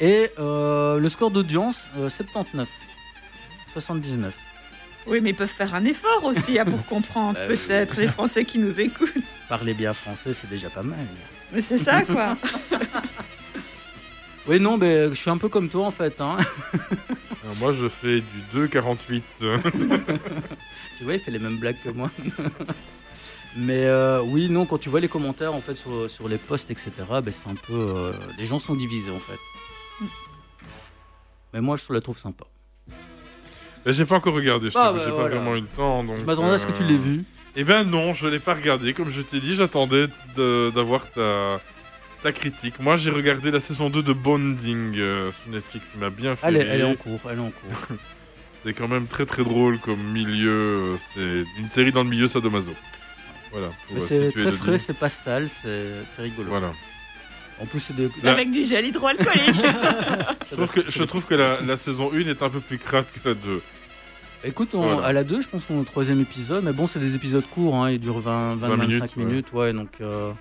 Et 0.00 0.30
euh, 0.38 0.98
le 1.00 1.08
score 1.08 1.32
d'audience, 1.32 1.88
euh, 1.98 2.08
79. 2.08 2.68
79. 3.72 4.32
Oui, 5.08 5.20
mais 5.20 5.30
ils 5.30 5.36
peuvent 5.36 5.48
faire 5.48 5.74
un 5.74 5.84
effort 5.84 6.22
aussi 6.22 6.56
hein, 6.60 6.64
pour 6.64 6.86
comprendre, 6.86 7.34
Bah 7.40 7.48
peut-être, 7.48 7.96
les 7.98 8.06
Français 8.06 8.44
qui 8.44 8.60
nous 8.60 8.80
écoutent. 8.80 9.12
Parler 9.48 9.74
bien 9.74 9.92
français, 9.92 10.34
c'est 10.34 10.48
déjà 10.48 10.70
pas 10.70 10.84
mal. 10.84 11.00
Mais 11.52 11.60
c'est 11.62 11.78
ça, 11.78 12.02
quoi. 12.02 12.36
Oui, 14.46 14.58
non, 14.58 14.76
mais 14.76 15.08
je 15.10 15.14
suis 15.14 15.30
un 15.30 15.38
peu 15.38 15.48
comme 15.48 15.68
toi 15.68 15.86
en 15.86 15.90
fait. 15.90 16.20
Hein. 16.20 16.36
Alors, 17.44 17.56
moi, 17.60 17.72
je 17.72 17.88
fais 17.88 18.20
du 18.20 18.66
2,48. 18.68 19.22
tu 20.98 21.04
vois, 21.04 21.14
il 21.14 21.20
fait 21.20 21.30
les 21.30 21.38
mêmes 21.38 21.58
blagues 21.58 21.76
que 21.84 21.90
moi. 21.90 22.10
mais 23.56 23.84
euh, 23.86 24.20
oui, 24.22 24.48
non, 24.50 24.66
quand 24.66 24.78
tu 24.78 24.88
vois 24.88 25.00
les 25.00 25.08
commentaires 25.08 25.54
en 25.54 25.60
fait 25.60 25.76
sur, 25.76 26.08
sur 26.10 26.28
les 26.28 26.38
posts, 26.38 26.70
etc., 26.70 26.90
ben, 27.22 27.30
c'est 27.32 27.48
un 27.48 27.54
peu. 27.54 27.72
euh, 27.74 28.12
les 28.38 28.46
gens 28.46 28.58
sont 28.58 28.74
divisés 28.74 29.10
en 29.12 29.20
fait. 29.20 29.38
Mais 31.54 31.60
moi, 31.60 31.76
je 31.76 31.92
la 31.92 32.00
trouve 32.00 32.18
sympa. 32.18 32.44
Mais 33.84 33.92
j'ai 33.92 34.06
pas 34.06 34.16
encore 34.16 34.34
regardé, 34.34 34.70
je 34.70 34.78
Ah, 34.78 34.92
bah, 34.92 35.00
j'ai 35.04 35.10
pas 35.10 35.28
vraiment 35.28 35.54
eu 35.56 35.60
le 35.60 35.66
temps. 35.66 36.02
Donc, 36.04 36.18
Je 36.18 36.24
m'attendais 36.24 36.54
à 36.54 36.58
ce 36.58 36.66
que 36.66 36.72
tu 36.72 36.84
l'aies 36.84 36.96
vu. 36.96 37.24
Eh 37.54 37.64
ben 37.64 37.84
non, 37.84 38.14
je 38.14 38.26
l'ai 38.28 38.38
pas 38.38 38.54
regardé. 38.54 38.94
Comme 38.94 39.10
je 39.10 39.20
t'ai 39.20 39.38
dit, 39.40 39.54
j'attendais 39.54 40.06
d'avoir 40.36 41.10
ta, 41.10 41.60
ta 42.22 42.32
critique. 42.32 42.78
Moi, 42.80 42.96
j'ai 42.96 43.10
regardé 43.10 43.50
la 43.50 43.60
saison 43.60 43.90
2 43.90 44.02
de 44.02 44.12
Bonding 44.12 44.94
euh, 44.98 45.30
sur 45.32 45.48
Netflix, 45.52 45.86
qui 45.92 45.98
m'a 45.98 46.10
bien 46.10 46.36
fait 46.36 46.46
Elle 46.46 46.56
est, 46.56 46.60
elle 46.66 46.80
est 46.80 46.84
en 46.84 46.94
cours, 46.94 47.20
elle 47.30 47.38
est 47.38 47.42
en 47.42 47.50
cours. 47.50 47.96
C'est 48.62 48.74
quand 48.74 48.86
même 48.88 49.06
très 49.08 49.26
très 49.26 49.42
drôle 49.42 49.78
comme 49.80 50.00
milieu. 50.00 50.50
euh, 50.50 50.96
C'est 51.14 51.44
une 51.60 51.68
série 51.68 51.90
dans 51.90 52.04
le 52.04 52.10
milieu 52.10 52.28
sadomaso. 52.28 52.70
Voilà. 53.50 53.66
euh, 53.92 53.98
c'est 53.98 54.30
très 54.32 54.52
frais, 54.52 54.78
c'est 54.78 54.96
pas 54.96 55.08
sale, 55.10 55.48
c'est 55.48 55.92
c'est 56.16 56.22
rigolo. 56.22 56.48
Voilà. 56.48 56.72
En 57.60 57.66
plus, 57.66 57.80
c'est 57.80 57.94
des. 57.94 58.08
Avec 58.24 58.50
du 58.50 58.64
gel 58.64 58.86
hydroalcoolique. 58.86 59.56
Je 60.50 60.54
trouve 60.56 60.68
que, 60.70 60.80
je 60.90 61.02
trouve 61.04 61.26
que 61.26 61.34
la, 61.34 61.60
la 61.60 61.76
saison 61.76 62.10
1 62.14 62.20
est 62.28 62.42
un 62.42 62.48
peu 62.50 62.60
plus 62.60 62.78
crade 62.78 63.06
que 63.06 63.28
la 63.28 63.34
2. 63.34 63.62
Écoute, 64.44 64.74
on- 64.74 64.82
Voilà. 64.82 65.06
à 65.06 65.12
la 65.12 65.24
2, 65.24 65.42
je 65.42 65.48
pense 65.48 65.64
qu'on 65.66 65.76
est 65.78 65.80
au 65.80 65.84
troisième 65.84 66.20
épisode, 66.20 66.62
mais 66.64 66.72
bon, 66.72 66.86
c'est 66.86 66.98
des 66.98 67.14
épisodes 67.14 67.44
courts, 67.50 67.74
hein, 67.76 67.90
ils 67.90 67.98
durent 68.00 68.20
20, 68.20 68.56
20, 68.56 68.68
20 68.68 68.76
25 68.76 68.86
minutes, 68.86 69.16
minutes, 69.16 69.52
ouais. 69.52 69.58
ouais, 69.60 69.72
donc. 69.72 69.88
euh, 70.00 70.32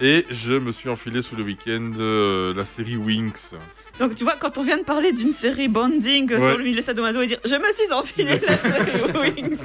Et 0.00 0.26
je 0.30 0.52
me 0.52 0.70
suis 0.72 0.88
enfilé 0.88 1.22
sous 1.22 1.34
le 1.36 1.42
week-end 1.42 1.92
euh, 1.98 2.54
la 2.54 2.64
série 2.64 2.96
Winx. 2.96 3.54
Donc, 3.98 4.14
tu 4.14 4.22
vois, 4.22 4.36
quand 4.36 4.56
on 4.58 4.62
vient 4.62 4.78
de 4.78 4.84
parler 4.84 5.12
d'une 5.12 5.32
série 5.32 5.66
bonding 5.66 6.30
Ouais. 6.32 6.40
sur 6.40 6.56
le 6.58 6.62
milieu 6.64 6.82
sadomaso 6.82 7.20
et 7.20 7.26
dire 7.26 7.40
Je 7.44 7.54
me 7.56 7.72
suis 7.72 7.92
enfilé 7.92 8.38
la 8.46 8.56
série 8.56 9.18
Wings. 9.18 9.58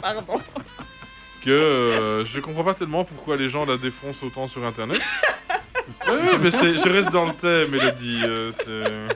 Pardon. 0.00 0.40
que 1.44 1.50
euh, 1.50 2.24
je 2.24 2.38
comprends 2.38 2.62
pas 2.62 2.74
tellement 2.74 3.02
pourquoi 3.04 3.36
les 3.36 3.48
gens 3.48 3.64
la 3.64 3.76
défoncent 3.78 4.22
autant 4.22 4.46
sur 4.48 4.64
internet. 4.64 5.00
Ouais, 6.06 6.38
mais 6.40 6.52
c'est- 6.52 6.76
je 6.76 6.88
reste 6.88 7.10
dans 7.10 7.24
le 7.26 7.32
thème, 7.34 7.74
Elodie. 7.74 8.20
euh, 8.24 9.08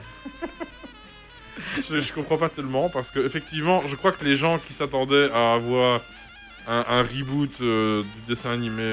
je, 1.89 1.99
je 1.99 2.13
comprends 2.13 2.37
pas 2.37 2.49
tellement 2.49 2.89
parce 2.89 3.11
que 3.11 3.19
effectivement, 3.25 3.83
je 3.85 3.95
crois 3.95 4.11
que 4.11 4.25
les 4.25 4.35
gens 4.35 4.59
qui 4.59 4.73
s'attendaient 4.73 5.31
à 5.31 5.53
avoir 5.53 6.01
un, 6.67 6.83
un 6.89 7.01
reboot 7.03 7.61
du 7.61 8.03
dessin 8.27 8.51
animé 8.51 8.83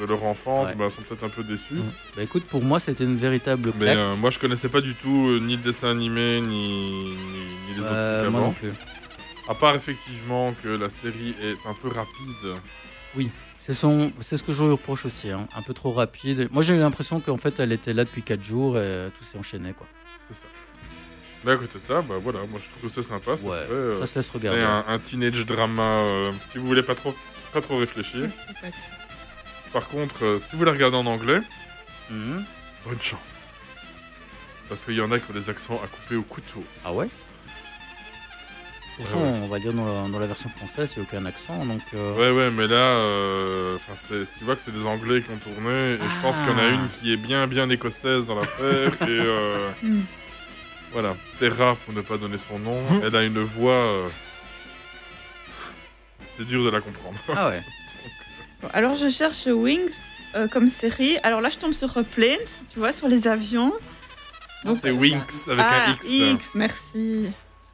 de 0.00 0.04
leur 0.04 0.22
enfance 0.24 0.68
Ouais. 0.68 0.74
bah, 0.74 0.90
sont 0.90 1.02
peut-être 1.02 1.24
un 1.24 1.28
peu 1.28 1.42
déçus. 1.42 1.80
Bah 2.16 2.22
écoute, 2.22 2.44
pour 2.44 2.62
moi, 2.62 2.78
c'était 2.80 3.04
une 3.04 3.16
véritable 3.16 3.72
Mais 3.78 3.84
claque. 3.86 3.96
euh, 3.96 4.16
moi, 4.16 4.30
je 4.30 4.38
connaissais 4.38 4.68
pas 4.68 4.80
du 4.80 4.94
tout 4.94 5.28
euh, 5.28 5.40
ni 5.40 5.56
le 5.56 5.62
dessin 5.62 5.90
animé 5.90 6.40
ni, 6.40 6.68
ni, 6.68 7.14
ni 7.68 7.74
les 7.76 7.82
Euh, 7.82 8.20
autres 8.20 8.22
trucs 8.22 8.32
moi 8.32 8.40
avant. 8.40 8.46
non 8.48 8.52
plus. 8.52 8.72
À 9.48 9.54
part 9.54 9.74
effectivement 9.74 10.54
que 10.62 10.68
la 10.68 10.90
série 10.90 11.34
est 11.42 11.68
un 11.68 11.74
peu 11.80 11.88
rapide. 11.88 12.58
Oui, 13.16 13.30
c'est 13.60 13.72
son, 13.72 14.12
ce 14.20 14.36
que 14.42 14.52
je 14.52 14.62
lui 14.64 14.70
reproche 14.72 15.04
aussi, 15.06 15.30
hein, 15.30 15.46
un 15.56 15.62
peu 15.62 15.72
trop 15.72 15.92
rapide. 15.92 16.48
Moi, 16.50 16.62
j'ai 16.62 16.74
eu 16.74 16.78
l'impression 16.78 17.20
qu'en 17.20 17.36
fait, 17.36 17.58
elle 17.60 17.72
était 17.72 17.94
là 17.94 18.04
depuis 18.04 18.22
4 18.22 18.42
jours 18.42 18.76
et 18.78 19.08
tout 19.16 19.24
s'est 19.24 19.38
enchaîné, 19.38 19.72
quoi. 19.72 19.86
C'est 20.28 20.34
ça. 20.34 20.46
Mais 21.44 21.52
à 21.52 21.56
côté 21.56 21.78
de 21.78 21.84
ça, 21.84 22.02
bah 22.02 22.16
voilà, 22.20 22.40
moi 22.40 22.58
je 22.60 22.68
trouve 22.70 22.82
que 22.82 22.88
c'est 22.88 23.02
sympa. 23.02 23.36
ça 23.36 23.46
Ouais, 23.46 23.66
fait, 23.66 23.72
euh, 23.72 24.00
ça 24.00 24.06
se 24.06 24.18
laisse 24.18 24.30
regarder. 24.30 24.58
C'est 24.60 24.66
un, 24.66 24.84
un 24.88 24.98
teenage 24.98 25.46
drama. 25.46 26.00
euh, 26.00 26.32
si 26.50 26.58
vous 26.58 26.66
voulez 26.66 26.82
pas 26.82 26.96
trop, 26.96 27.14
pas 27.52 27.60
trop 27.60 27.76
réfléchir. 27.78 28.28
Par 29.76 29.88
contre, 29.88 30.24
euh, 30.24 30.38
si 30.38 30.56
vous 30.56 30.64
la 30.64 30.72
regardez 30.72 30.96
en 30.96 31.04
anglais, 31.04 31.42
Mhm. 32.08 32.46
bonne 32.86 33.02
chance. 33.02 33.20
Parce 34.70 34.82
qu'il 34.86 34.94
y 34.94 35.02
en 35.02 35.12
a 35.12 35.18
qui 35.18 35.30
ont 35.30 35.34
des 35.34 35.50
accents 35.50 35.78
à 35.84 35.86
couper 35.86 36.16
au 36.16 36.22
couteau. 36.22 36.64
Ah 36.82 36.94
ouais 36.94 37.08
Pourtant, 38.96 39.18
Ouais, 39.18 39.22
ouais. 39.24 39.38
on 39.42 39.48
va 39.48 39.58
dire 39.58 39.74
dans 39.74 39.84
la, 39.84 40.08
dans 40.08 40.18
la 40.18 40.26
version 40.26 40.48
française, 40.48 40.94
il 40.96 41.00
n'y 41.02 41.06
a 41.06 41.08
aucun 41.10 41.26
accent, 41.26 41.62
donc... 41.66 41.82
euh, 41.92 42.14
Ouais, 42.14 42.30
ouais, 42.30 42.50
mais 42.50 42.66
là, 42.66 42.76
euh, 42.76 43.76
tu 44.38 44.44
vois 44.44 44.54
que 44.54 44.62
c'est 44.62 44.70
des 44.72 44.86
Anglais 44.86 45.20
qui 45.20 45.30
ont 45.30 45.36
tourné, 45.36 45.96
et 45.96 45.98
je 46.08 46.22
pense 46.22 46.38
qu'il 46.38 46.48
y 46.48 46.52
en 46.52 46.56
a 46.58 46.62
Ah. 46.62 46.68
une 46.70 46.88
qui 46.98 47.12
est 47.12 47.18
bien, 47.18 47.46
bien 47.46 47.68
écossaise 47.68 48.24
dans 48.24 48.36
l'affaire, 48.36 48.92
et 49.02 49.10
euh, 49.10 49.70
Hmm. 49.82 50.04
voilà, 50.90 51.16
Terra, 51.38 51.76
pour 51.84 51.92
ne 51.92 52.00
pas 52.00 52.16
donner 52.16 52.38
son 52.38 52.58
nom, 52.58 52.82
elle 53.04 53.14
a 53.14 53.24
une 53.24 53.42
voix... 53.42 53.74
euh, 53.74 54.08
C'est 56.38 56.46
dur 56.46 56.64
de 56.64 56.70
la 56.70 56.80
comprendre. 56.80 57.18
Ah 57.36 57.48
ouais 57.50 57.62
Bon, 58.62 58.68
alors, 58.72 58.96
je 58.96 59.08
cherche 59.08 59.46
Wings 59.46 59.90
euh, 60.34 60.48
comme 60.48 60.68
série. 60.68 61.18
Alors 61.22 61.40
là, 61.40 61.50
je 61.50 61.58
tombe 61.58 61.72
sur 61.72 61.92
Planes, 62.04 62.38
tu 62.68 62.78
vois, 62.78 62.92
sur 62.92 63.08
les 63.08 63.28
avions. 63.28 63.72
Donc, 64.64 64.78
C'est 64.80 64.90
Winx 64.90 65.48
avec 65.48 65.64
ah, 65.68 65.90
un 65.90 65.92
X. 65.92 66.08
X, 66.08 66.54
merci. 66.54 67.30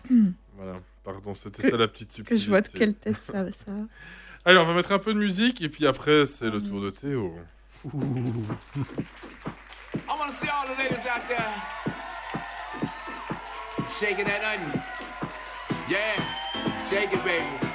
Voilà, 0.56 0.78
pardon, 1.02 1.34
c'était 1.34 1.68
ça 1.68 1.76
la 1.76 1.88
petite 1.88 2.08
Que 2.24 2.36
subtilité. 2.36 2.44
je 2.44 2.50
vois 2.50 2.60
de 2.60 2.68
quelle 2.68 2.94
tête 2.94 3.16
ça, 3.26 3.32
ça. 3.32 3.72
Allez, 4.44 4.58
on 4.58 4.64
va 4.66 4.74
mettre 4.74 4.92
un 4.92 4.98
peu 4.98 5.12
de 5.14 5.18
musique, 5.18 5.60
et 5.60 5.68
puis 5.68 5.86
après, 5.86 6.26
c'est 6.26 6.50
le 6.50 6.60
tour 6.60 6.80
de 6.80 6.90
Théo. 6.90 7.34
I 7.84 7.88
want 10.08 10.26
to 10.26 10.32
see 10.32 10.48
all 10.48 10.66
the 10.66 10.78
ladies 10.78 11.06
out 11.06 11.26
there 11.28 11.92
shaking 13.88 14.26
that 14.26 14.42
onion. 14.44 14.82
Yeah, 15.88 16.16
shake 16.88 17.12
it, 17.12 17.24
baby. 17.24 17.71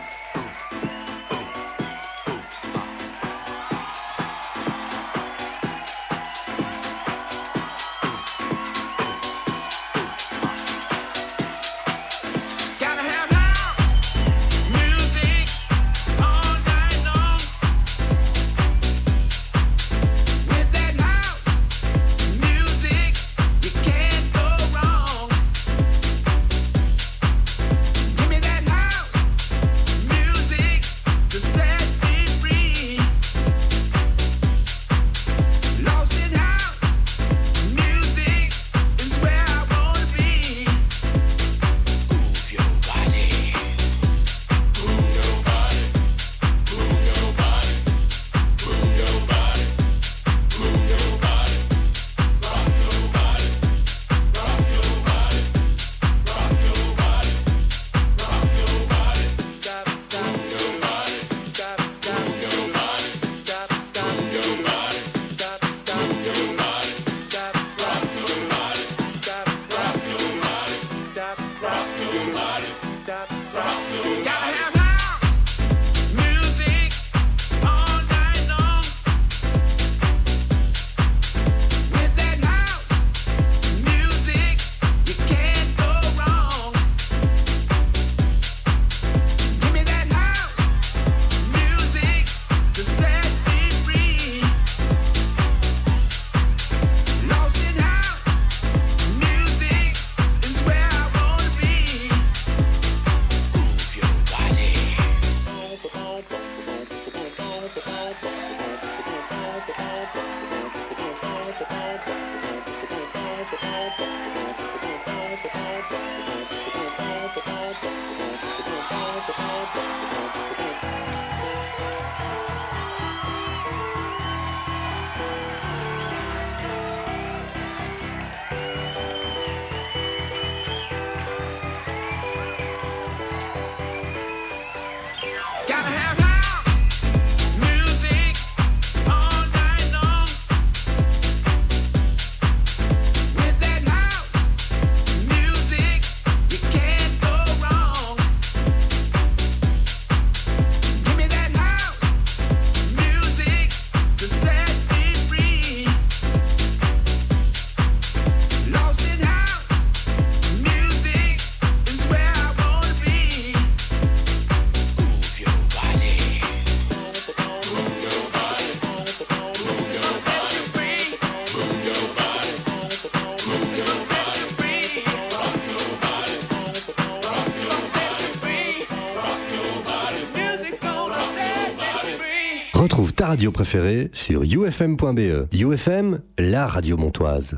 radio 183.27 183.51
préférée 183.51 184.09
sur 184.13 184.43
ufm.be. 184.43 185.53
UFM, 185.53 186.21
la 186.39 186.65
radio 186.65 186.95
montoise. 186.95 187.57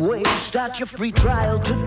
ways. 0.00 0.26
Start 0.36 0.78
your 0.80 0.88
free 0.88 1.12
trial 1.12 1.58
today. 1.60 1.77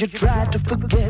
you 0.00 0.06
try 0.06 0.44
to 0.46 0.58
forget. 0.58 1.05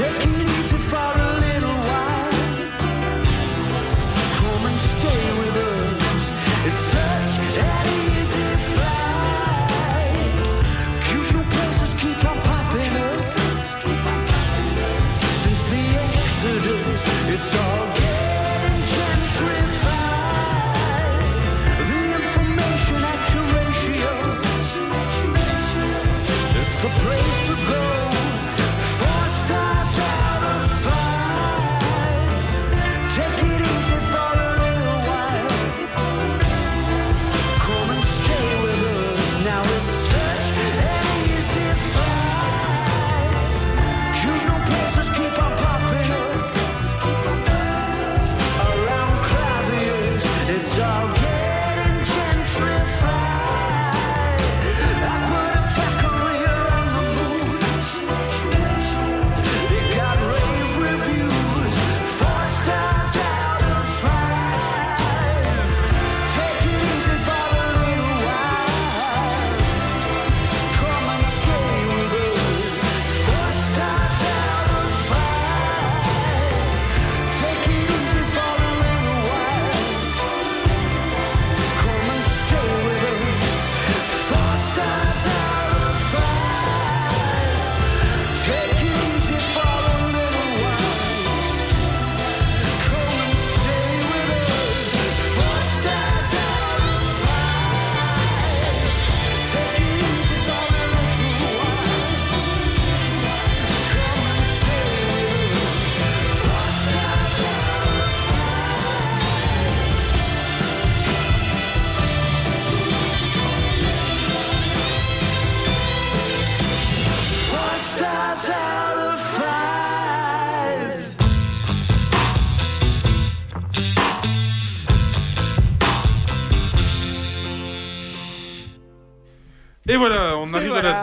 Taking 0.00 0.39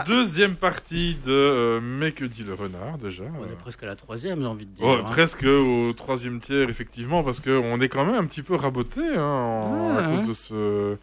deuxième 0.08 0.56
partie 0.56 1.16
de 1.26 1.32
euh, 1.32 1.80
Mais 1.82 2.12
que 2.12 2.26
dit 2.26 2.44
le 2.44 2.54
renard 2.54 2.98
déjà 2.98 3.24
On 3.40 3.46
est 3.46 3.56
presque 3.58 3.84
à 3.84 3.86
la 3.88 3.96
troisième, 3.96 4.42
j'ai 4.42 4.48
envie 4.48 4.66
de 4.66 4.72
dire. 4.72 4.88
Hein. 4.88 5.04
presque 5.04 5.44
au 5.44 5.94
troisième 5.94 6.40
tiers, 6.40 6.70
effectivement, 6.70 7.24
parce 7.24 7.40
qu'on 7.40 7.80
est 7.82 7.90
quand 7.90 8.06
même 8.06 8.16
un 8.16 8.26
petit 8.26 8.42
peu 8.44 8.56
raboté 8.56 9.02
hein, 9.02 9.22
en- 9.22 9.96
Ouais, 9.96 10.04
à 10.04 10.10
ouais. 10.10 10.16
cause 10.18 10.28
de 10.28 10.34
ce, 10.34 10.98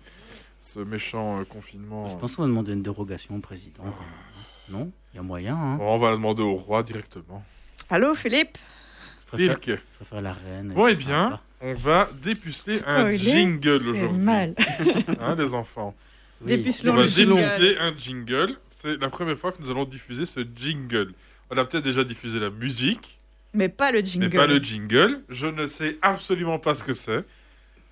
ce 0.60 0.81
méchant 0.81 1.40
euh, 1.40 1.44
confinement. 1.44 2.09
Je 2.09 2.16
pense 2.16 2.36
qu'on 2.36 2.43
va 2.43 2.48
demander 2.48 2.72
une 2.72 2.82
dérogation 2.82 3.36
au 3.36 3.40
président. 3.40 3.82
quand 3.82 3.85
même, 3.85 3.94
hein. 3.98 4.70
Non? 4.70 4.90
Il 5.12 5.16
y 5.16 5.20
a 5.20 5.22
moyen. 5.22 5.56
Hein. 5.56 5.76
Bon, 5.76 5.94
on 5.94 5.98
va 5.98 6.10
la 6.10 6.16
demander 6.16 6.43
au 6.43 6.55
roi 6.55 6.82
directement. 6.82 7.44
Allô, 7.90 8.14
Philippe? 8.14 8.56
Je 9.20 9.36
préfère, 9.36 9.59
je 9.66 9.97
préfère 9.97 10.22
la 10.22 10.32
reine. 10.32 10.72
Bon, 10.74 10.86
elle 10.86 10.94
eh 10.98 11.05
bien, 11.05 11.24
sympa. 11.31 11.43
on 11.60 11.74
va 11.74 12.09
dépuceler 12.22 12.78
un 12.86 13.12
jingle 13.12 13.81
c'est 13.82 13.89
aujourd'hui. 13.90 14.18
mal. 14.18 14.55
hein, 15.20 15.35
les 15.36 15.52
enfants 15.55 15.94
Oui. 16.40 16.56
Dépucelons 16.56 16.93
On 16.93 16.97
va 16.97 17.02
dépuceler 17.02 17.76
un 17.78 17.94
jingle. 17.97 18.56
C'est 18.85 19.01
la 19.01 19.09
première 19.09 19.39
fois 19.39 19.51
que 19.51 19.62
nous 19.62 19.70
allons 19.70 19.86
diffuser 19.86 20.27
ce 20.27 20.40
jingle. 20.55 21.15
On 21.51 21.56
a 21.56 21.65
peut-être 21.65 21.85
déjà 21.85 22.05
diffusé 22.05 22.39
la 22.39 22.51
musique, 22.51 23.19
Mais 23.55 23.70
pas 23.70 23.90
le 23.90 24.01
jingle. 24.01 24.28
mais 24.28 24.36
pas 24.36 24.47
le 24.47 24.59
jingle. 24.59 25.23
Je 25.31 25.47
ne 25.47 25.66
sais 25.66 25.97
absolument 26.02 26.59
pas 26.59 26.74
ce 26.74 26.85
que 26.85 26.93
c'est. 26.93 27.24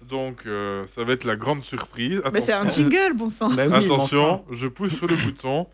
Donc, 0.03 0.43
euh, 0.47 0.87
ça 0.89 1.03
va 1.05 1.15
être 1.15 1.25
la 1.25 1.37
grande 1.37 1.63
surprise. 1.63 2.21
Mais 2.33 2.43
c'est 2.43 2.53
un 2.53 2.63
Attention. 2.67 2.91
jingle, 2.91 3.15
bon 3.17 3.31
sang. 3.31 3.49
Bah 3.55 3.67
oui, 3.69 3.75
Attention, 3.75 4.45
je 4.51 4.67
pousse 4.67 4.95
sur 4.95 5.07
le 5.07 5.17
bouton. 5.25 5.67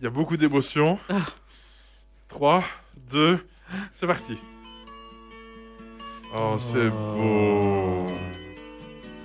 Il 0.00 0.04
y 0.04 0.06
a 0.08 0.10
beaucoup 0.10 0.36
d'émotions. 0.36 0.98
3, 2.28 2.64
2, 3.10 3.38
c'est 3.94 4.06
parti. 4.08 4.36
Oh, 6.34 6.56
c'est 6.58 6.88
Oh. 6.88 8.06
beau. 8.08 8.12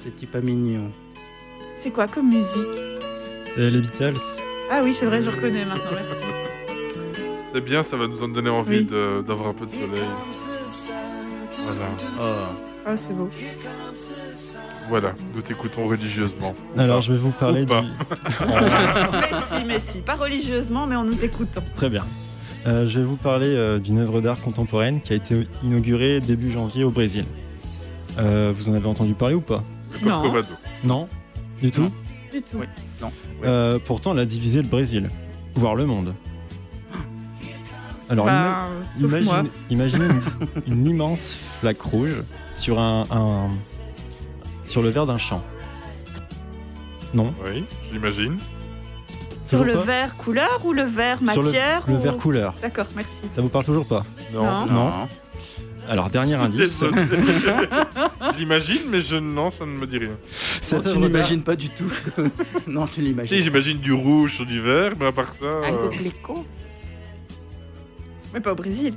Petit 0.03 0.27
pas 0.27 0.41
mignon. 0.41 0.91
C'est 1.79 1.89
quoi 1.91 2.07
comme 2.07 2.29
musique? 2.29 3.01
C'est 3.55 3.69
les 3.71 3.81
Beatles. 3.81 4.15
Ah 4.69 4.81
oui, 4.83 4.93
c'est 4.93 5.05
vrai, 5.05 5.21
je 5.21 5.29
reconnais 5.29 5.65
maintenant. 5.65 5.83
C'est 7.51 7.61
bien, 7.61 7.81
ça 7.81 7.97
va 7.97 8.07
nous 8.07 8.21
en 8.21 8.27
donner 8.27 8.51
envie 8.51 8.85
Oui. 8.91 9.23
d'avoir 9.25 9.49
un 9.49 9.53
peu 9.53 9.65
de 9.65 9.71
soleil. 9.71 10.03
Voilà. 11.63 11.89
Oh. 12.21 12.23
Ah, 12.85 12.95
c'est 12.95 13.15
beau. 13.15 13.27
Voilà, 14.87 15.13
nous 15.35 15.41
t'écoutons 15.41 15.87
religieusement. 15.87 16.53
Alors 16.77 17.01
je 17.01 17.11
vais 17.11 17.17
vous 17.17 17.31
parler 17.31 17.65
du... 17.65 17.73
mais 18.47 19.41
si, 19.45 19.65
mais 19.65 19.79
si. 19.79 19.97
Pas 19.99 20.13
religieusement, 20.13 20.85
mais 20.85 20.95
en 20.95 21.03
nous 21.03 21.23
écoutant. 21.25 21.63
Très 21.75 21.89
bien. 21.89 22.05
Euh, 22.67 22.87
je 22.87 22.99
vais 22.99 23.05
vous 23.05 23.15
parler 23.15 23.55
euh, 23.55 23.79
d'une 23.79 23.97
œuvre 23.97 24.21
d'art 24.21 24.39
contemporaine 24.41 25.01
qui 25.01 25.13
a 25.13 25.15
été 25.15 25.47
inaugurée 25.63 26.19
début 26.19 26.51
janvier 26.51 26.83
au 26.83 26.91
Brésil. 26.91 27.25
Euh, 28.19 28.53
vous 28.55 28.69
en 28.69 28.73
avez 28.75 28.87
entendu 28.87 29.13
parler 29.15 29.35
ou 29.35 29.41
pas? 29.41 29.63
Le 30.03 30.09
Corcovado. 30.09 30.53
Non? 30.83 31.07
Du 31.61 31.71
tout? 31.71 31.89
Du 32.31 32.41
tout. 32.41 32.57
Oui. 32.59 32.65
Non. 33.01 33.11
Euh, 33.43 33.79
Pourtant, 33.85 34.13
elle 34.13 34.19
a 34.19 34.25
divisé 34.25 34.61
le 34.61 34.67
Brésil, 34.67 35.09
voire 35.55 35.75
le 35.75 35.85
monde. 35.85 36.13
Alors, 38.09 38.25
Bah, 38.25 38.67
moi. 38.95 39.07
imagine, 39.19 39.49
imaginez 39.69 40.05
une, 40.05 40.73
une 40.73 40.87
immense 40.87 41.37
flaque 41.59 41.79
rouge 41.81 42.15
sur 42.55 42.79
un, 42.79 43.05
un- 43.11 43.49
sur 44.65 44.81
le 44.81 44.89
verre 44.89 45.05
d'un 45.05 45.17
champ. 45.19 45.43
Non 47.13 47.33
Oui, 47.45 47.65
j'imagine. 47.91 48.37
Sur 49.43 49.63
le 49.63 49.73
pas 49.73 49.81
verre 49.81 50.15
couleur 50.17 50.61
ou 50.65 50.73
le 50.73 50.83
verre 50.83 51.17
Sur 51.31 51.41
le- 51.41 51.47
matière 51.49 51.83
le 51.87 51.93
ou- 51.95 51.99
verre 52.01 52.17
couleur. 52.17 52.53
D'accord, 52.61 52.85
merci. 52.95 53.11
Ça 53.35 53.41
vous 53.41 53.49
parle 53.49 53.65
toujours 53.65 53.85
pas 53.87 54.03
Non. 54.33 54.65
Non. 54.67 54.91
Alors, 55.89 56.09
dernier 56.09 56.35
indice. 56.45 56.83
Je 58.33 58.37
l'imagine, 58.37 58.83
mais 58.89 59.01
je, 59.01 59.17
non, 59.17 59.49
ça 59.51 59.65
ne 59.65 59.71
me 59.71 59.87
dit 59.87 59.97
rien. 59.97 60.15
Cette 60.61 60.85
tu 60.91 60.97
n'imagines 60.99 61.41
pas 61.41 61.55
du 61.55 61.67
tout. 61.69 61.91
non, 62.67 62.85
tu 62.87 63.01
l'imagines. 63.01 63.37
Si, 63.37 63.41
j'imagine 63.43 63.79
du 63.79 63.91
rouge 63.91 64.35
sur 64.35 64.45
du 64.45 64.61
vert, 64.61 64.93
mais 64.99 65.07
à 65.07 65.11
part 65.11 65.29
ça. 65.29 65.45
Un 65.45 65.73
euh, 65.73 65.81
coquelicot. 65.89 66.45
Mais 68.33 68.39
pas 68.39 68.51
au 68.51 68.55
Brésil. 68.55 68.93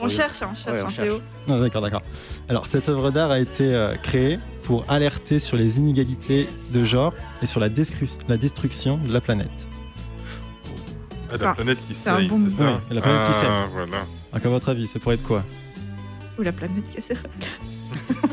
On 0.00 0.06
Oui. 0.06 0.10
cherche, 0.10 0.42
hein, 0.42 0.48
on 0.52 0.54
cherche, 0.56 0.66
Ouais, 0.76 0.82
on 0.82 0.86
hein, 0.86 0.90
cherche. 0.90 1.08
Théo. 1.08 1.20
Non, 1.46 1.60
d'accord, 1.60 1.82
d'accord. 1.82 2.02
Alors, 2.48 2.66
cette 2.66 2.88
œuvre 2.88 3.10
d'art 3.10 3.30
a 3.30 3.38
été 3.38 3.72
euh, 3.74 3.94
créée 4.02 4.38
pour 4.64 4.84
alerter 4.88 5.38
sur 5.38 5.56
les 5.56 5.78
inégalités 5.78 6.48
de 6.72 6.84
genre 6.84 7.12
et 7.42 7.46
sur 7.46 7.60
la, 7.60 7.68
destruction 7.68 8.96
de 8.96 9.12
la 9.12 9.20
planète. 9.20 9.48
Ah, 11.32 11.36
la 11.38 11.54
planète 11.54 11.78
qui 11.86 11.94
c'est 11.94 12.10
un 12.10 12.16
saigne, 12.16 12.48
c'est 12.48 12.56
ça 12.56 12.64
Oui, 12.90 12.96
la 12.96 13.00
planète 13.00 13.26
qui 13.26 13.32
Ah, 13.36 13.40
saigne. 13.40 13.50
voilà. 13.72 14.04
Donc, 14.32 14.46
à 14.46 14.48
votre 14.48 14.68
avis, 14.70 14.86
ça 14.88 14.98
pourrait 14.98 15.14
être 15.14 15.22
quoi? 15.22 15.44
Ou 16.40 16.42
la 16.42 16.52
planète. 16.52 16.84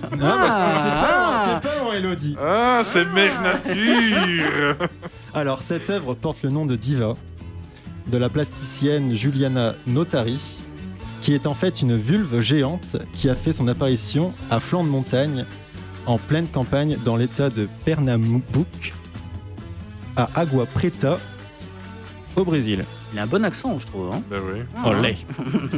Ah, 0.01 0.07
bah, 0.11 0.79
t'es 0.81 0.89
pas 0.89 1.17
loin, 1.17 1.59
t'es 1.59 1.67
pas 1.67 1.83
loin, 1.83 1.93
Elodie. 1.95 2.37
Ah, 2.41 2.83
c'est 2.85 3.03
Mère 3.03 3.41
Nature 3.41 4.87
Alors, 5.33 5.61
cette 5.61 5.89
œuvre 5.89 6.13
porte 6.13 6.41
le 6.43 6.49
nom 6.49 6.65
de 6.65 6.77
Diva, 6.77 7.15
de 8.07 8.17
la 8.17 8.29
plasticienne 8.29 9.13
Juliana 9.13 9.75
Notari, 9.87 10.39
qui 11.21 11.33
est 11.33 11.47
en 11.47 11.53
fait 11.53 11.81
une 11.81 11.97
vulve 11.97 12.39
géante 12.39 12.95
qui 13.11 13.29
a 13.29 13.35
fait 13.35 13.51
son 13.51 13.67
apparition 13.67 14.31
à 14.49 14.61
flanc 14.61 14.85
de 14.85 14.89
montagne, 14.89 15.43
en 16.05 16.17
pleine 16.17 16.47
campagne, 16.47 16.97
dans 17.03 17.17
l'état 17.17 17.49
de 17.49 17.67
Pernambuco, 17.83 18.65
à 20.15 20.29
Agua 20.33 20.65
Preta, 20.65 21.19
au 22.37 22.45
Brésil. 22.45 22.85
Il 23.13 23.19
a 23.19 23.23
un 23.23 23.27
bon 23.27 23.43
accent, 23.45 23.79
je 23.79 23.85
trouve. 23.85 24.11
Hein 24.13 24.21
Ben 24.29 24.39
oui. 24.53 24.61
Olé. 24.85 25.17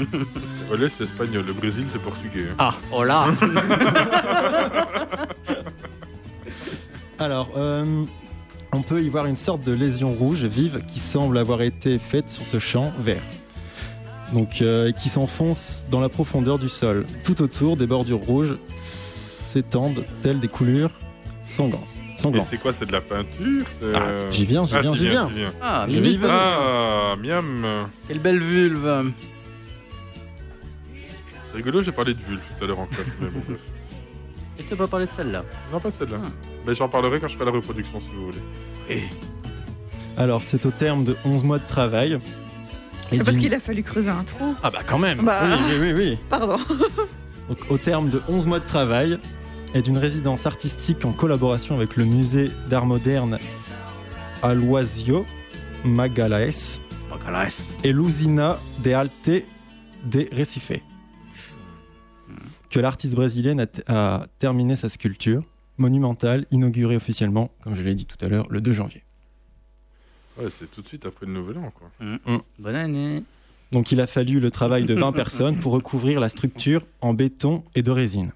Olé, 0.71 0.89
c'est 0.89 1.03
espagnol. 1.03 1.45
Le 1.45 1.53
Brésil, 1.53 1.85
c'est 1.91 2.01
portugais. 2.01 2.47
hein. 2.49 2.55
Ah, 2.57 3.03
là 3.05 3.27
Alors, 7.19 7.49
euh, 7.57 8.05
on 8.71 8.81
peut 8.81 9.03
y 9.03 9.09
voir 9.09 9.25
une 9.25 9.35
sorte 9.35 9.63
de 9.63 9.73
lésion 9.73 10.11
rouge 10.11 10.45
vive 10.45 10.81
qui 10.87 10.99
semble 10.99 11.37
avoir 11.37 11.61
été 11.61 11.99
faite 11.99 12.29
sur 12.29 12.43
ce 12.45 12.59
champ 12.59 12.91
vert. 12.99 13.21
Donc, 14.33 14.61
euh, 14.61 14.91
qui 14.91 15.09
s'enfonce 15.09 15.85
dans 15.91 15.99
la 15.99 16.09
profondeur 16.09 16.57
du 16.59 16.69
sol. 16.69 17.05
Tout 17.23 17.41
autour, 17.41 17.77
des 17.77 17.87
bordures 17.87 18.19
rouges 18.19 18.57
s'étendent 19.51 20.03
telles 20.21 20.39
des 20.39 20.47
coulures 20.47 20.91
sanglantes. 21.41 21.83
Et 22.19 22.21
sanglantes. 22.21 22.47
c'est 22.49 22.61
quoi 22.61 22.73
C'est 22.73 22.85
de 22.85 22.91
la 22.91 23.01
peinture 23.01 23.65
Ah, 23.95 23.99
j'y 24.31 24.45
viens, 24.45 24.65
j'y 24.65 24.75
Ah, 24.75 24.81
viens, 24.81 24.93
j'y 24.93 25.07
viens. 25.07 25.29
Ah. 25.61 25.87
Ah, 26.29 27.15
miam 27.15 27.65
Quelle 28.07 28.19
belle 28.19 28.39
vulve 28.39 29.11
C'est 31.51 31.57
rigolo, 31.57 31.81
j'ai 31.81 31.91
parlé 31.91 32.13
de 32.13 32.19
vulve 32.19 32.41
tout 32.57 32.63
à 32.63 32.67
l'heure 32.67 32.79
en 32.79 32.85
classe, 32.85 33.07
mais 33.21 33.27
bon, 33.29 33.41
bref. 33.47 33.61
Et 34.59 34.63
tu 34.63 34.75
pas 34.75 34.87
parlé 34.87 35.05
de 35.05 35.11
celle-là? 35.15 35.43
Non, 35.71 35.79
pas 35.79 35.89
celle-là. 35.91 36.17
Ah. 36.23 36.27
Mais 36.67 36.75
j'en 36.75 36.89
parlerai 36.89 37.19
quand 37.19 37.27
je 37.29 37.35
ferai 37.35 37.45
la 37.45 37.51
reproduction, 37.51 38.01
si 38.01 38.07
vous 38.13 38.25
voulez. 38.27 39.01
Alors, 40.17 40.43
c'est 40.43 40.65
au 40.65 40.71
terme 40.71 41.05
de 41.05 41.15
11 41.23 41.43
mois 41.45 41.59
de 41.59 41.67
travail. 41.67 42.19
et 43.11 43.19
Parce 43.19 43.37
qu'il 43.37 43.53
a 43.53 43.59
fallu 43.61 43.83
creuser 43.83 44.09
un 44.09 44.23
trou. 44.25 44.53
Ah 44.61 44.69
bah 44.69 44.79
quand 44.85 44.99
même 44.99 45.21
Bah. 45.23 45.43
Oui, 45.45 45.53
oui, 45.71 45.77
oui, 45.79 45.93
oui. 45.93 46.17
Pardon. 46.29 46.57
Donc, 47.47 47.59
au 47.69 47.77
terme 47.77 48.09
de 48.09 48.21
11 48.27 48.45
mois 48.45 48.59
de 48.59 48.65
travail 48.67 49.17
et 49.73 49.81
d'une 49.81 49.97
résidence 49.97 50.45
artistique 50.45 51.05
en 51.05 51.11
collaboration 51.11 51.75
avec 51.75 51.95
le 51.95 52.05
musée 52.05 52.51
d'art 52.69 52.85
moderne 52.85 53.37
Aloisio 54.41 55.25
Magalhães 55.85 56.79
et 57.83 57.91
l'Usina 57.91 58.57
de 58.83 58.91
Alte 58.91 59.43
de 60.05 60.29
Recife, 60.35 60.81
que 62.69 62.79
l'artiste 62.79 63.15
brésilienne 63.15 63.65
a, 63.87 64.27
terminé 64.39 64.75
sa 64.75 64.89
sculpture 64.89 65.41
monumentale, 65.77 66.45
inaugurée 66.51 66.95
officiellement, 66.95 67.51
comme 67.63 67.75
je 67.75 67.81
l'ai 67.81 67.95
dit 67.95 68.05
tout 68.05 68.17
à 68.23 68.27
l'heure, 68.27 68.47
le 68.49 68.61
2 68.61 68.73
janvier. 68.73 69.03
Ouais, 70.37 70.49
c'est 70.49 70.69
tout 70.69 70.81
de 70.81 70.87
suite 70.87 71.05
après 71.05 71.25
le 71.25 71.33
nouvel 71.33 71.57
an, 71.57 71.71
quoi. 71.73 71.89
Mm. 71.99 72.37
Bonne 72.59 72.75
année. 72.75 73.23
Donc 73.71 73.91
il 73.91 74.01
a 74.01 74.07
fallu 74.07 74.39
le 74.39 74.51
travail 74.51 74.85
de 74.85 74.93
20 74.93 75.11
personnes 75.13 75.59
pour 75.59 75.73
recouvrir 75.73 76.19
la 76.19 76.29
structure 76.29 76.85
en 77.01 77.13
béton 77.13 77.63
et 77.75 77.81
de 77.81 77.91
résine. 77.91 78.31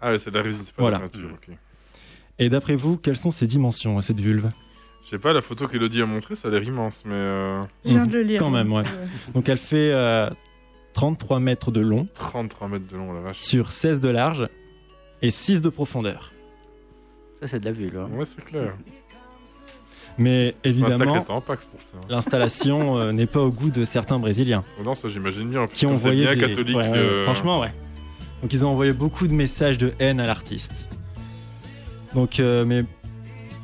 Ah, 0.00 0.16
c'est 0.18 0.30
de 0.30 0.36
la 0.36 0.42
résine, 0.42 0.62
c'est 0.64 0.74
pas 0.74 0.82
Voilà. 0.82 0.98
de 0.98 1.02
la 1.04 1.08
peinture, 1.08 1.30
ok. 1.32 1.54
Et 2.38 2.48
d'après 2.48 2.74
vous, 2.74 2.96
quelles 2.96 3.16
sont 3.18 3.30
ses 3.30 3.46
dimensions 3.46 3.98
à 3.98 4.02
cette 4.02 4.20
vulve? 4.20 4.50
Je 5.02 5.08
sais 5.08 5.18
pas, 5.18 5.32
la 5.32 5.40
photo 5.42 5.66
qu'Elodie 5.66 6.02
a 6.02 6.06
montrée, 6.06 6.34
ça 6.34 6.48
a 6.48 6.50
l'air 6.50 6.62
immense, 6.62 7.02
mais. 7.04 7.12
euh, 7.14 7.62
Je 7.84 7.90
viens 7.90 8.06
de 8.06 8.12
le 8.12 8.22
lire. 8.22 8.38
Quand 8.40 8.50
même, 8.50 8.72
ouais. 8.72 8.84
Donc 9.34 9.48
elle 9.48 9.58
fait 9.58 9.92
euh, 9.92 10.28
33 10.94 11.40
mètres 11.40 11.70
de 11.70 11.80
long 11.80 12.06
33 12.14 12.68
mètres 12.68 12.86
de 12.90 12.96
long, 12.96 13.12
la 13.12 13.20
vache. 13.20 13.38
sur 13.38 13.70
16 13.72 14.00
de 14.00 14.08
large 14.08 14.48
et 15.22 15.30
6 15.30 15.60
de 15.60 15.68
profondeur. 15.68 16.32
Ça, 17.40 17.48
c'est 17.48 17.60
de 17.60 17.64
la 17.64 17.72
vulve. 17.72 17.98
hein. 17.98 18.08
Ouais, 18.14 18.26
c'est 18.26 18.44
clair. 18.44 18.74
Mais 20.18 20.54
Un 20.64 20.68
évidemment, 20.68 21.24
ça. 21.24 21.40
l'installation 22.10 22.98
euh, 22.98 23.12
n'est 23.12 23.26
pas 23.26 23.40
au 23.40 23.50
goût 23.50 23.70
de 23.70 23.84
certains 23.86 24.18
Brésiliens 24.18 24.64
Oh 24.78 24.82
non, 24.84 24.94
ça 24.94 25.08
j'imagine 25.08 25.48
bien. 25.48 25.66
qui 25.66 25.86
ont 25.86 25.92
envoyé 25.94 26.24
bien 26.24 26.34
des... 26.34 26.40
catholique. 26.40 26.76
Ouais, 26.76 26.88
ouais, 26.90 26.98
euh, 26.98 27.24
Franchement, 27.24 27.60
ouais. 27.60 27.72
Donc 28.42 28.52
ils 28.52 28.64
ont 28.64 28.70
envoyé 28.70 28.92
beaucoup 28.92 29.28
de 29.28 29.32
messages 29.32 29.78
de 29.78 29.92
haine 29.98 30.20
à 30.20 30.26
l'artiste. 30.26 30.86
Donc, 32.14 32.40
euh, 32.40 32.64
mais 32.64 32.84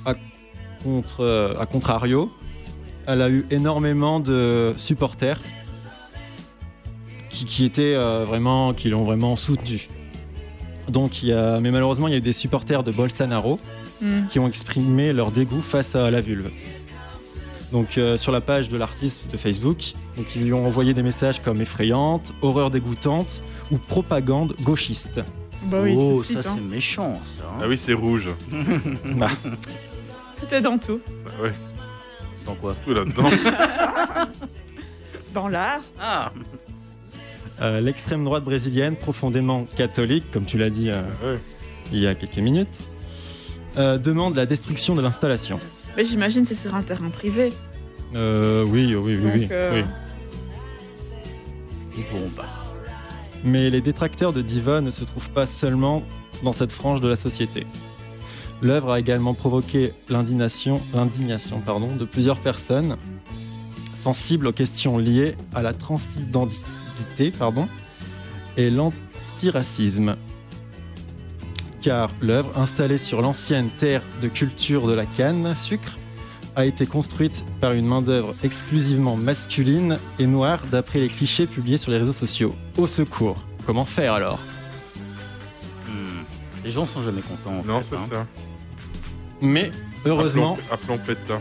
à, 0.05 0.15
contre, 0.83 1.21
euh, 1.21 1.59
à 1.59 1.67
contrario, 1.67 2.31
elle 3.07 3.23
a 3.23 3.29
eu 3.29 3.47
énormément 3.51 4.21
de 4.21 4.75
supporters 4.77 5.41
qui, 7.31 7.45
qui 7.45 7.65
étaient 7.65 7.95
euh, 7.95 8.25
vraiment, 8.25 8.73
qui 8.73 8.89
l'ont 8.89 9.05
vraiment 9.05 9.37
soutenu. 9.37 9.89
Donc, 10.89 11.23
il 11.23 11.31
y 11.31 11.33
a, 11.33 11.59
mais 11.61 11.71
malheureusement, 11.73 12.07
il 12.07 12.13
y 12.13 12.15
a 12.15 12.19
eu 12.19 12.23
des 12.23 12.33
supporters 12.33 12.85
de 12.85 12.93
Bolsonaro 12.93 13.59
Hmm. 14.03 14.27
qui 14.31 14.39
ont 14.39 14.47
exprimé 14.47 15.15
leur 15.15 15.31
dégoût 15.31 15.63
face 15.63 15.97
à 15.97 16.11
la 16.11 16.21
vulve. 16.21 16.51
Donc 17.73 17.99
sur 18.17 18.31
la 18.31 18.43
page 18.43 18.69
de 18.69 18.77
l'artiste 18.77 19.33
de 19.33 19.39
Facebook, 19.39 19.95
donc 20.19 20.27
ils 20.37 20.45
lui 20.45 20.53
ont 20.53 20.67
envoyé 20.67 20.93
des 20.93 21.03
messages 21.03 21.41
comme 21.43 21.63
effrayante, 21.63 22.35
horreur 22.43 22.71
dégoûtante 22.71 23.43
ou 23.71 23.79
propagande 23.79 24.55
gauchiste. 24.63 25.21
Bah 25.65 25.79
oui, 25.83 25.95
oh, 25.97 26.23
ça 26.23 26.39
hein. 26.39 26.43
c'est 26.43 26.61
méchant, 26.61 27.21
ça. 27.39 27.45
hein. 27.47 27.61
Ah 27.63 27.69
oui, 27.69 27.77
c'est 27.79 27.93
rouge. 27.95 28.31
Bah, 29.17 29.31
Tout 30.39 30.55
est 30.55 30.61
dans 30.61 30.79
tout. 30.79 31.01
Bah 31.25 31.31
ouais, 31.43 31.53
Dans 32.45 32.55
quoi? 32.55 32.75
Tout 32.85 32.93
là-dedans. 32.93 33.31
Dans 35.35 35.49
l'art. 35.49 35.81
Ah 36.01 36.31
euh, 37.61 37.81
L'extrême 37.81 38.25
droite 38.25 38.45
brésilienne, 38.45 38.97
profondément 38.97 39.65
catholique, 39.77 40.31
comme 40.31 40.45
tu 40.45 40.57
l'as 40.59 40.71
dit 40.71 40.91
euh, 40.91 41.03
Ouais. 41.23 41.39
il 41.93 41.99
y 42.01 42.07
a 42.07 42.15
quelques 42.15 42.37
minutes, 42.39 42.79
euh, 43.79 43.99
demande 43.99 44.37
la 44.37 44.47
destruction 44.47 44.95
de 44.95 45.03
l'installation. 45.03 45.59
Mais 45.97 46.05
j'imagine 46.05 46.45
c'est 46.45 46.55
sur 46.55 46.75
un 46.75 46.83
terrain 46.83 47.09
privé. 47.11 47.53
Euh, 48.15 48.63
oui, 48.65 48.95
oui, 48.95 49.17
oui, 49.17 49.23
Donc, 49.23 49.33
oui, 49.35 49.49
euh, 49.51 49.83
oui. 51.97 52.03
Bon, 52.13 52.19
bah. 52.37 52.45
Mais 53.47 53.71
les 53.71 53.81
détracteurs 53.81 54.33
de 54.33 54.43
Diva 54.43 54.81
ne 54.81 54.91
se 54.91 55.05
trouvent 55.05 55.31
pas 55.31 55.47
seulement 55.47 56.03
dans 56.43 56.53
cette 56.53 56.73
frange 56.73 57.01
de 57.01 57.07
la 57.07 57.15
société. 57.15 57.65
L'œuvre 58.61 58.91
a 58.91 58.99
également 58.99 59.35
provoqué 59.35 59.93
l'indignation, 60.09 60.81
de 60.93 62.05
plusieurs 62.05 62.39
personnes 62.41 62.97
sensibles 63.95 64.49
aux 64.49 64.53
questions 64.53 64.99
liées 64.99 65.37
à 65.55 65.63
la 65.63 65.73
transidentité 65.75 67.33
et 68.57 68.69
l'antiracisme. 68.69 70.17
Car 71.83 72.11
l'œuvre, 72.21 72.59
installée 72.59 72.99
sur 72.99 73.23
l'ancienne 73.23 73.69
terre 73.79 74.03
de 74.23 74.27
culture 74.27 74.89
de 74.89 74.93
la 74.93 75.07
canne 75.07 75.47
à 75.47 75.55
sucre, 75.55 75.97
a 76.57 76.65
été 76.65 76.87
construite 76.87 77.45
par 77.61 77.73
une 77.73 77.87
main-d'œuvre 77.87 78.35
exclusivement 78.43 79.17
masculine 79.17 79.99
et 80.19 80.27
noire 80.27 80.61
d'après 80.71 81.01
les 81.01 81.09
clichés 81.09 81.47
publiés 81.47 81.77
sur 81.77 81.93
les 81.93 81.99
réseaux 81.99 82.13
sociaux. 82.13 82.55
Au 82.79 82.87
secours 82.87 83.37
Comment 83.67 83.85
faire 83.85 84.15
alors? 84.15 84.39
Hmm, 85.87 86.23
Les 86.65 86.71
gens 86.71 86.87
sont 86.87 87.03
jamais 87.03 87.21
contents. 87.21 87.59
en 87.61 87.65
Non, 87.65 87.83
c'est 87.83 87.97
hein. 87.97 88.07
ça. 88.11 88.27
Mais 89.43 89.71
heureusement, 90.07 90.57
Appelons, 90.73 90.99
appelons 91.05 91.41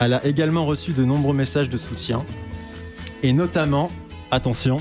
elle 0.00 0.14
a 0.14 0.24
également 0.24 0.64
reçu 0.64 0.92
de 0.92 1.04
nombreux 1.04 1.34
messages 1.34 1.68
de 1.68 1.76
soutien, 1.76 2.24
et 3.22 3.32
notamment, 3.34 3.90
attention, 4.30 4.78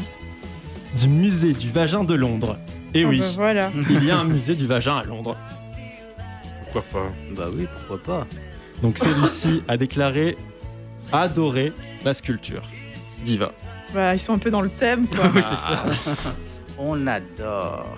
du 0.98 1.10
musée 1.10 1.54
du 1.54 1.70
vagin 1.70 2.06
de 2.06 2.14
Londres. 2.14 2.58
Et 2.94 3.04
Ah 3.04 3.08
oui, 3.08 3.20
bah 3.20 3.26
voilà. 3.36 3.72
il 3.90 4.04
y 4.06 4.10
a 4.12 4.18
un 4.18 4.24
musée 4.24 4.56
du 4.56 4.66
vagin 4.68 4.96
à 4.96 5.04
Londres. 5.04 5.36
Pourquoi 6.72 7.02
pas 7.02 7.12
Bah 7.36 7.48
oui, 7.56 7.68
pourquoi 7.78 7.98
pas. 8.04 8.28
Donc 8.82 8.98
celui-ci 8.98 9.64
a 9.68 9.78
déclaré 9.78 10.38
adorer 11.12 11.74
la 12.06 12.14
sculpture. 12.14 12.62
Diva. 13.24 13.52
Bah, 13.94 14.14
ils 14.14 14.20
sont 14.20 14.34
un 14.34 14.38
peu 14.38 14.52
dans 14.52 14.62
le 14.62 14.70
thème, 14.70 15.08
quoi. 15.08 15.30
Oui, 15.36 15.42
c'est 15.48 15.56
ça. 15.56 15.84
On 16.78 17.08
adore. 17.08 17.98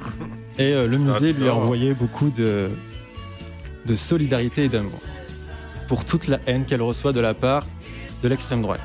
Et 0.57 0.73
euh, 0.73 0.87
le 0.87 0.97
musée 0.97 1.33
lui 1.33 1.47
a 1.47 1.53
envoyé 1.55 1.93
beaucoup 1.93 2.29
de, 2.29 2.69
de 3.85 3.95
solidarité 3.95 4.65
et 4.65 4.69
d'amour 4.69 4.99
pour 5.87 6.05
toute 6.05 6.27
la 6.27 6.39
haine 6.47 6.65
qu'elle 6.65 6.81
reçoit 6.81 7.11
de 7.11 7.19
la 7.19 7.33
part 7.33 7.65
de 8.23 8.27
l'extrême 8.29 8.61
droite. 8.61 8.79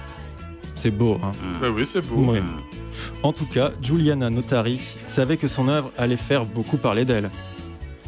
C'est 0.74 0.90
beau, 0.90 1.18
hein. 1.22 1.32
Bah 1.60 1.68
oui, 1.74 1.86
c'est 1.90 2.02
beau. 2.06 2.34
En 3.22 3.32
tout 3.32 3.46
cas, 3.46 3.70
Giuliana 3.80 4.28
Notari 4.28 4.80
savait 5.08 5.36
que 5.36 5.48
son 5.48 5.68
œuvre 5.68 5.90
allait 5.96 6.16
faire 6.16 6.44
beaucoup 6.44 6.76
parler 6.76 7.04
d'elle. 7.04 7.30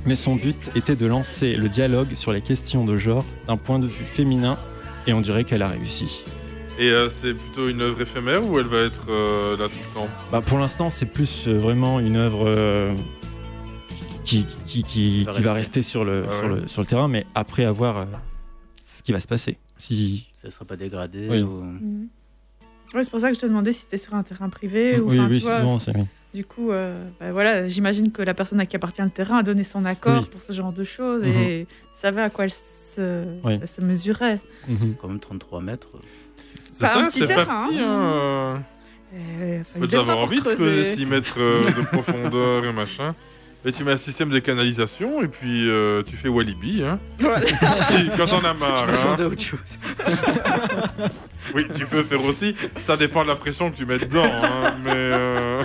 Mais 0.07 0.15
son 0.15 0.37
but 0.37 0.57
était 0.75 0.97
de 0.97 1.07
lancer 1.07 1.57
le 1.57 1.69
dialogue 1.69 2.15
sur 2.15 2.33
les 2.33 2.41
questions 2.41 2.85
de 2.85 2.97
genre 2.97 3.25
d'un 3.47 3.57
point 3.57 3.79
de 3.79 3.87
vue 3.87 4.05
féminin, 4.05 4.57
et 5.07 5.13
on 5.13 5.21
dirait 5.21 5.45
qu'elle 5.45 5.63
a 5.63 5.69
réussi. 5.69 6.23
Et 6.79 6.91
euh, 6.91 7.09
c'est 7.09 7.35
plutôt 7.35 7.69
une 7.69 7.81
œuvre 7.81 8.01
éphémère 8.01 8.45
ou 8.49 8.59
elle 8.59 8.67
va 8.67 8.79
être 8.83 9.07
euh, 9.11 9.57
là 9.57 9.65
tout 9.67 9.75
le 9.89 9.95
temps? 10.01 10.09
Bah 10.31 10.41
pour 10.41 10.59
l'instant, 10.59 10.91
c'est 10.91 11.07
plus 11.13 11.49
euh, 11.49 11.59
vraiment 11.59 11.99
une 11.99 12.17
œuvre 12.17 12.45
euh, 12.47 12.95
qui, 14.25 14.47
qui, 14.67 14.85
qui- 14.85 15.25
Va 15.25 15.35
qui 15.35 15.41
va 15.43 15.53
rester. 15.55 15.83
sur 15.83 16.05
le, 16.05 16.25
Ah 16.29 16.39
sur, 16.39 16.49
ouais. 16.49 16.61
le, 16.61 16.69
sur 16.69 16.81
le 16.83 16.87
terrain, 16.87 17.09
mais 17.09 17.27
après 17.35 17.65
avoir 17.65 17.97
euh, 17.99 18.05
ce 18.85 19.03
qui 19.03 19.11
va 19.13 19.19
se 19.21 19.27
passer. 19.27 19.59
Si... 19.77 20.27
Ça 20.41 20.51
serait 20.51 20.65
pas 20.67 20.77
dégradé 20.77 21.27
Oui. 21.29 21.41
ou- 21.43 21.63
Mhm. 21.63 22.09
Ouais, 22.95 23.03
c'est 23.05 23.11
pour 23.11 23.21
ça 23.21 23.29
que 23.29 23.35
je 23.37 23.41
te 23.41 23.47
demandais 23.47 23.73
si 23.73 23.81
c'était 23.81 23.99
sur 23.99 24.15
un 24.15 24.23
terrain 24.23 24.49
privé 24.49 24.99
ou 24.99 25.11
oui, 25.11 25.19
oui, 25.19 25.29
tu 25.39 25.41
c'est 25.41 25.61
bon, 25.63 25.79
c'est 25.79 25.95
oui. 25.97 26.03
Du 26.35 26.45
coup, 26.45 26.71
euh, 26.71 27.03
bah 27.21 27.33
voilà, 27.33 27.67
j'imagine 27.67 28.13
que 28.13 28.23
la 28.23 28.35
personne 28.35 28.61
à 28.61 28.67
qui 28.67 28.77
appartient 28.77 29.03
le 29.03 29.11
terrain 29.11 29.39
a 29.39 29.43
donné 29.43 29.63
son 29.63 29.85
accord 29.85 30.23
Oui. 30.23 30.29
pour 30.31 30.43
ce 30.43 30.53
genre 30.53 30.73
de 30.73 30.85
choses 30.85 31.23
Mhm. 31.25 31.29
et 31.37 31.67
savait 31.95 32.21
à 32.23 32.31
quoi 32.31 32.45
elle 32.45 32.53
se, 32.53 33.25
Oui. 33.45 33.59
elle 33.61 33.69
se 33.69 33.81
mesurait. 33.81 34.39
Mhm. 34.69 34.95
Quand 35.01 35.09
même 35.09 35.21
33 35.21 35.61
mètres. 35.63 35.89
C'est 36.71 36.83
Bah, 36.83 36.93
un 36.97 37.05
ça, 37.05 37.09
petit 37.09 37.19
c'est 37.21 37.27
terrain, 37.27 37.45
parti. 37.47 37.79
hein. 37.79 37.85
Hein. 38.57 38.63
Euh, 39.15 39.63
Faut 39.79 39.87
déjà 39.87 40.01
avoir 40.01 40.19
envie 40.19 40.39
de 40.41 40.43
creuser 40.55 40.85
6 40.85 41.07
mètres 41.07 41.37
euh, 41.41 41.63
de 41.65 41.81
profondeur 41.87 42.65
et 42.67 42.73
machin. 42.73 43.15
Et 43.65 43.73
tu 43.73 43.83
mets 43.85 43.93
un 43.93 43.97
système 43.97 44.31
de 44.31 44.39
canalisation 44.39 45.21
et 45.23 45.27
puis 45.29 45.69
euh, 45.69 46.03
tu 46.05 46.17
fais 46.17 46.29
Walibi. 46.29 46.85
Hein. 46.85 46.99
Voilà. 47.19 47.47
Si, 47.89 48.09
quand 48.17 48.27
t'en 48.27 48.39
as 48.45 48.55
marre. 48.55 48.87
Je 48.89 49.23
hein. 49.23 49.27
autre 49.27 49.43
chose. 49.43 49.59
Oui, 51.55 51.67
tu 51.75 51.87
peux 51.87 52.03
faire 52.03 52.23
aussi. 52.25 52.55
Ça 52.79 52.97
dépend 52.97 53.23
de 53.23 53.29
la 53.29 53.35
pression 53.37 53.71
que 53.71 53.77
tu 53.77 53.87
mets 53.87 53.99
dedans. 53.99 54.23
hein, 54.25 54.75
Mais, 54.85 54.91
euh, 54.95 55.65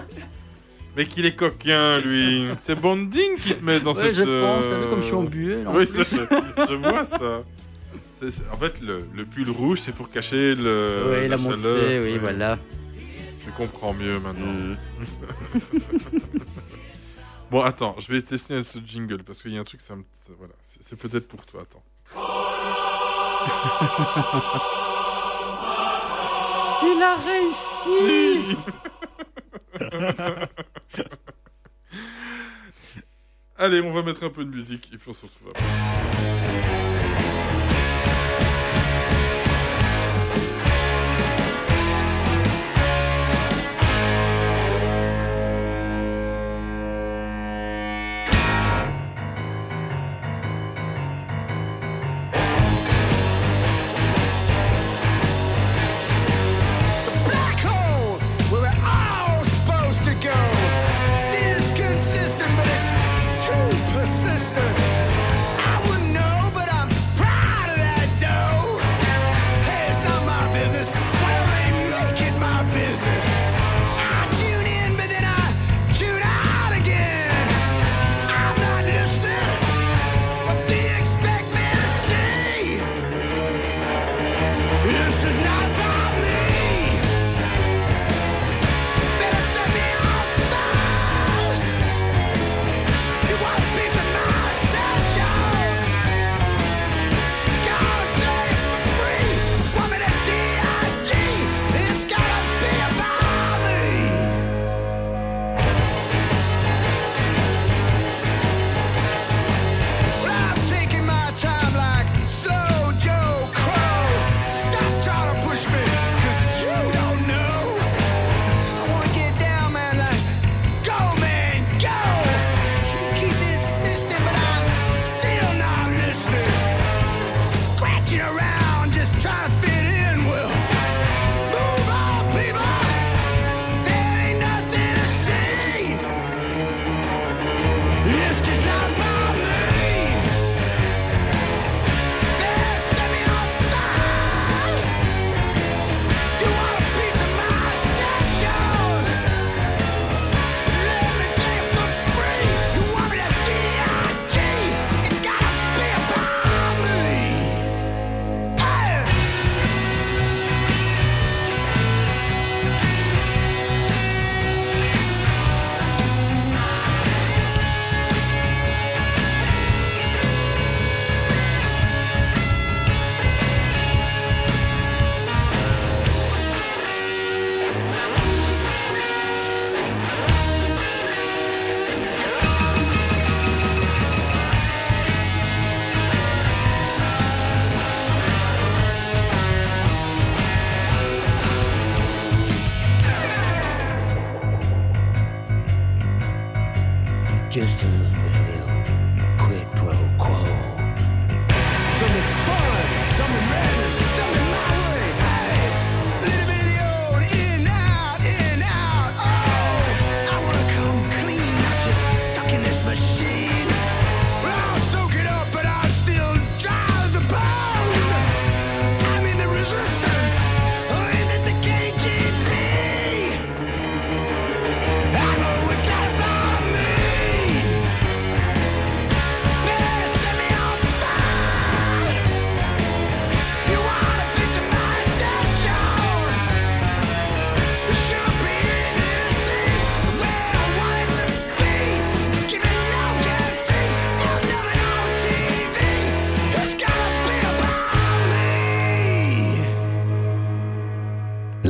mais 0.96 1.06
qu'il 1.06 1.26
est 1.26 1.36
coquin, 1.36 2.00
lui. 2.00 2.46
C'est 2.62 2.80
Bonding 2.80 3.36
qui 3.38 3.54
te 3.56 3.64
met 3.64 3.80
dans 3.82 3.92
Ouais, 3.94 4.02
cette. 4.02 4.16
je 4.16 4.22
pense, 4.24 4.64
euh, 4.66 4.90
comme 4.90 5.02
je 5.02 5.06
suis 5.08 5.14
embué, 5.16 5.58
Oui, 5.74 5.86
c'est- 5.92 6.04
je, 6.04 6.66
je 6.70 6.74
vois 6.76 7.04
ça. 7.04 7.44
En 8.54 8.56
fait, 8.58 8.80
le, 8.82 9.00
le 9.14 9.26
pull 9.26 9.50
rouge, 9.50 9.80
c'est 9.84 9.94
pour 9.94 10.10
cacher 10.10 10.56
le, 10.56 11.04
oui, 11.24 11.28
la, 11.28 11.36
montée, 11.36 11.58
oui, 12.00 12.14
Ouais. 12.14 12.18
voilà. 12.22 12.58
Je 13.46 13.52
comprends 13.52 13.94
mieux 13.94 14.18
maintenant. 14.20 14.54
Mm. 14.54 14.78
Bon, 17.54 17.62
attends, 17.62 17.96
je 18.00 18.12
vais 18.12 18.20
tester 18.20 18.64
ce 18.64 18.80
jingle 18.80 19.24
parce 19.24 19.44
qu'il 19.44 19.54
y 19.54 19.58
a 19.60 19.60
un 19.60 19.64
truc, 19.64 19.82
ça 19.82 19.96
me... 19.96 20.04
voilà, 20.40 20.56
c'est 20.64 20.82
c'est 20.82 20.96
peut-être 20.96 21.28
pour 21.28 21.46
toi. 21.46 21.62
Attends. 21.62 21.84
Il 26.82 27.00
a 27.00 27.16
réussi 27.20 28.58
Allez, 33.56 33.82
on 33.82 33.94
va 33.94 34.02
mettre 34.02 34.24
un 34.24 34.32
peu 34.32 34.46
de 34.46 34.50
musique 34.50 34.90
et 34.92 34.98
puis 34.98 35.12
on 35.12 35.14
se 35.14 35.28
retrouve 35.28 35.50
après. 35.50 35.64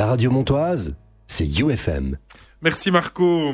La 0.03 0.09
radio 0.09 0.29
montoise, 0.29 0.97
c'est 1.27 1.47
UFM. 1.47 2.17
Merci 2.61 2.91
Marco 2.91 3.53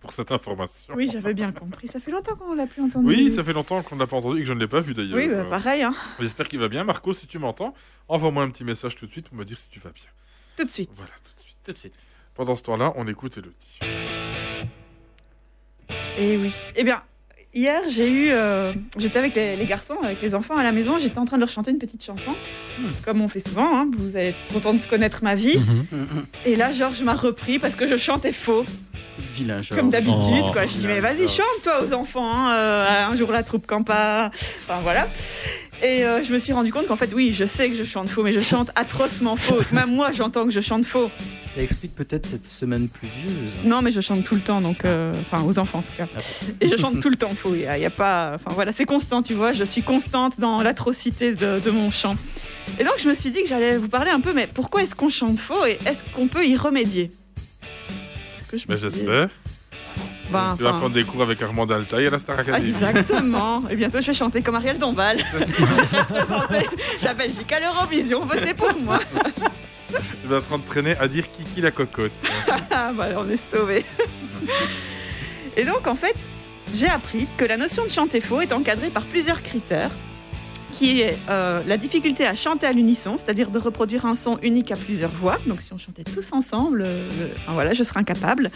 pour 0.00 0.10
cette 0.14 0.32
information. 0.32 0.94
Oui, 0.96 1.06
j'avais 1.06 1.34
bien 1.34 1.52
compris. 1.52 1.86
Ça 1.86 2.00
fait 2.00 2.10
longtemps 2.10 2.34
qu'on 2.34 2.54
l'a 2.54 2.66
plus 2.66 2.80
entendu. 2.80 3.06
Oui, 3.12 3.30
ça 3.30 3.44
fait 3.44 3.52
longtemps 3.52 3.82
qu'on 3.82 3.96
ne 3.96 4.00
l'a 4.00 4.06
pas 4.06 4.16
entendu 4.16 4.38
et 4.38 4.40
que 4.40 4.48
je 4.48 4.54
ne 4.54 4.58
l'ai 4.58 4.68
pas 4.68 4.80
vu 4.80 4.94
d'ailleurs. 4.94 5.18
Oui, 5.18 5.28
bah, 5.28 5.44
pareil. 5.44 5.82
Hein. 5.82 5.92
J'espère 6.18 6.48
qu'il 6.48 6.60
va 6.60 6.68
bien. 6.68 6.82
Marco, 6.84 7.12
si 7.12 7.26
tu 7.26 7.38
m'entends, 7.38 7.74
envoie-moi 8.08 8.42
un 8.42 8.48
petit 8.48 8.64
message 8.64 8.96
tout 8.96 9.06
de 9.06 9.12
suite 9.12 9.28
pour 9.28 9.36
me 9.36 9.44
dire 9.44 9.58
si 9.58 9.68
tu 9.68 9.80
vas 9.80 9.90
bien. 9.90 10.08
Tout 10.56 10.64
de 10.64 10.70
suite. 10.70 10.90
Voilà, 10.94 11.12
tout 11.22 11.36
de 11.36 11.42
suite. 11.42 11.58
Tout 11.62 11.72
de 11.72 11.78
suite. 11.78 11.94
Pendant 12.34 12.56
ce 12.56 12.62
temps-là, 12.62 12.94
on 12.96 13.06
écoute 13.06 13.36
Elodie. 13.36 13.80
Et 16.16 16.38
oui. 16.38 16.54
Eh 16.74 16.84
bien, 16.84 17.02
hier, 17.54 17.82
j'ai 17.88 18.08
eu. 18.10 18.28
euh, 18.30 18.72
j'étais 18.98 19.18
avec 19.18 19.34
les, 19.34 19.56
les 19.56 19.66
garçons, 19.66 19.96
avec 20.02 20.20
les 20.22 20.34
enfants 20.34 20.56
à 20.56 20.62
la 20.62 20.72
maison. 20.72 20.98
J'étais 20.98 21.18
en 21.18 21.24
train 21.24 21.36
de 21.36 21.42
leur 21.42 21.48
chanter 21.50 21.70
une 21.70 21.78
petite 21.78 22.04
chanson, 22.04 22.34
comme 23.04 23.20
on 23.20 23.28
fait 23.28 23.40
souvent. 23.40 23.68
hein. 23.80 23.90
Vous 23.96 24.16
êtes 24.16 24.34
content 24.52 24.74
de 24.74 24.82
connaître 24.84 25.22
ma 25.22 25.34
vie. 25.34 25.58
Et 26.46 26.56
là, 26.56 26.72
Georges 26.72 27.02
m'a 27.02 27.14
repris 27.14 27.58
parce 27.58 27.74
que 27.74 27.86
je 27.86 27.96
chantais 27.96 28.32
faux, 28.32 28.64
Vilain 29.36 29.60
comme 29.74 29.90
d'habitude. 29.90 30.44
Oh, 30.48 30.52
quoi. 30.52 30.64
Je 30.64 30.72
dis, 30.72 30.86
mais 30.86 31.00
vas-y, 31.00 31.28
chante 31.28 31.62
toi 31.62 31.84
aux 31.84 31.92
enfants. 31.92 32.30
hein, 32.34 32.54
euh, 32.54 33.06
un 33.10 33.14
jour, 33.14 33.30
la 33.30 33.42
troupe 33.42 33.66
campa. 33.66 34.30
Enfin, 34.64 34.80
voilà. 34.82 35.08
Et 35.80 36.04
euh, 36.04 36.22
je 36.22 36.32
me 36.32 36.38
suis 36.38 36.52
rendu 36.52 36.72
compte 36.72 36.86
qu'en 36.86 36.96
fait, 36.96 37.12
oui, 37.14 37.32
je 37.32 37.44
sais 37.44 37.68
que 37.68 37.74
je 37.74 37.82
chante 37.84 38.08
faux, 38.08 38.22
mais 38.22 38.32
je 38.32 38.40
chante 38.40 38.70
atrocement 38.76 39.36
faux. 39.36 39.60
Même 39.72 39.90
moi, 39.90 40.12
j'entends 40.12 40.44
que 40.44 40.52
je 40.52 40.60
chante 40.60 40.84
faux. 40.84 41.10
Ça 41.54 41.62
explique 41.62 41.94
peut-être 41.94 42.26
cette 42.26 42.46
semaine 42.46 42.88
pluvieuse. 42.88 43.50
Non, 43.64 43.82
mais 43.82 43.90
je 43.90 44.00
chante 44.00 44.24
tout 44.24 44.34
le 44.34 44.40
temps, 44.40 44.60
donc, 44.60 44.84
euh, 44.84 45.12
enfin, 45.20 45.42
aux 45.44 45.58
enfants 45.58 45.80
en 45.80 45.82
tout 45.82 45.92
cas. 45.96 46.06
Et 46.60 46.68
je 46.68 46.76
chante 46.76 47.00
tout 47.00 47.10
le 47.10 47.16
temps 47.16 47.34
faux. 47.34 47.54
Il 47.54 47.60
y 47.60 47.80
y 47.80 47.84
a 47.84 47.90
pas, 47.90 48.32
enfin 48.36 48.52
voilà, 48.54 48.72
c'est 48.72 48.84
constant, 48.84 49.22
tu 49.22 49.34
vois. 49.34 49.52
Je 49.52 49.64
suis 49.64 49.82
constante 49.82 50.38
dans 50.38 50.62
l'atrocité 50.62 51.34
de, 51.34 51.58
de 51.58 51.70
mon 51.70 51.90
chant. 51.90 52.14
Et 52.78 52.84
donc, 52.84 52.94
je 52.98 53.08
me 53.08 53.14
suis 53.14 53.30
dit 53.30 53.42
que 53.42 53.48
j'allais 53.48 53.76
vous 53.76 53.88
parler 53.88 54.10
un 54.10 54.20
peu, 54.20 54.32
mais 54.32 54.46
pourquoi 54.46 54.82
est-ce 54.82 54.94
qu'on 54.94 55.08
chante 55.08 55.40
faux 55.40 55.66
et 55.66 55.78
est-ce 55.84 56.04
qu'on 56.14 56.28
peut 56.28 56.46
y 56.46 56.56
remédier? 56.56 57.10
Parce 58.38 58.46
que 58.46 58.56
je 58.56 58.88
Ben, 60.32 60.54
tu 60.56 60.62
vas 60.62 60.70
enfin, 60.70 60.78
prendre 60.78 60.94
des 60.94 61.04
cours 61.04 61.22
avec 61.22 61.40
Armand 61.42 61.66
Altaï 61.66 62.06
à 62.06 62.10
la 62.10 62.18
Star 62.18 62.38
Academy. 62.38 62.70
Exactement. 62.70 63.62
Et 63.68 63.76
bientôt, 63.76 64.00
je 64.00 64.06
vais 64.06 64.14
chanter 64.14 64.42
comme 64.42 64.54
Ariel 64.54 64.78
Dombal. 64.78 65.18
je 65.32 65.36
vais 65.38 66.00
représenter 66.00 66.66
la 67.02 67.14
Belgique 67.14 67.52
à 67.52 67.60
l'Eurovision. 67.60 68.24
Votez 68.24 68.54
pour 68.54 68.74
moi. 68.80 68.98
Tu 69.88 70.28
vas 70.28 70.38
être 70.38 70.44
en 70.44 70.48
train 70.48 70.58
de 70.58 70.64
traîner 70.64 70.96
à 70.98 71.08
dire 71.08 71.30
Kiki 71.30 71.60
la 71.60 71.70
cocotte. 71.70 72.12
Ah, 72.70 72.90
bah, 72.94 73.08
on 73.18 73.28
est 73.28 73.36
sauvés. 73.36 73.84
Et 75.56 75.64
donc, 75.64 75.86
en 75.86 75.94
fait, 75.94 76.16
j'ai 76.72 76.88
appris 76.88 77.26
que 77.36 77.44
la 77.44 77.56
notion 77.58 77.84
de 77.84 77.90
chanter 77.90 78.20
faux 78.20 78.40
est 78.40 78.52
encadrée 78.52 78.88
par 78.88 79.04
plusieurs 79.04 79.42
critères, 79.42 79.90
qui 80.72 81.00
est 81.02 81.16
euh, 81.28 81.62
la 81.66 81.76
difficulté 81.76 82.26
à 82.26 82.34
chanter 82.34 82.66
à 82.66 82.72
l'unisson, 82.72 83.16
c'est-à-dire 83.18 83.50
de 83.50 83.58
reproduire 83.58 84.06
un 84.06 84.14
son 84.14 84.38
unique 84.42 84.72
à 84.72 84.76
plusieurs 84.76 85.10
voix. 85.10 85.38
Donc, 85.46 85.60
si 85.60 85.72
on 85.72 85.78
chantait 85.78 86.04
tous 86.04 86.32
ensemble, 86.32 86.82
euh, 86.84 87.08
enfin, 87.42 87.52
voilà, 87.52 87.74
je 87.74 87.82
serais 87.82 88.00
incapable. 88.00 88.50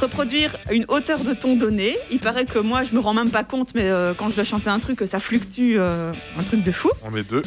Reproduire 0.00 0.56
une 0.70 0.84
hauteur 0.88 1.24
de 1.24 1.34
ton 1.34 1.56
donnée. 1.56 1.96
Il 2.10 2.20
paraît 2.20 2.44
que 2.46 2.58
moi, 2.58 2.84
je 2.84 2.94
me 2.94 3.00
rends 3.00 3.14
même 3.14 3.30
pas 3.30 3.44
compte, 3.44 3.74
mais 3.74 3.90
euh, 3.90 4.14
quand 4.14 4.30
je 4.30 4.36
dois 4.36 4.44
chanter 4.44 4.70
un 4.70 4.78
truc, 4.78 5.02
ça 5.06 5.18
fluctue, 5.18 5.78
un 5.78 6.42
truc 6.44 6.62
de 6.62 6.72
fou 6.72 6.90
On 7.04 7.16
est 7.16 7.28
deux. 7.28 7.42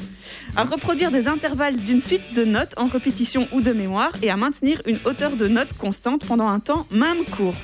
à 0.55 0.63
reproduire 0.63 1.11
des 1.11 1.27
intervalles 1.27 1.77
d'une 1.77 2.01
suite 2.01 2.33
de 2.33 2.43
notes 2.43 2.73
en 2.77 2.85
répétition 2.87 3.47
ou 3.53 3.61
de 3.61 3.71
mémoire 3.71 4.11
et 4.21 4.29
à 4.29 4.35
maintenir 4.35 4.81
une 4.85 4.99
hauteur 5.05 5.31
de 5.31 5.47
notes 5.47 5.73
constante 5.77 6.25
pendant 6.25 6.47
un 6.47 6.59
temps 6.59 6.85
même 6.91 7.23
court. 7.25 7.55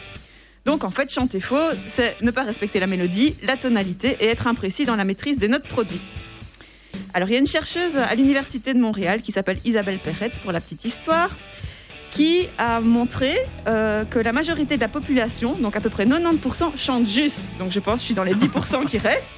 Donc 0.65 0.83
en 0.83 0.89
fait, 0.89 1.11
chanter 1.11 1.39
faux, 1.39 1.69
c'est 1.87 2.15
ne 2.21 2.31
pas 2.31 2.43
respecter 2.43 2.79
la 2.79 2.87
mélodie, 2.87 3.35
la 3.43 3.55
tonalité 3.55 4.17
et 4.19 4.25
être 4.27 4.47
imprécis 4.47 4.85
dans 4.85 4.95
la 4.95 5.03
maîtrise 5.03 5.37
des 5.37 5.47
notes 5.47 5.67
produites. 5.67 6.01
Alors 7.15 7.29
il 7.29 7.31
y 7.31 7.35
a 7.37 7.39
une 7.39 7.47
chercheuse 7.47 7.95
à 7.95 8.13
l'université 8.13 8.73
de 8.73 8.79
Montréal 8.79 9.21
qui 9.21 9.31
s'appelle 9.31 9.57
Isabelle 9.63 9.99
Peretz 9.99 10.37
pour 10.39 10.51
la 10.51 10.59
petite 10.59 10.83
histoire 10.83 11.29
qui 12.11 12.49
a 12.57 12.81
montré 12.81 13.37
euh, 13.67 14.03
que 14.03 14.19
la 14.19 14.33
majorité 14.33 14.75
de 14.75 14.81
la 14.81 14.89
population, 14.89 15.53
donc 15.53 15.77
à 15.77 15.79
peu 15.79 15.89
près 15.89 16.05
90%, 16.05 16.77
chante 16.77 17.05
juste. 17.07 17.41
Donc 17.57 17.71
je 17.71 17.79
pense 17.79 17.95
que 17.95 17.99
je 18.01 18.05
suis 18.05 18.15
dans 18.15 18.25
les 18.25 18.35
10% 18.35 18.85
qui 18.87 18.97
restent. 18.97 19.29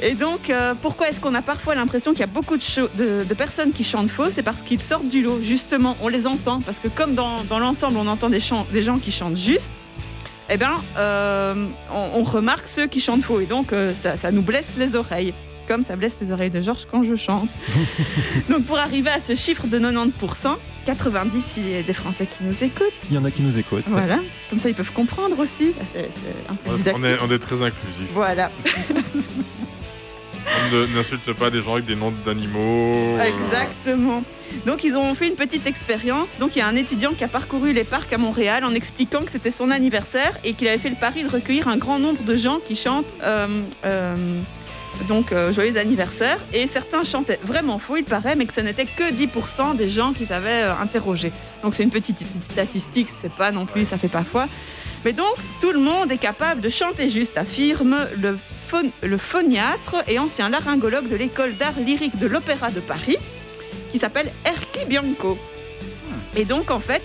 Et 0.00 0.14
donc, 0.14 0.48
euh, 0.48 0.72
pourquoi 0.80 1.10
est-ce 1.10 1.20
qu'on 1.20 1.34
a 1.34 1.42
parfois 1.42 1.74
l'impression 1.74 2.12
qu'il 2.12 2.20
y 2.20 2.24
a 2.24 2.26
beaucoup 2.26 2.56
de, 2.56 3.24
de- 3.24 3.34
personnes 3.34 3.72
qui 3.72 3.84
chantent 3.84 4.10
faux? 4.10 4.30
C'est 4.30 4.42
parce 4.42 4.60
qu'ils 4.62 4.80
sortent 4.80 5.08
du 5.08 5.22
lot, 5.22 5.42
justement, 5.42 5.98
on 6.00 6.08
les 6.08 6.26
entend. 6.26 6.62
Parce 6.62 6.78
que 6.78 6.88
comme 6.88 7.14
dans, 7.14 7.42
l'ensemble, 7.50 7.98
on 7.98 8.06
entend 8.06 8.30
des, 8.30 8.40
gens 8.40 8.98
qui 8.98 9.12
chantent 9.12 9.36
juste, 9.36 9.74
eh 10.48 10.56
bien, 10.56 10.76
euh, 10.96 11.66
on, 11.92 12.22
remarque 12.22 12.66
ceux 12.66 12.86
qui 12.86 13.00
chantent 13.00 13.24
faux. 13.24 13.40
Et 13.40 13.46
donc, 13.46 13.74
ça 14.02 14.30
nous 14.30 14.42
blesse 14.42 14.76
les 14.78 14.96
oreilles, 14.96 15.34
comme 15.68 15.82
ça 15.82 15.96
blesse 15.96 16.16
les 16.20 16.32
oreilles 16.32 16.50
de 16.50 16.60
Georges 16.60 16.86
quand 16.90 17.02
je 17.02 17.14
chante. 17.16 17.48
donc, 18.48 18.64
pour 18.64 18.78
arriver 18.78 19.10
à 19.10 19.20
ce 19.20 19.34
chiffre 19.34 19.66
de 19.66 19.78
90%, 19.78 20.56
90 20.86 21.44
s'il 21.44 21.68
y 21.70 21.76
a 21.76 21.82
des 21.82 21.92
Français 21.92 22.26
qui 22.26 22.42
nous 22.44 22.54
écoutent, 22.64 22.92
Il 23.10 23.14
y 23.14 23.18
en 23.18 23.24
a 23.24 23.30
qui 23.30 23.42
nous 23.42 23.56
écoutent. 23.58 23.84
voilà, 23.86 24.18
comme 24.50 24.58
ça 24.58 24.68
ils 24.68 24.74
peuvent 24.74 24.92
comprendre 24.92 25.38
aussi. 25.38 25.72
C'est 25.92 26.10
c'est 26.22 26.50
un 26.50 26.54
peu 26.54 26.70
On 26.70 26.74
didactique. 26.74 27.04
est, 27.04 27.16
on 27.22 27.30
est 27.30 27.38
très 27.38 27.62
inclusif. 27.62 28.08
Voilà. 28.12 28.50
On 30.72 30.74
ne- 30.74 30.86
n'insulte 30.96 31.32
pas 31.34 31.50
des 31.50 31.62
gens 31.62 31.74
avec 31.74 31.84
des 31.84 31.94
noms 31.94 32.12
d'animaux. 32.24 33.16
Exactement. 33.20 34.22
Donc 34.66 34.84
ils 34.84 34.96
ont 34.96 35.14
fait 35.14 35.28
une 35.28 35.36
petite 35.36 35.66
expérience. 35.66 36.28
Donc 36.40 36.56
il 36.56 36.58
y 36.58 36.62
a 36.62 36.66
un 36.66 36.76
étudiant 36.76 37.12
qui 37.12 37.22
a 37.24 37.28
parcouru 37.28 37.72
les 37.72 37.84
parcs 37.84 38.12
à 38.12 38.18
Montréal 38.18 38.64
en 38.64 38.74
expliquant 38.74 39.20
que 39.22 39.30
c'était 39.30 39.50
son 39.52 39.70
anniversaire 39.70 40.36
et 40.44 40.54
qu'il 40.54 40.66
avait 40.68 40.78
fait 40.78 40.90
le 40.90 40.96
pari 40.96 41.22
de 41.22 41.28
recueillir 41.30 41.68
un 41.68 41.76
grand 41.76 41.98
nombre 41.98 42.22
de 42.24 42.34
gens 42.34 42.58
qui 42.66 42.74
chantent 42.76 43.16
euh, 43.22 43.46
euh, 43.84 44.40
donc 45.08 45.32
euh, 45.32 45.52
joyeux 45.52 45.76
anniversaire. 45.78 46.38
Et 46.52 46.66
certains 46.66 47.04
chantaient 47.04 47.40
vraiment 47.44 47.78
faux, 47.78 47.96
il 47.96 48.04
paraît, 48.04 48.36
mais 48.36 48.46
que 48.46 48.52
ce 48.54 48.60
n'était 48.60 48.84
que 48.86 49.12
10% 49.12 49.76
des 49.76 49.88
gens 49.88 50.12
qu'ils 50.12 50.32
avaient 50.32 50.62
euh, 50.64 50.72
interrogés. 50.80 51.32
Donc 51.62 51.74
c'est 51.74 51.82
une 51.82 51.90
petite, 51.90 52.18
petite 52.18 52.42
statistique, 52.44 53.08
c'est 53.08 53.32
pas 53.32 53.50
non 53.50 53.66
plus, 53.66 53.84
ça 53.86 53.98
fait 53.98 54.08
pas 54.08 54.24
foi. 54.24 54.46
Mais 55.04 55.12
donc, 55.12 55.34
tout 55.60 55.72
le 55.72 55.80
monde 55.80 56.12
est 56.12 56.18
capable 56.18 56.60
de 56.60 56.68
chanter 56.68 57.08
juste, 57.08 57.36
affirme 57.36 58.06
le, 58.20 58.38
phon- 58.70 58.92
le 59.02 59.18
phoniatre 59.18 59.96
et 60.06 60.20
ancien 60.20 60.48
laryngologue 60.48 61.08
de 61.08 61.16
l'école 61.16 61.56
d'art 61.56 61.74
lyrique 61.84 62.16
de 62.18 62.28
l'Opéra 62.28 62.70
de 62.70 62.78
Paris, 62.78 63.16
qui 63.90 63.98
s'appelle 63.98 64.30
Erki 64.44 64.86
Bianco. 64.88 65.36
Et 66.36 66.44
donc, 66.44 66.70
en 66.70 66.78
fait, 66.78 67.02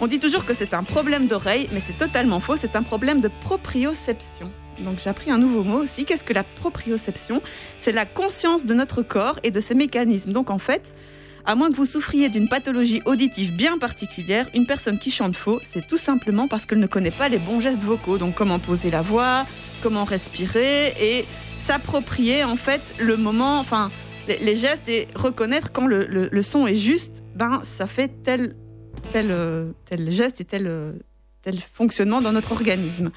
on 0.00 0.06
dit 0.06 0.20
toujours 0.20 0.44
que 0.46 0.54
c'est 0.54 0.74
un 0.74 0.84
problème 0.84 1.26
d'oreille, 1.26 1.68
mais 1.72 1.80
c'est 1.84 1.98
totalement 1.98 2.38
faux, 2.38 2.54
c'est 2.56 2.76
un 2.76 2.84
problème 2.84 3.20
de 3.20 3.28
proprioception. 3.42 4.50
Donc 4.84 4.98
j'ai 5.02 5.10
appris 5.10 5.30
un 5.30 5.38
nouveau 5.38 5.62
mot 5.64 5.78
aussi. 5.78 6.04
Qu'est-ce 6.04 6.24
que 6.24 6.32
la 6.32 6.44
proprioception? 6.44 7.42
C'est 7.78 7.92
la 7.92 8.06
conscience 8.06 8.64
de 8.64 8.74
notre 8.74 9.02
corps 9.02 9.38
et 9.42 9.50
de 9.50 9.60
ses 9.60 9.74
mécanismes. 9.74 10.32
Donc 10.32 10.50
en 10.50 10.58
fait, 10.58 10.92
à 11.44 11.54
moins 11.54 11.70
que 11.70 11.76
vous 11.76 11.84
souffriez 11.86 12.28
d'une 12.28 12.48
pathologie 12.48 13.00
auditive 13.04 13.56
bien 13.56 13.78
particulière, 13.78 14.48
une 14.54 14.66
personne 14.66 14.98
qui 14.98 15.10
chante 15.10 15.36
faux, 15.36 15.60
c'est 15.70 15.86
tout 15.86 15.96
simplement 15.96 16.48
parce 16.48 16.66
qu'elle 16.66 16.80
ne 16.80 16.86
connaît 16.86 17.10
pas 17.10 17.28
les 17.28 17.38
bons 17.38 17.60
gestes 17.60 17.82
vocaux. 17.82 18.18
Donc 18.18 18.34
comment 18.34 18.58
poser 18.58 18.90
la 18.90 19.02
voix, 19.02 19.46
comment 19.82 20.04
respirer 20.04 20.94
et 21.00 21.24
s'approprier 21.60 22.42
en 22.44 22.56
fait 22.56 22.80
le 22.98 23.16
moment, 23.16 23.58
enfin 23.58 23.90
les, 24.28 24.56
gestes 24.56 24.88
et 24.88 25.08
reconnaître 25.14 25.72
quand 25.72 25.86
le, 25.86 26.06
le- 26.06 26.28
le 26.30 26.42
son 26.42 26.66
est 26.66 26.74
juste, 26.74 27.22
ben 27.34 27.60
ça 27.64 27.86
fait 27.86 28.10
tel 28.22 28.54
tel 29.12 29.28
euh, 29.30 29.72
tel 29.88 30.10
geste 30.10 30.40
et 30.40 30.44
tel 30.44 30.66
euh, 30.66 30.92
tel 31.42 31.58
fonctionnement 31.72 32.20
dans 32.20 32.32
notre 32.32 32.52
organisme. 32.52 33.10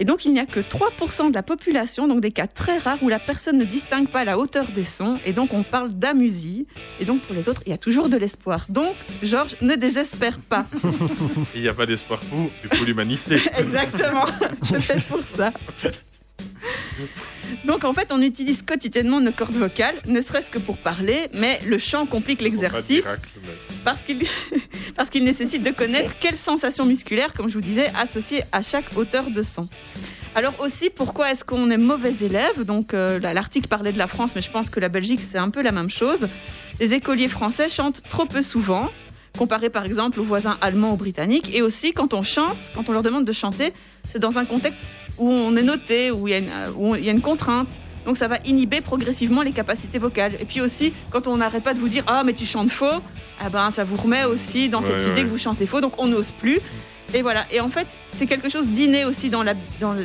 Et 0.00 0.06
donc, 0.06 0.24
il 0.24 0.32
n'y 0.32 0.40
a 0.40 0.46
que 0.46 0.60
3% 0.60 1.28
de 1.28 1.34
la 1.34 1.42
population, 1.42 2.08
donc 2.08 2.22
des 2.22 2.32
cas 2.32 2.46
très 2.46 2.78
rares 2.78 3.02
où 3.02 3.10
la 3.10 3.18
personne 3.18 3.58
ne 3.58 3.64
distingue 3.64 4.08
pas 4.08 4.24
la 4.24 4.38
hauteur 4.38 4.66
des 4.74 4.82
sons. 4.82 5.18
Et 5.26 5.34
donc, 5.34 5.52
on 5.52 5.62
parle 5.62 5.90
d'amusie. 5.90 6.66
Et 7.00 7.04
donc, 7.04 7.20
pour 7.20 7.34
les 7.34 7.50
autres, 7.50 7.62
il 7.66 7.70
y 7.70 7.74
a 7.74 7.78
toujours 7.78 8.08
de 8.08 8.16
l'espoir. 8.16 8.64
Donc, 8.70 8.96
Georges, 9.22 9.56
ne 9.60 9.74
désespère 9.74 10.38
pas. 10.38 10.64
Il 11.54 11.60
n'y 11.60 11.68
a 11.68 11.74
pas 11.74 11.84
d'espoir 11.84 12.20
pour 12.20 12.38
vous, 12.38 12.50
mais 12.62 12.70
pour 12.70 12.86
l'humanité. 12.86 13.36
Exactement, 13.58 14.24
c'est 14.62 14.78
peut-être 14.86 15.06
pour 15.06 15.20
ça. 15.36 15.52
Donc 17.64 17.84
en 17.84 17.92
fait, 17.92 18.08
on 18.10 18.22
utilise 18.22 18.62
quotidiennement 18.62 19.20
nos 19.20 19.32
cordes 19.32 19.56
vocales, 19.56 19.96
ne 20.06 20.20
serait-ce 20.20 20.50
que 20.50 20.58
pour 20.58 20.78
parler, 20.78 21.28
mais 21.34 21.60
le 21.66 21.78
chant 21.78 22.06
complique 22.06 22.40
l'exercice 22.40 23.04
parce 23.84 24.02
qu'il 24.02 24.26
parce 24.96 25.10
qu'il 25.10 25.24
nécessite 25.24 25.62
de 25.62 25.70
connaître 25.70 26.12
quelles 26.20 26.36
sensations 26.36 26.84
musculaires, 26.84 27.32
comme 27.32 27.48
je 27.48 27.54
vous 27.54 27.60
disais, 27.60 27.90
associées 28.00 28.42
à 28.52 28.62
chaque 28.62 28.96
hauteur 28.96 29.30
de 29.30 29.42
son. 29.42 29.68
Alors 30.34 30.54
aussi, 30.60 30.90
pourquoi 30.90 31.32
est-ce 31.32 31.44
qu'on 31.44 31.70
est 31.70 31.76
mauvais 31.76 32.14
élève? 32.20 32.64
Donc 32.64 32.94
euh, 32.94 33.18
l'article 33.18 33.66
parlait 33.66 33.92
de 33.92 33.98
la 33.98 34.06
France, 34.06 34.34
mais 34.36 34.42
je 34.42 34.50
pense 34.50 34.70
que 34.70 34.78
la 34.78 34.88
Belgique, 34.88 35.20
c'est 35.28 35.38
un 35.38 35.50
peu 35.50 35.62
la 35.62 35.72
même 35.72 35.90
chose. 35.90 36.28
Les 36.78 36.94
écoliers 36.94 37.28
français 37.28 37.68
chantent 37.68 38.02
trop 38.08 38.26
peu 38.26 38.42
souvent, 38.42 38.90
comparé 39.38 39.70
par 39.70 39.84
exemple 39.84 40.20
aux 40.20 40.24
voisins 40.24 40.58
allemands 40.60 40.92
ou 40.92 40.96
britanniques. 40.96 41.54
Et 41.54 41.62
aussi, 41.62 41.92
quand 41.92 42.14
on 42.14 42.22
chante, 42.22 42.56
quand 42.74 42.88
on 42.88 42.92
leur 42.92 43.02
demande 43.02 43.24
de 43.24 43.32
chanter, 43.32 43.72
c'est 44.10 44.18
dans 44.18 44.38
un 44.38 44.44
contexte 44.44 44.92
où 45.18 45.28
on 45.30 45.56
est 45.56 45.62
noté, 45.62 46.10
où 46.10 46.28
il 46.28 46.30
y 46.32 46.34
a 46.34 46.38
une, 46.38 46.50
où 46.76 46.94
il 46.96 47.04
y 47.04 47.08
a 47.08 47.12
une 47.12 47.20
contrainte. 47.20 47.68
Donc 48.06 48.16
ça 48.16 48.28
va 48.28 48.38
inhiber 48.46 48.80
progressivement 48.80 49.42
les 49.42 49.52
capacités 49.52 49.98
vocales. 49.98 50.32
Et 50.40 50.44
puis 50.46 50.60
aussi, 50.60 50.92
quand 51.10 51.26
on 51.26 51.36
n'arrête 51.36 51.62
pas 51.62 51.74
de 51.74 51.78
vous 51.78 51.88
dire 51.88 52.02
Ah, 52.06 52.22
mais 52.24 52.32
tu 52.32 52.46
chantes 52.46 52.70
faux, 52.70 52.86
ah 53.40 53.50
ben, 53.50 53.70
ça 53.70 53.84
vous 53.84 53.96
remet 53.96 54.24
aussi 54.24 54.68
dans 54.68 54.80
cette 54.80 54.96
Ouais, 55.04 55.12
idée 55.12 55.22
que 55.22 55.28
vous 55.28 55.38
chantez 55.38 55.66
faux, 55.66 55.80
donc 55.80 55.92
on 55.98 56.06
n'ose 56.06 56.32
plus. 56.32 56.60
Et 57.14 57.22
voilà. 57.22 57.46
Et 57.50 57.60
en 57.60 57.68
fait, 57.68 57.86
c'est 58.12 58.26
quelque 58.26 58.48
chose 58.48 58.68
d'inné 58.68 59.04
aussi 59.04 59.30
dans 59.30 59.42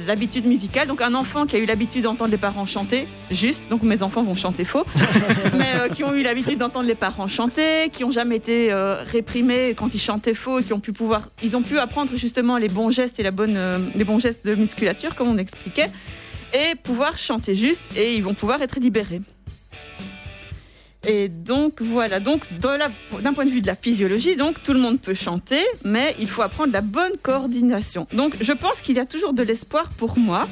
l'habitude 0.08 0.46
musicale. 0.46 0.88
Donc 0.88 1.02
un 1.02 1.14
enfant 1.14 1.46
qui 1.46 1.56
a 1.56 1.60
eu 1.60 1.66
l'habitude 1.66 2.04
d'entendre 2.04 2.32
les 2.32 2.38
parents 2.38 2.66
chanter, 2.66 3.08
juste, 3.30 3.62
donc 3.70 3.84
mes 3.84 4.04
enfants 4.04 4.24
vont 4.24 4.34
chanter 4.34 4.66
faux, 4.66 4.86
mais 5.58 5.68
euh, 5.76 5.90
qui 5.90 6.04
ont 6.04 6.14
eu 6.14 6.24
l'habitude 6.24 6.60
d'entendre 6.60 6.88
les 6.88 6.96
parents 6.96 7.28
chanter, 7.28 7.90
qui 7.92 8.04
ont 8.04 8.12
jamais 8.12 8.38
été 8.38 8.72
euh, 8.72 9.04
réprimés 9.04 9.76
quand 9.76 9.94
ils 9.94 10.00
chantaient 10.00 10.34
faux, 10.34 10.62
qui 10.62 10.74
ont 10.74 10.80
pu 10.80 10.94
pouvoir, 10.94 11.30
ils 11.44 11.56
ont 11.56 11.62
pu 11.62 11.78
apprendre 11.78 12.12
justement 12.16 12.58
les 12.58 12.70
bons 12.70 12.90
gestes 12.90 13.20
et 13.20 13.26
euh, 13.26 13.80
les 13.96 14.04
bons 14.04 14.20
gestes 14.20 14.46
de 14.46 14.56
musculature, 14.56 15.16
comme 15.16 15.28
on 15.28 15.38
expliquait, 15.38 15.90
et 16.54 16.76
pouvoir 16.76 17.18
chanter 17.18 17.56
juste, 17.56 17.84
et 17.96 18.16
ils 18.16 18.24
vont 18.24 18.34
pouvoir 18.34 18.62
être 18.62 18.80
libérés. 18.80 19.22
Et 21.08 21.28
donc 21.30 21.82
voilà, 21.82 22.20
donc 22.20 22.42
d'un 22.60 23.34
point 23.34 23.46
de 23.46 23.50
vue 23.52 23.62
de 23.62 23.68
la 23.68 23.76
physiologie, 23.76 24.36
donc 24.36 24.62
tout 24.64 24.74
le 24.74 24.80
monde 24.80 25.00
peut 25.00 25.14
chanter, 25.14 25.62
mais 25.84 26.16
il 26.20 26.28
faut 26.28 26.42
apprendre 26.42 26.74
la 26.74 26.82
bonne 26.82 27.14
coordination. 27.22 28.08
Donc 28.14 28.36
je 28.42 28.54
pense 28.54 28.82
qu'il 28.82 28.96
y 28.96 29.00
a 29.00 29.06
toujours 29.06 29.34
de 29.34 29.44
l'espoir 29.44 29.90
pour 29.98 30.18
moi, 30.18 30.48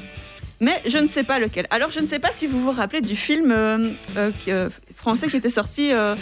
mais 0.59 0.81
je 0.85 0.97
ne 0.97 1.07
sais 1.07 1.23
pas 1.23 1.39
lequel. 1.39 1.65
Alors 1.69 1.91
je 1.91 1.99
ne 1.99 2.07
sais 2.07 2.19
pas 2.19 2.31
si 2.31 2.47
vous 2.47 2.61
vous 2.61 2.71
rappelez 2.71 3.01
du 3.01 3.15
film 3.15 3.51
euh, 3.51 3.89
euh, 4.17 4.31
qui, 4.43 4.51
euh, 4.51 4.69
français 4.95 5.27
qui 5.27 5.37
était 5.37 5.49
sorti, 5.49 5.91
euh, 5.91 6.15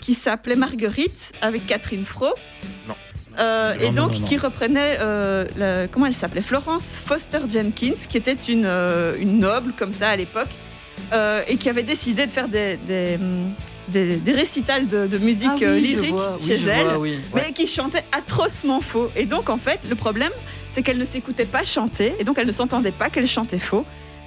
qui 0.00 0.14
s'appelait 0.14 0.54
Marguerite 0.56 1.32
avec 1.40 1.66
Catherine 1.66 2.04
Fro. 2.04 2.26
Non. 2.88 2.94
Euh, 3.38 3.74
Non, 3.74 3.80
et 3.80 3.90
non, 3.90 4.02
donc 4.04 4.12
non, 4.14 4.20
non. 4.20 4.26
qui 4.26 4.36
reprenait 4.38 4.96
euh, 5.00 5.44
la- 5.56 5.88
comment 5.88 6.06
elle 6.06 6.14
s'appelait? 6.14 6.40
Florence 6.42 6.98
Foster 7.04 7.40
Jenkins 7.48 7.92
qui 8.08 8.16
était 8.16 8.32
une, 8.48 8.64
euh, 8.64 9.14
une 9.18 9.38
noble 9.38 9.72
comme 9.76 9.92
ça 9.92 10.08
à 10.08 10.16
l'époque 10.16 10.48
euh, 11.12 11.42
et 11.46 11.56
qui 11.56 11.68
avait 11.68 11.82
décidé 11.82 12.24
de 12.26 12.30
faire 12.30 12.48
des, 12.48 12.78
des, 12.88 13.16
hum, 13.20 13.52
des- 13.88 14.16
des 14.16 14.32
récitals 14.32 14.86
de, 14.88 15.06
de 15.06 15.18
musique 15.18 15.48
Ah 15.52 15.56
oui, 15.58 15.64
euh, 15.64 15.78
lyrique 15.78 16.10
vois, 16.10 16.36
chez 16.44 16.54
elle 16.54 16.84
vois, 16.86 16.98
oui. 16.98 17.18
mais 17.34 17.42
Ouais. 17.46 17.52
qui 17.52 17.66
chantait 17.66 18.04
atrocement 18.12 18.80
faux. 18.80 19.10
Et 19.16 19.24
donc 19.26 19.48
en 19.48 19.58
fait 19.58 19.80
le 19.88 19.94
problème 19.94 20.32
c'est 20.72 20.82
qu'elle 20.82 20.98
ne 20.98 21.04
s'écoutait 21.04 21.46
pas 21.46 21.64
chanter 21.64 22.14
et 22.18 22.24
donc 22.24 22.36
elle 22.38 22.46
ne 22.46 22.52
s'entendait 22.52 22.90
pas 22.90 23.08
qu'elle 23.10 23.26
chantait 23.28 23.58
faux. 23.58 23.84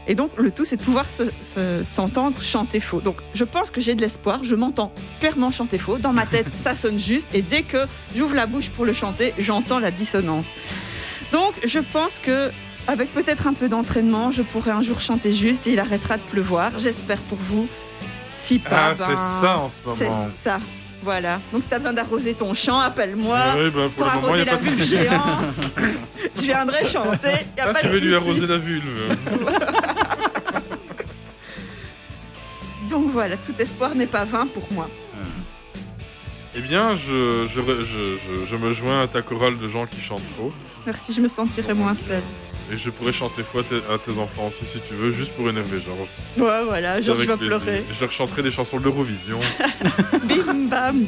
Et 0.08 0.16
donc 0.16 0.32
le 0.38 0.52
tout 0.52 0.66
c'est 0.66 0.78
de 0.78 0.82
pouvoir 0.82 1.08
se- 1.08 1.24
se- 1.42 1.84
s'entendre 1.84 2.42
chanter 2.42 2.80
faux. 2.80 3.00
Donc 3.02 3.18
je 3.36 3.44
pense 3.44 3.70
que 3.70 3.80
j'ai 3.82 3.94
de 3.96 4.02
l'espoir 4.02 4.44
je 4.44 4.56
m'entends 4.56 4.92
clairement 5.20 5.52
chanter 5.52 5.78
faux. 5.78 5.98
Dans 5.98 6.14
ma 6.14 6.26
tête 6.26 6.48
ça 6.64 6.74
sonne 6.74 6.98
juste 6.98 7.28
et 7.36 7.42
dès 7.42 7.62
que 7.62 7.86
j'ouvre 8.16 8.36
la 8.36 8.46
bouche 8.48 8.70
pour 8.70 8.86
le 8.86 8.94
chanter 8.94 9.34
j'entends 9.38 9.80
la 9.80 9.92
dissonance. 9.92 10.46
Donc 11.32 11.54
je 11.66 11.80
pense 11.80 12.18
que 12.24 12.50
avec 12.88 13.12
peut-être 13.14 13.46
un 13.46 13.54
peu 13.54 13.68
d'entraînement 13.70 14.32
je 14.32 14.42
pourrai 14.42 14.72
un 14.72 14.82
jour 14.82 15.00
chanter 15.00 15.32
juste 15.34 15.68
et 15.68 15.74
il 15.74 15.80
arrêtera 15.80 16.18
de 16.18 16.24
pleuvoir. 16.24 16.72
J'espère 16.80 17.20
pour 17.20 17.38
vous 17.50 17.68
si 18.40 18.60
pas 18.60 18.92
Ah, 18.92 18.96
c'est 18.96 19.18
ça 19.18 19.58
en 19.58 19.70
ce 19.70 19.82
moment. 19.88 20.30
c'est 20.44 20.50
ça. 20.50 20.60
Voilà. 21.02 21.40
Donc 21.54 21.64
si 21.64 21.70
t'as 21.70 21.78
besoin 21.78 21.94
d'arroser 21.94 22.34
ton 22.34 22.54
champ 22.54 22.80
appelle-moi. 22.80 23.38
Ouais, 23.56 23.70
bah, 23.72 23.82
pour 23.96 24.06
le 24.06 24.12
moment, 24.16 24.28
arroser 24.28 24.40
y 24.40 24.42
a 24.42 24.46
la 24.46 24.52
pas 24.52 24.58
de 24.58 24.64
vulve 24.70 24.84
géante. 24.84 25.56
Je 26.36 26.42
viendrai 26.42 26.86
chanter. 26.86 27.46
Y 27.58 27.62
a 27.62 27.66
Ah, 27.70 27.74
pas 27.74 27.80
tu 27.82 27.88
de 27.88 27.92
veux 27.94 28.00
lui 28.00 28.16
arroser 28.16 28.48
la 28.48 28.58
vulve. 28.58 29.16
Donc 32.90 33.12
voilà. 33.12 33.38
Tout 33.38 33.54
espoir 33.60 33.96
n'est 33.96 34.08
pas 34.08 34.26
vain 34.26 34.48
pour 34.48 34.64
moi. 34.72 34.90
Eh 36.56 36.62
bien, 36.62 36.96
je, 36.96 37.46
je, 37.48 37.62
je, 37.62 38.18
je, 38.18 38.46
je 38.46 38.56
me 38.58 38.72
joins 38.72 39.04
à 39.04 39.08
ta 39.08 39.22
chorale 39.22 39.60
de 39.60 39.68
gens 39.68 39.86
qui 39.86 40.02
chantent 40.02 40.24
faux. 40.36 40.52
merci. 40.86 41.14
Je 41.14 41.22
me 41.22 41.28
sentirai 41.28 41.74
moins 41.74 41.94
seule 41.96 42.24
Et 42.72 42.78
je 42.78 42.90
pourrais 42.90 43.12
chanter 43.12 43.44
faux 43.44 43.60
à 43.60 43.98
tes, 43.98 44.20
enfants 44.20 44.48
aussi 44.48 44.66
si 44.66 44.80
tu 44.82 44.94
veux, 44.94 45.12
juste 45.12 45.32
pour 45.34 45.50
énerver 45.50 45.80
Georges. 45.80 46.10
ouais 46.38 46.66
voilà 46.66 47.02
Georges 47.02 47.26
va 47.26 47.38
pleurer 47.38 47.84
Je 47.92 48.00
leur 48.00 48.12
chanterai 48.12 48.44
des 48.44 48.52
chansons 48.52 48.78
de 48.78 48.84
l'Eurovision. 48.84 49.40
bim 50.24 50.68
bam 50.70 51.08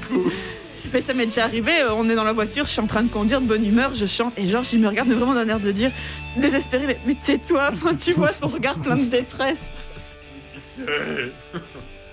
mais 0.93 1.01
ça 1.01 1.13
m'est 1.13 1.25
déjà 1.25 1.45
arrivé, 1.45 1.79
euh, 1.79 1.93
on 1.93 2.09
est 2.09 2.15
dans 2.15 2.23
la 2.23 2.33
voiture, 2.33 2.65
je 2.65 2.71
suis 2.71 2.81
en 2.81 2.87
train 2.87 3.03
de 3.03 3.09
conduire 3.09 3.39
de 3.39 3.45
bonne 3.45 3.65
humeur, 3.65 3.93
je 3.93 4.05
chante 4.05 4.37
et 4.37 4.45
Georges 4.45 4.73
il 4.73 4.79
me 4.81 4.89
regarde 4.89 5.07
vraiment 5.07 5.33
d'un 5.33 5.47
air 5.47 5.59
de 5.59 5.71
dire 5.71 5.91
désespéré, 6.35 6.85
mais, 6.85 6.99
mais 7.05 7.15
tais-toi, 7.15 7.69
enfin, 7.73 7.95
tu 7.95 8.13
vois 8.13 8.33
son 8.33 8.47
regard 8.47 8.77
plein 8.79 8.97
de 8.97 9.05
détresse. 9.05 9.59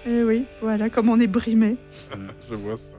Et 0.06 0.22
oui, 0.22 0.44
voilà, 0.60 0.90
comme 0.90 1.08
on 1.08 1.18
est 1.18 1.26
brimé. 1.26 1.76
je 2.48 2.54
vois 2.54 2.76
ça. 2.76 2.97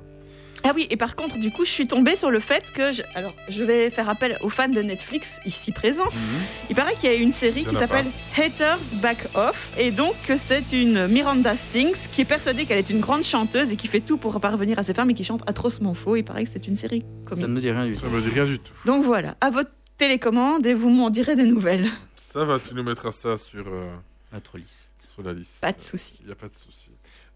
Ah 0.63 0.71
oui, 0.75 0.87
et 0.89 0.97
par 0.97 1.15
contre, 1.15 1.37
du 1.37 1.51
coup, 1.51 1.63
je 1.65 1.69
suis 1.71 1.87
tombée 1.87 2.15
sur 2.15 2.31
le 2.31 2.39
fait 2.39 2.63
que. 2.73 2.91
Je... 2.91 3.01
Alors, 3.15 3.33
je 3.47 3.63
vais 3.63 3.89
faire 3.89 4.09
appel 4.09 4.37
aux 4.41 4.49
fans 4.49 4.67
de 4.67 4.81
Netflix 4.81 5.39
ici 5.45 5.71
présents. 5.71 6.09
Il 6.69 6.75
paraît 6.75 6.95
qu'il 6.95 7.09
y 7.09 7.13
a 7.13 7.15
une 7.15 7.31
série 7.31 7.65
qui 7.65 7.75
s'appelle 7.75 8.05
Haters 8.37 8.79
Back 9.01 9.27
Off, 9.35 9.73
et 9.77 9.91
donc 9.91 10.15
que 10.27 10.37
c'est 10.37 10.71
une 10.73 11.07
Miranda 11.07 11.55
Sings 11.71 11.95
qui 12.11 12.21
est 12.21 12.25
persuadée 12.25 12.65
qu'elle 12.65 12.77
est 12.79 12.89
une 12.89 12.99
grande 12.99 13.23
chanteuse 13.23 13.71
et 13.71 13.75
qui 13.75 13.87
fait 13.87 14.01
tout 14.01 14.17
pour 14.17 14.39
parvenir 14.39 14.77
à 14.79 14.83
ses 14.83 14.93
femmes 14.93 15.09
et 15.09 15.13
qui 15.13 15.23
chante 15.23 15.41
atrocement 15.47 15.93
faux. 15.93 16.15
Il 16.15 16.23
paraît 16.23 16.43
que 16.43 16.49
c'est 16.51 16.67
une 16.67 16.75
série 16.75 17.03
comique. 17.25 17.43
Ça 17.43 17.47
ne 17.47 17.53
me 17.53 17.61
dit 17.61 17.71
rien 17.71 17.85
du 17.85 17.93
tout. 17.93 18.01
Ça 18.01 18.07
me 18.09 18.21
dit 18.21 18.29
rien 18.29 18.45
du 18.45 18.59
tout. 18.59 18.73
Donc 18.85 19.03
voilà, 19.05 19.35
à 19.41 19.49
votre 19.49 19.71
télécommande 19.97 20.65
et 20.65 20.73
vous 20.73 20.89
m'en 20.89 21.09
direz 21.09 21.35
des 21.35 21.43
nouvelles. 21.43 21.87
Ça 22.17 22.43
va, 22.43 22.59
tu 22.59 22.73
nous 22.73 22.83
mettras 22.83 23.11
ça 23.11 23.37
sur, 23.37 23.65
euh, 23.67 23.89
Notre 24.33 24.57
liste. 24.57 24.89
sur 25.13 25.23
la 25.23 25.33
liste. 25.33 25.53
Pas 25.61 25.71
de 25.73 25.81
souci. 25.81 26.15
Il 26.21 26.27
n'y 26.27 26.31
a 26.31 26.35
pas 26.35 26.47
de 26.47 26.55
souci. 26.55 26.88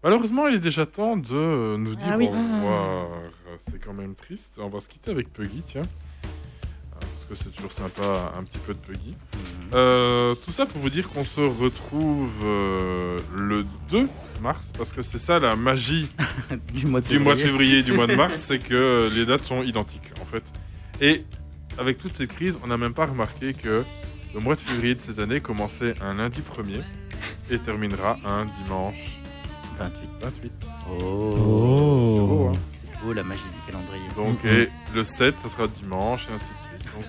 Malheureusement, 0.04 0.46
il 0.48 0.56
est 0.56 0.60
déjà 0.60 0.84
temps 0.84 1.16
de 1.16 1.34
euh, 1.34 1.76
nous 1.78 1.94
dire 1.94 2.08
Ah 2.10 2.16
oui. 2.18 2.26
au 2.28 2.30
revoir. 2.32 3.08
C'est 3.56 3.82
quand 3.82 3.94
même 3.94 4.14
triste. 4.14 4.58
On 4.62 4.68
va 4.68 4.78
se 4.78 4.88
quitter 4.88 5.10
avec 5.10 5.32
Puggy, 5.32 5.62
tiens. 5.64 5.80
Ah, 6.94 6.98
Parce 7.00 7.24
que 7.24 7.34
c'est 7.34 7.50
toujours 7.56 7.72
sympa, 7.72 8.32
un 8.38 8.44
petit 8.44 8.58
peu 8.58 8.74
de 8.74 8.78
Puggy. 8.78 9.12
Mhm. 9.12 9.70
Euh, 9.74 10.34
tout 10.44 10.52
ça 10.52 10.66
pour 10.66 10.78
vous 10.82 10.90
dire 10.90 11.08
qu'on 11.08 11.24
se 11.24 11.40
retrouve 11.40 12.34
euh, 12.44 13.18
le 13.34 13.64
2 13.90 14.06
mars, 14.42 14.72
parce 14.76 14.92
que 14.92 15.00
c'est 15.00 15.18
ça 15.18 15.38
la 15.38 15.56
magie 15.56 16.10
Du 16.74 16.86
mois 16.86 17.00
de 17.00 17.08
du 17.08 17.18
mois 17.18 17.34
de 17.34 17.40
février. 17.40 17.82
du 17.82 17.92
mois 17.92 18.06
de 18.06 18.14
mars, 18.14 18.34
c'est 18.48 18.58
que 18.58 19.08
les 19.14 19.24
dates 19.24 19.44
sont 19.44 19.62
identiques 19.62 20.12
en 20.20 20.26
fait. 20.26 20.44
Et 21.00 21.24
avec 21.78 21.96
toute 21.96 22.14
cette 22.14 22.30
crise, 22.30 22.58
on 22.62 22.66
n'a 22.66 22.76
même 22.76 22.92
pas 22.92 23.06
remarqué 23.06 23.54
que 23.54 23.84
le 24.34 24.40
mois 24.40 24.54
de 24.54 24.60
février 24.60 24.94
de 24.96 25.00
cette 25.00 25.18
année 25.18 25.40
commençait 25.40 25.94
un 26.02 26.14
lundi 26.14 26.40
1er 26.42 26.82
et 27.50 27.58
terminera 27.58 28.18
un 28.26 28.44
dimanche 28.62 29.18
28. 29.78 30.08
28. 30.20 30.52
Oh. 30.90 32.14
C'est 32.16 32.26
beau, 32.26 32.48
hein 32.48 32.52
C'est 32.74 33.04
beau 33.04 33.12
la 33.12 33.22
magie 33.24 33.40
du 33.42 33.72
calendrier. 33.72 34.04
Donc, 34.16 34.44
et 34.44 34.68
le 34.94 35.04
7, 35.04 35.38
ça 35.40 35.48
sera 35.48 35.66
dimanche, 35.68 36.26
et 36.30 36.34
ainsi 36.34 36.46
de 36.46 36.78
suite. 36.78 36.94
Donc, 36.94 37.04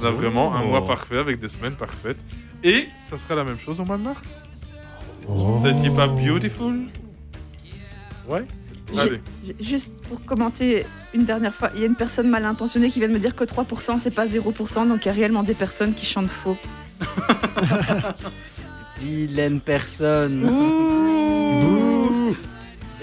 on 0.00 0.04
a 0.06 0.10
vraiment 0.10 0.54
un 0.54 0.62
Oh. 0.64 0.68
mois 0.68 0.84
parfait 0.84 1.18
avec 1.18 1.38
des 1.38 1.48
semaines 1.48 1.76
parfaites. 1.76 2.18
Et 2.62 2.88
ça 3.08 3.18
sera 3.18 3.34
la 3.34 3.44
même 3.44 3.58
chose 3.58 3.80
au 3.80 3.84
mois 3.84 3.98
de 3.98 4.02
mars. 4.02 4.40
C'est 5.62 5.94
pas 5.94 6.06
beautiful? 6.06 6.80
Ouais 8.28 8.44
J'ai- 8.92 9.00
Allez. 9.00 9.20
Juste 9.60 9.92
pour 10.08 10.22
commenter 10.24 10.84
une 11.14 11.24
dernière 11.24 11.54
fois, 11.54 11.70
il 11.74 11.80
y 11.80 11.84
a 11.84 11.86
une 11.86 11.94
personne 11.94 12.28
mal 12.28 12.44
intentionnée 12.44 12.90
qui 12.90 12.98
vient 12.98 13.08
de 13.08 13.14
me 13.14 13.18
dire 13.18 13.34
que 13.34 13.44
3% 13.44 13.98
c'est 13.98 14.10
pas 14.10 14.26
0%, 14.26 14.86
donc 14.86 15.04
il 15.04 15.08
y 15.08 15.10
a 15.10 15.14
réellement 15.14 15.42
des 15.42 15.54
personnes 15.54 15.94
qui 15.94 16.04
chantent 16.06 16.30
faux. 16.30 16.56
Vilaine 19.00 19.60
personne. 19.60 20.44
Ouh. 20.44 21.83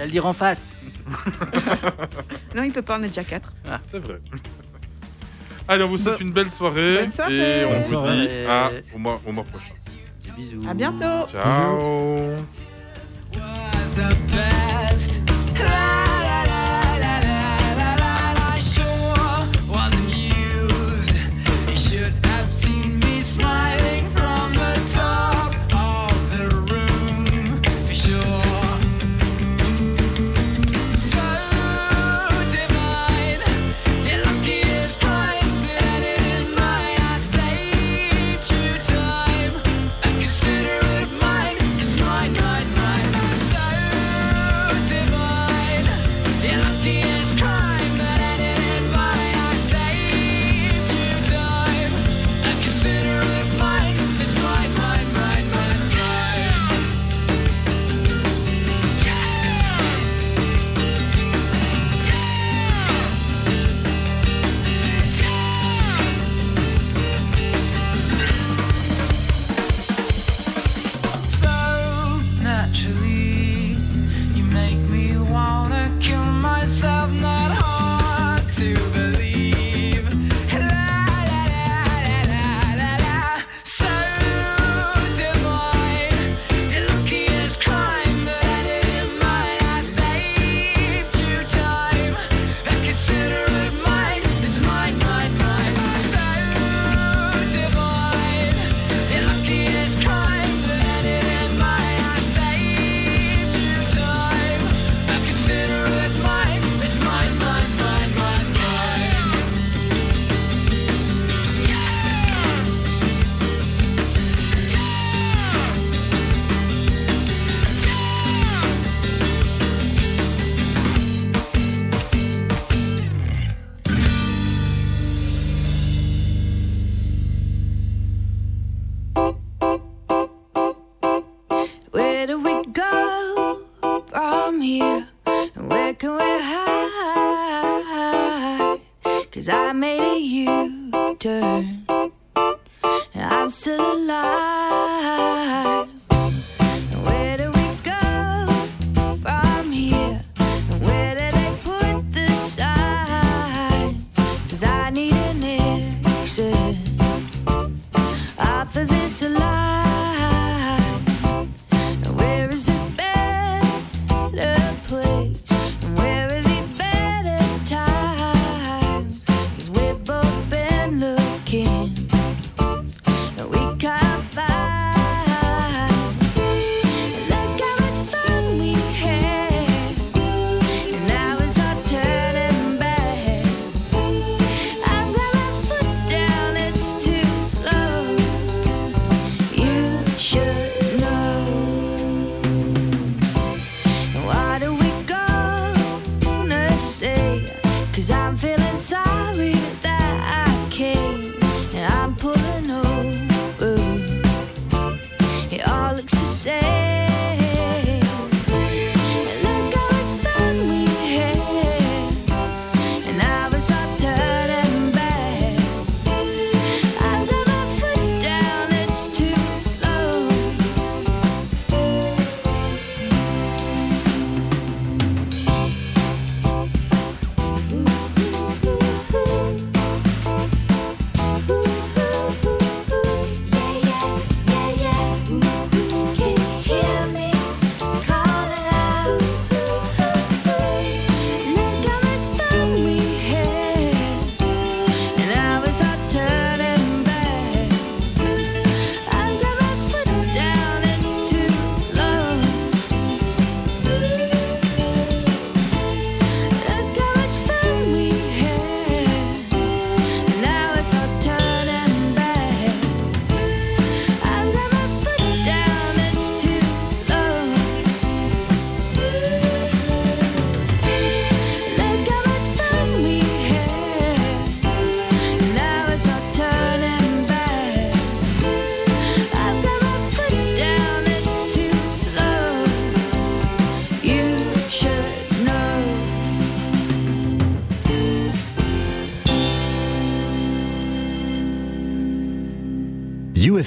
Il 0.01 0.03
va 0.03 0.05
le 0.07 0.11
dire 0.11 0.25
en 0.25 0.33
face. 0.33 0.75
Non, 2.55 2.63
il 2.63 2.71
peut 2.71 2.81
pas, 2.81 2.97
on 2.99 3.03
est 3.03 3.07
déjà 3.07 3.23
4. 3.23 3.53
C'est 3.91 3.99
vrai. 3.99 4.19
Allez, 5.67 5.83
on 5.83 5.89
vous 5.89 5.97
souhaite 5.99 6.15
Bon- 6.19 6.25
une 6.25 6.31
belle 6.31 6.49
soirée. 6.51 6.99
bonne 7.01 7.11
soirée. 7.13 7.61
Et 7.61 7.65
on 7.65 7.69
Bonne 7.71 7.81
vous 7.81 7.89
soirée. 7.91 8.27
dit 8.27 8.33
à, 8.49 8.69
au, 8.93 8.97
mois, 8.97 9.21
au 9.25 9.31
mois 9.31 9.43
prochain. 9.43 9.73
Des 10.25 10.31
bisous. 10.31 10.63
À 10.69 10.73
bientôt. 10.73 11.27
Ciao. 11.31 12.35
the 13.95 14.31
best. 14.31 14.50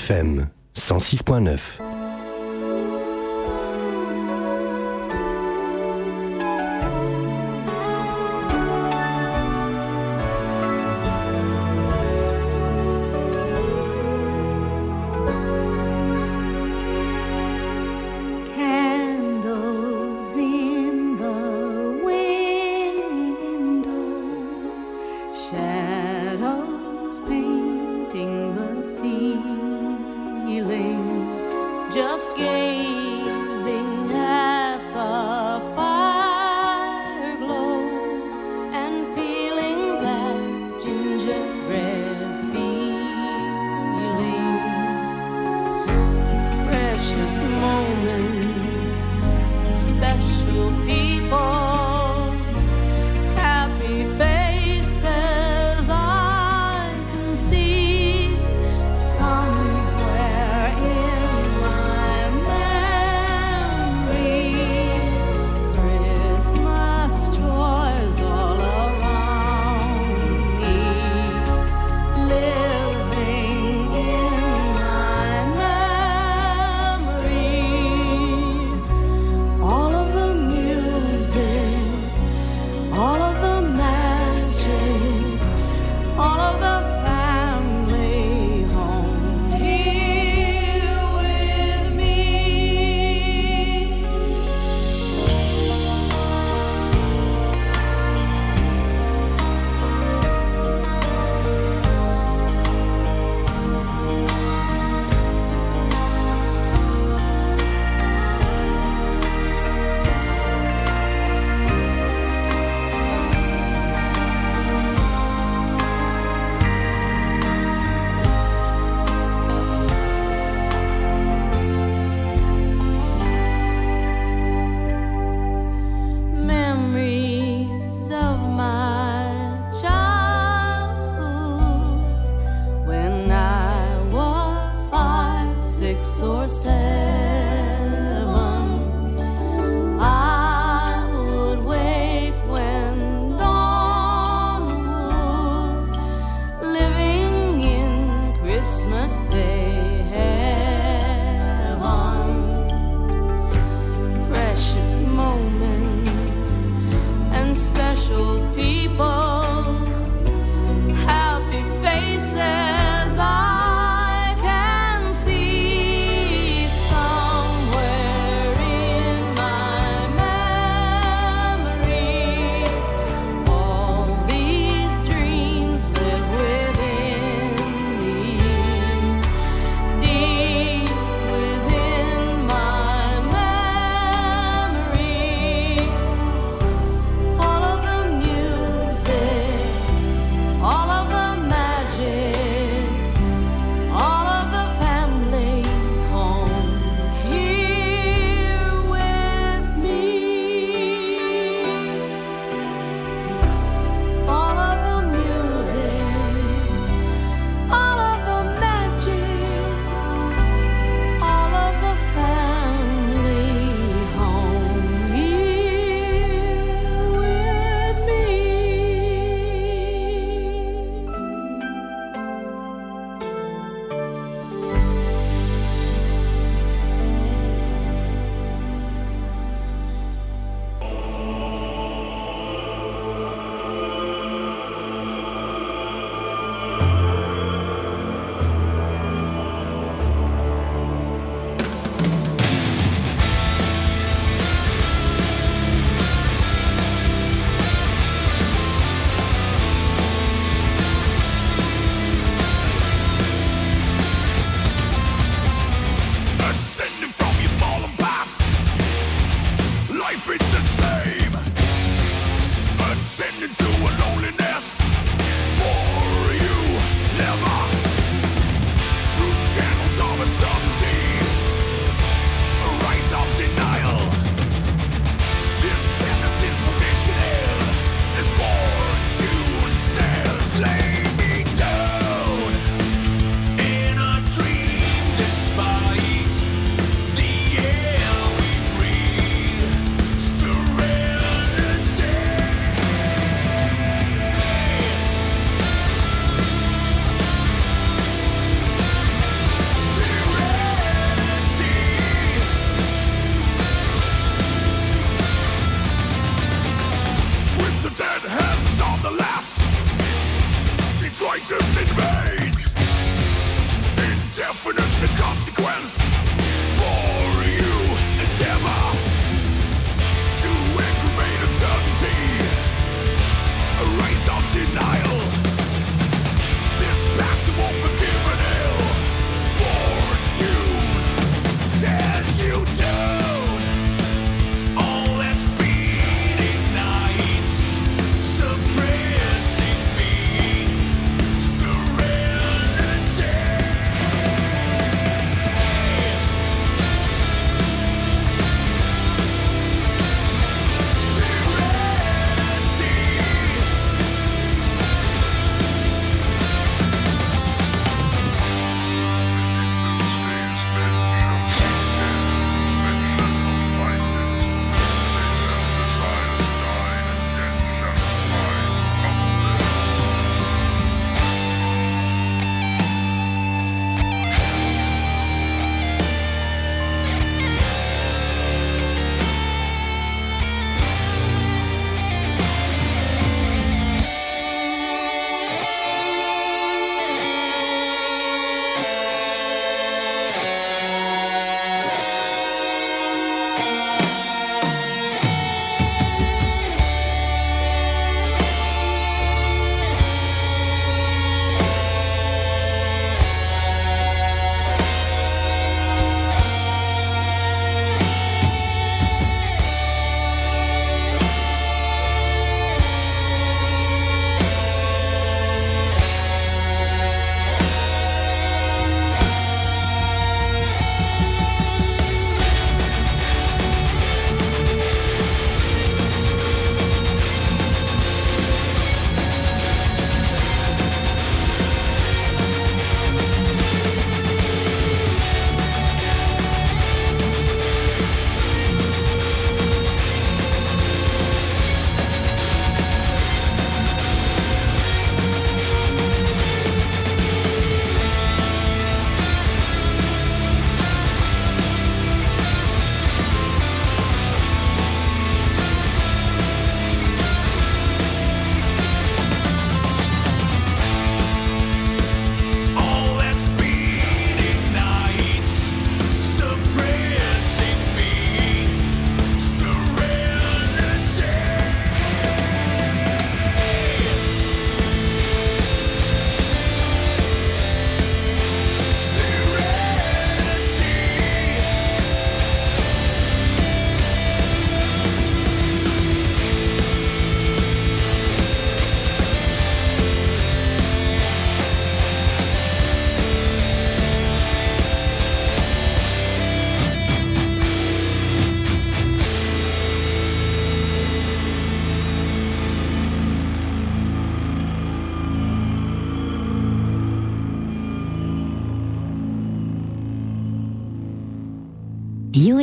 UFM 0.05 0.51
106.9. 0.75 1.94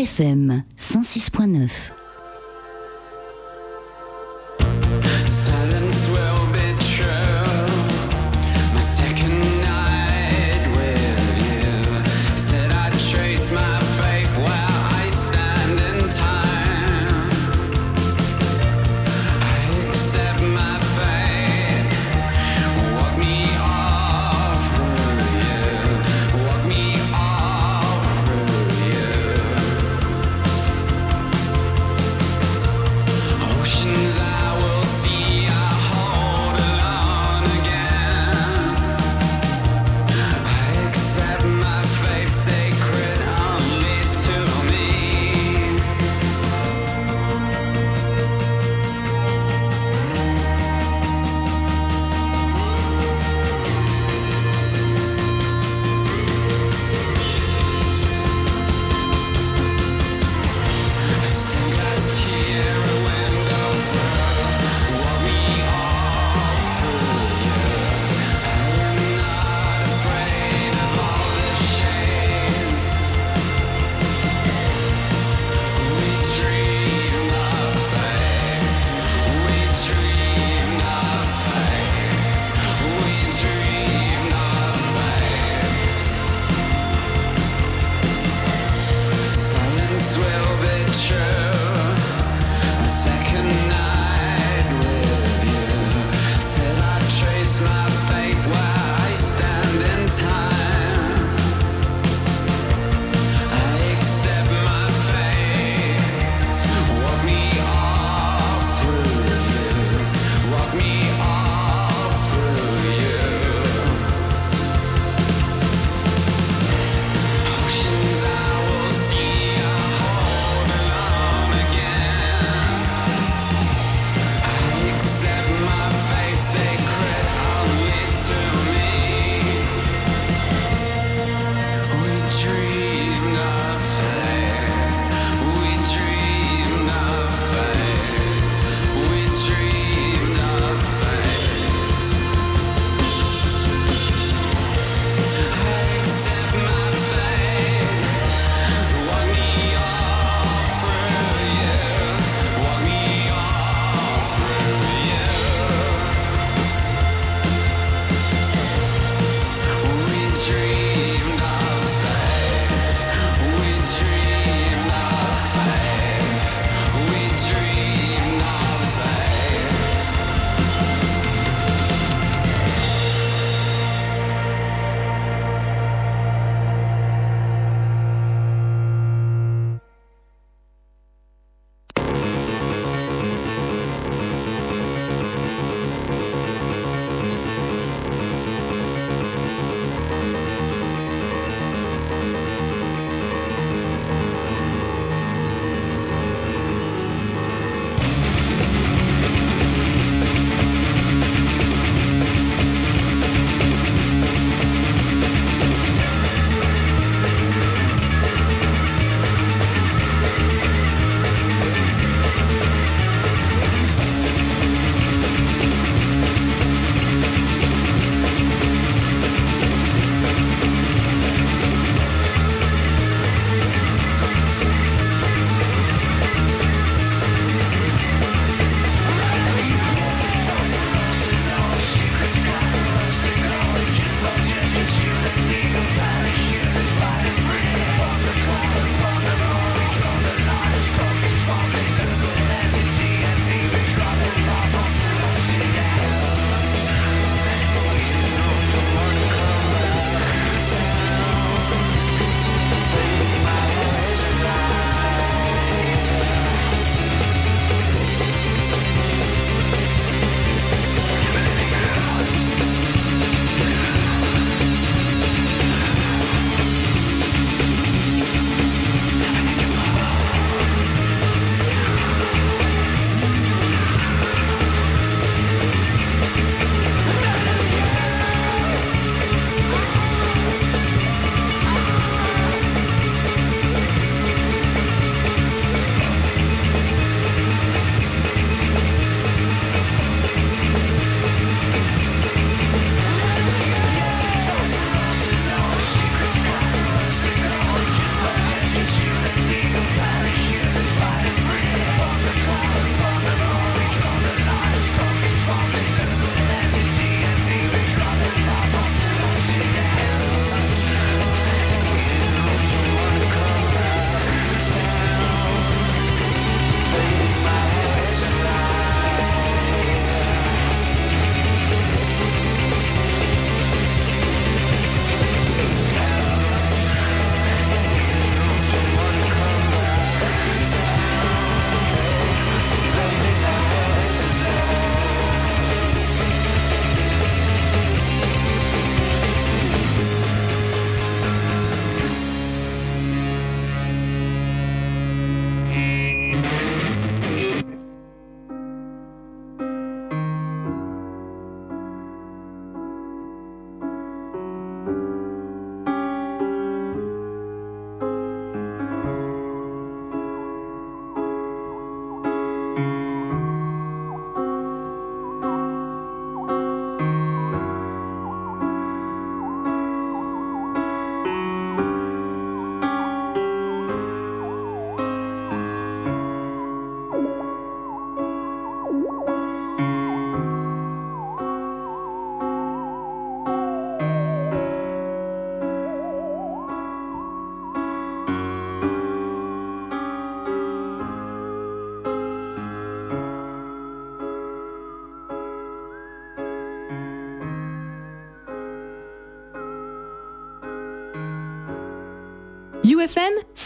UFM 0.02 0.64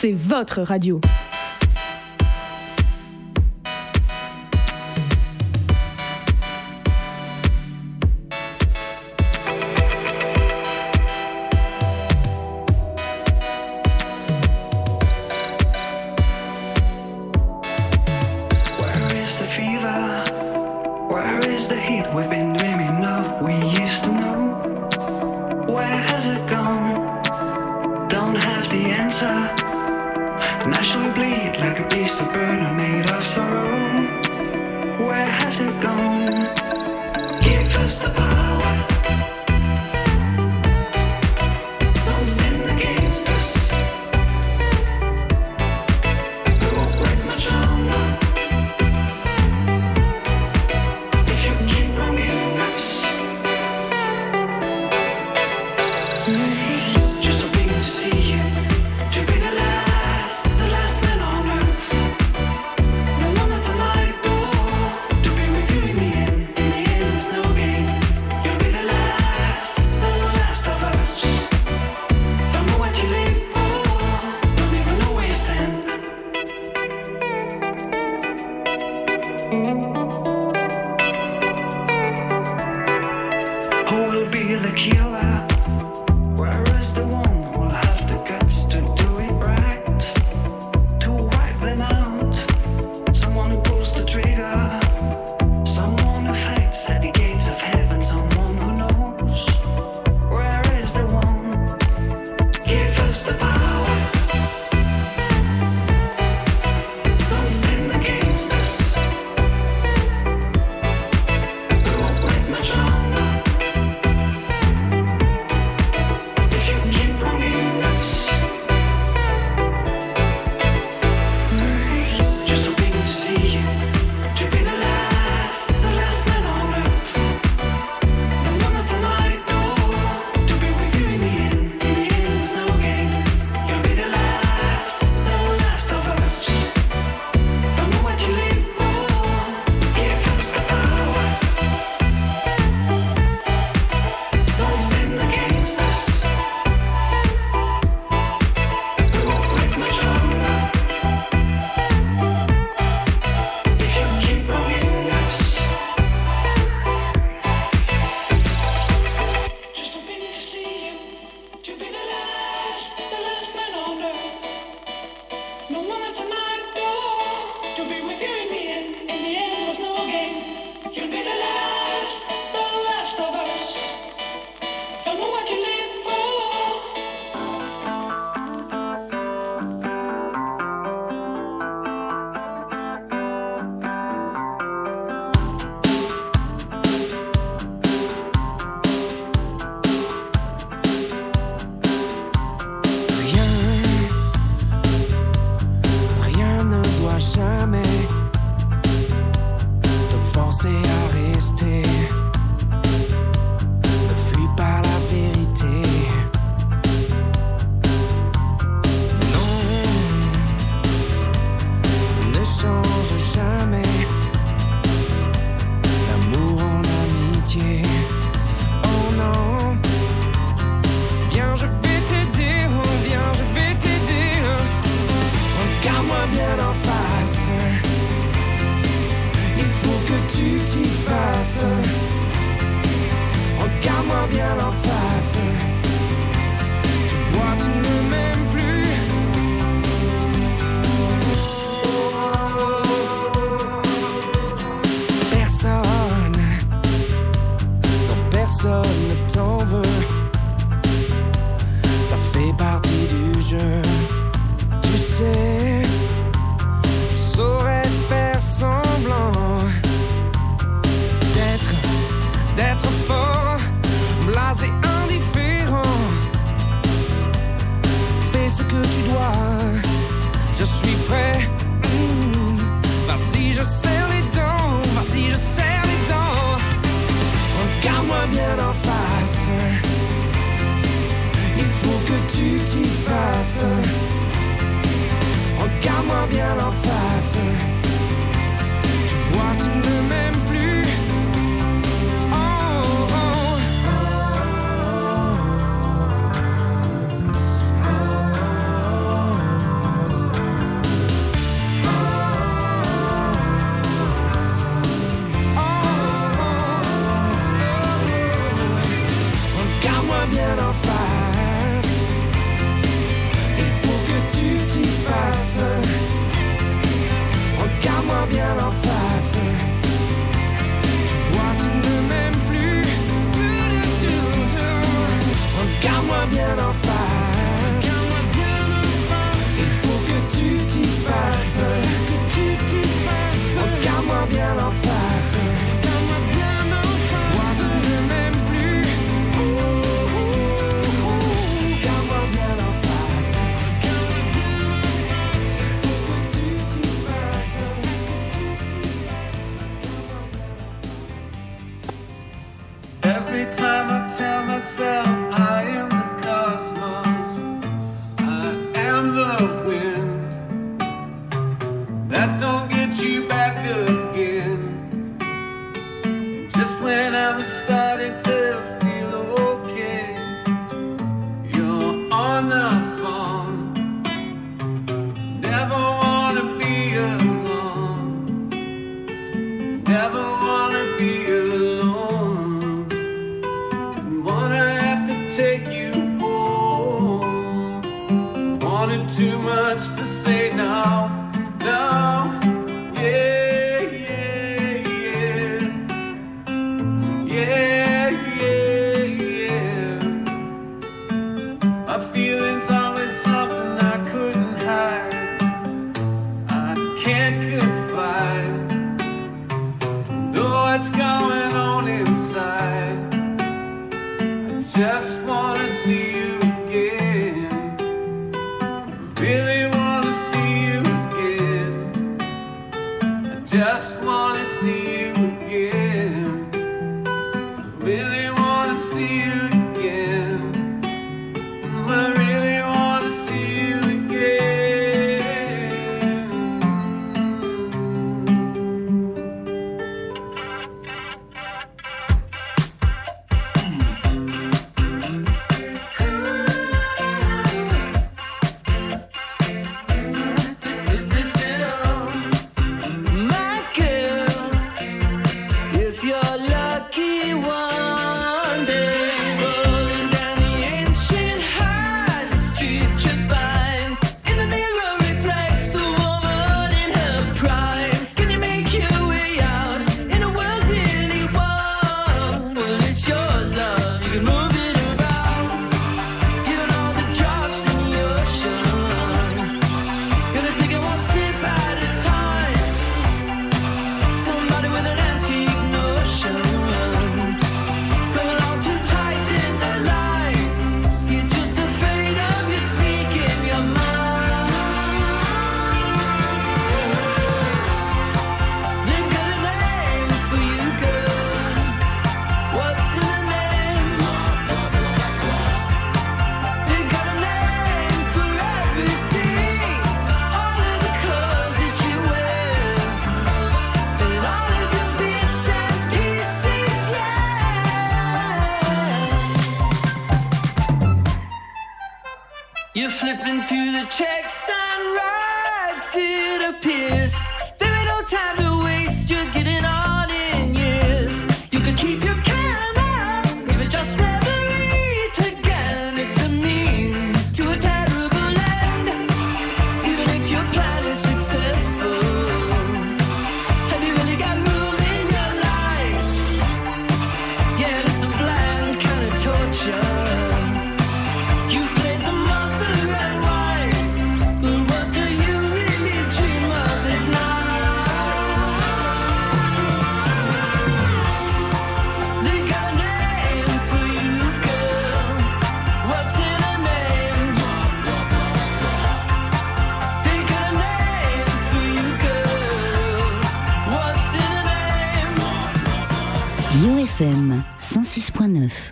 c'est 0.05 0.13
votre 0.13 0.61
radio. 0.61 1.01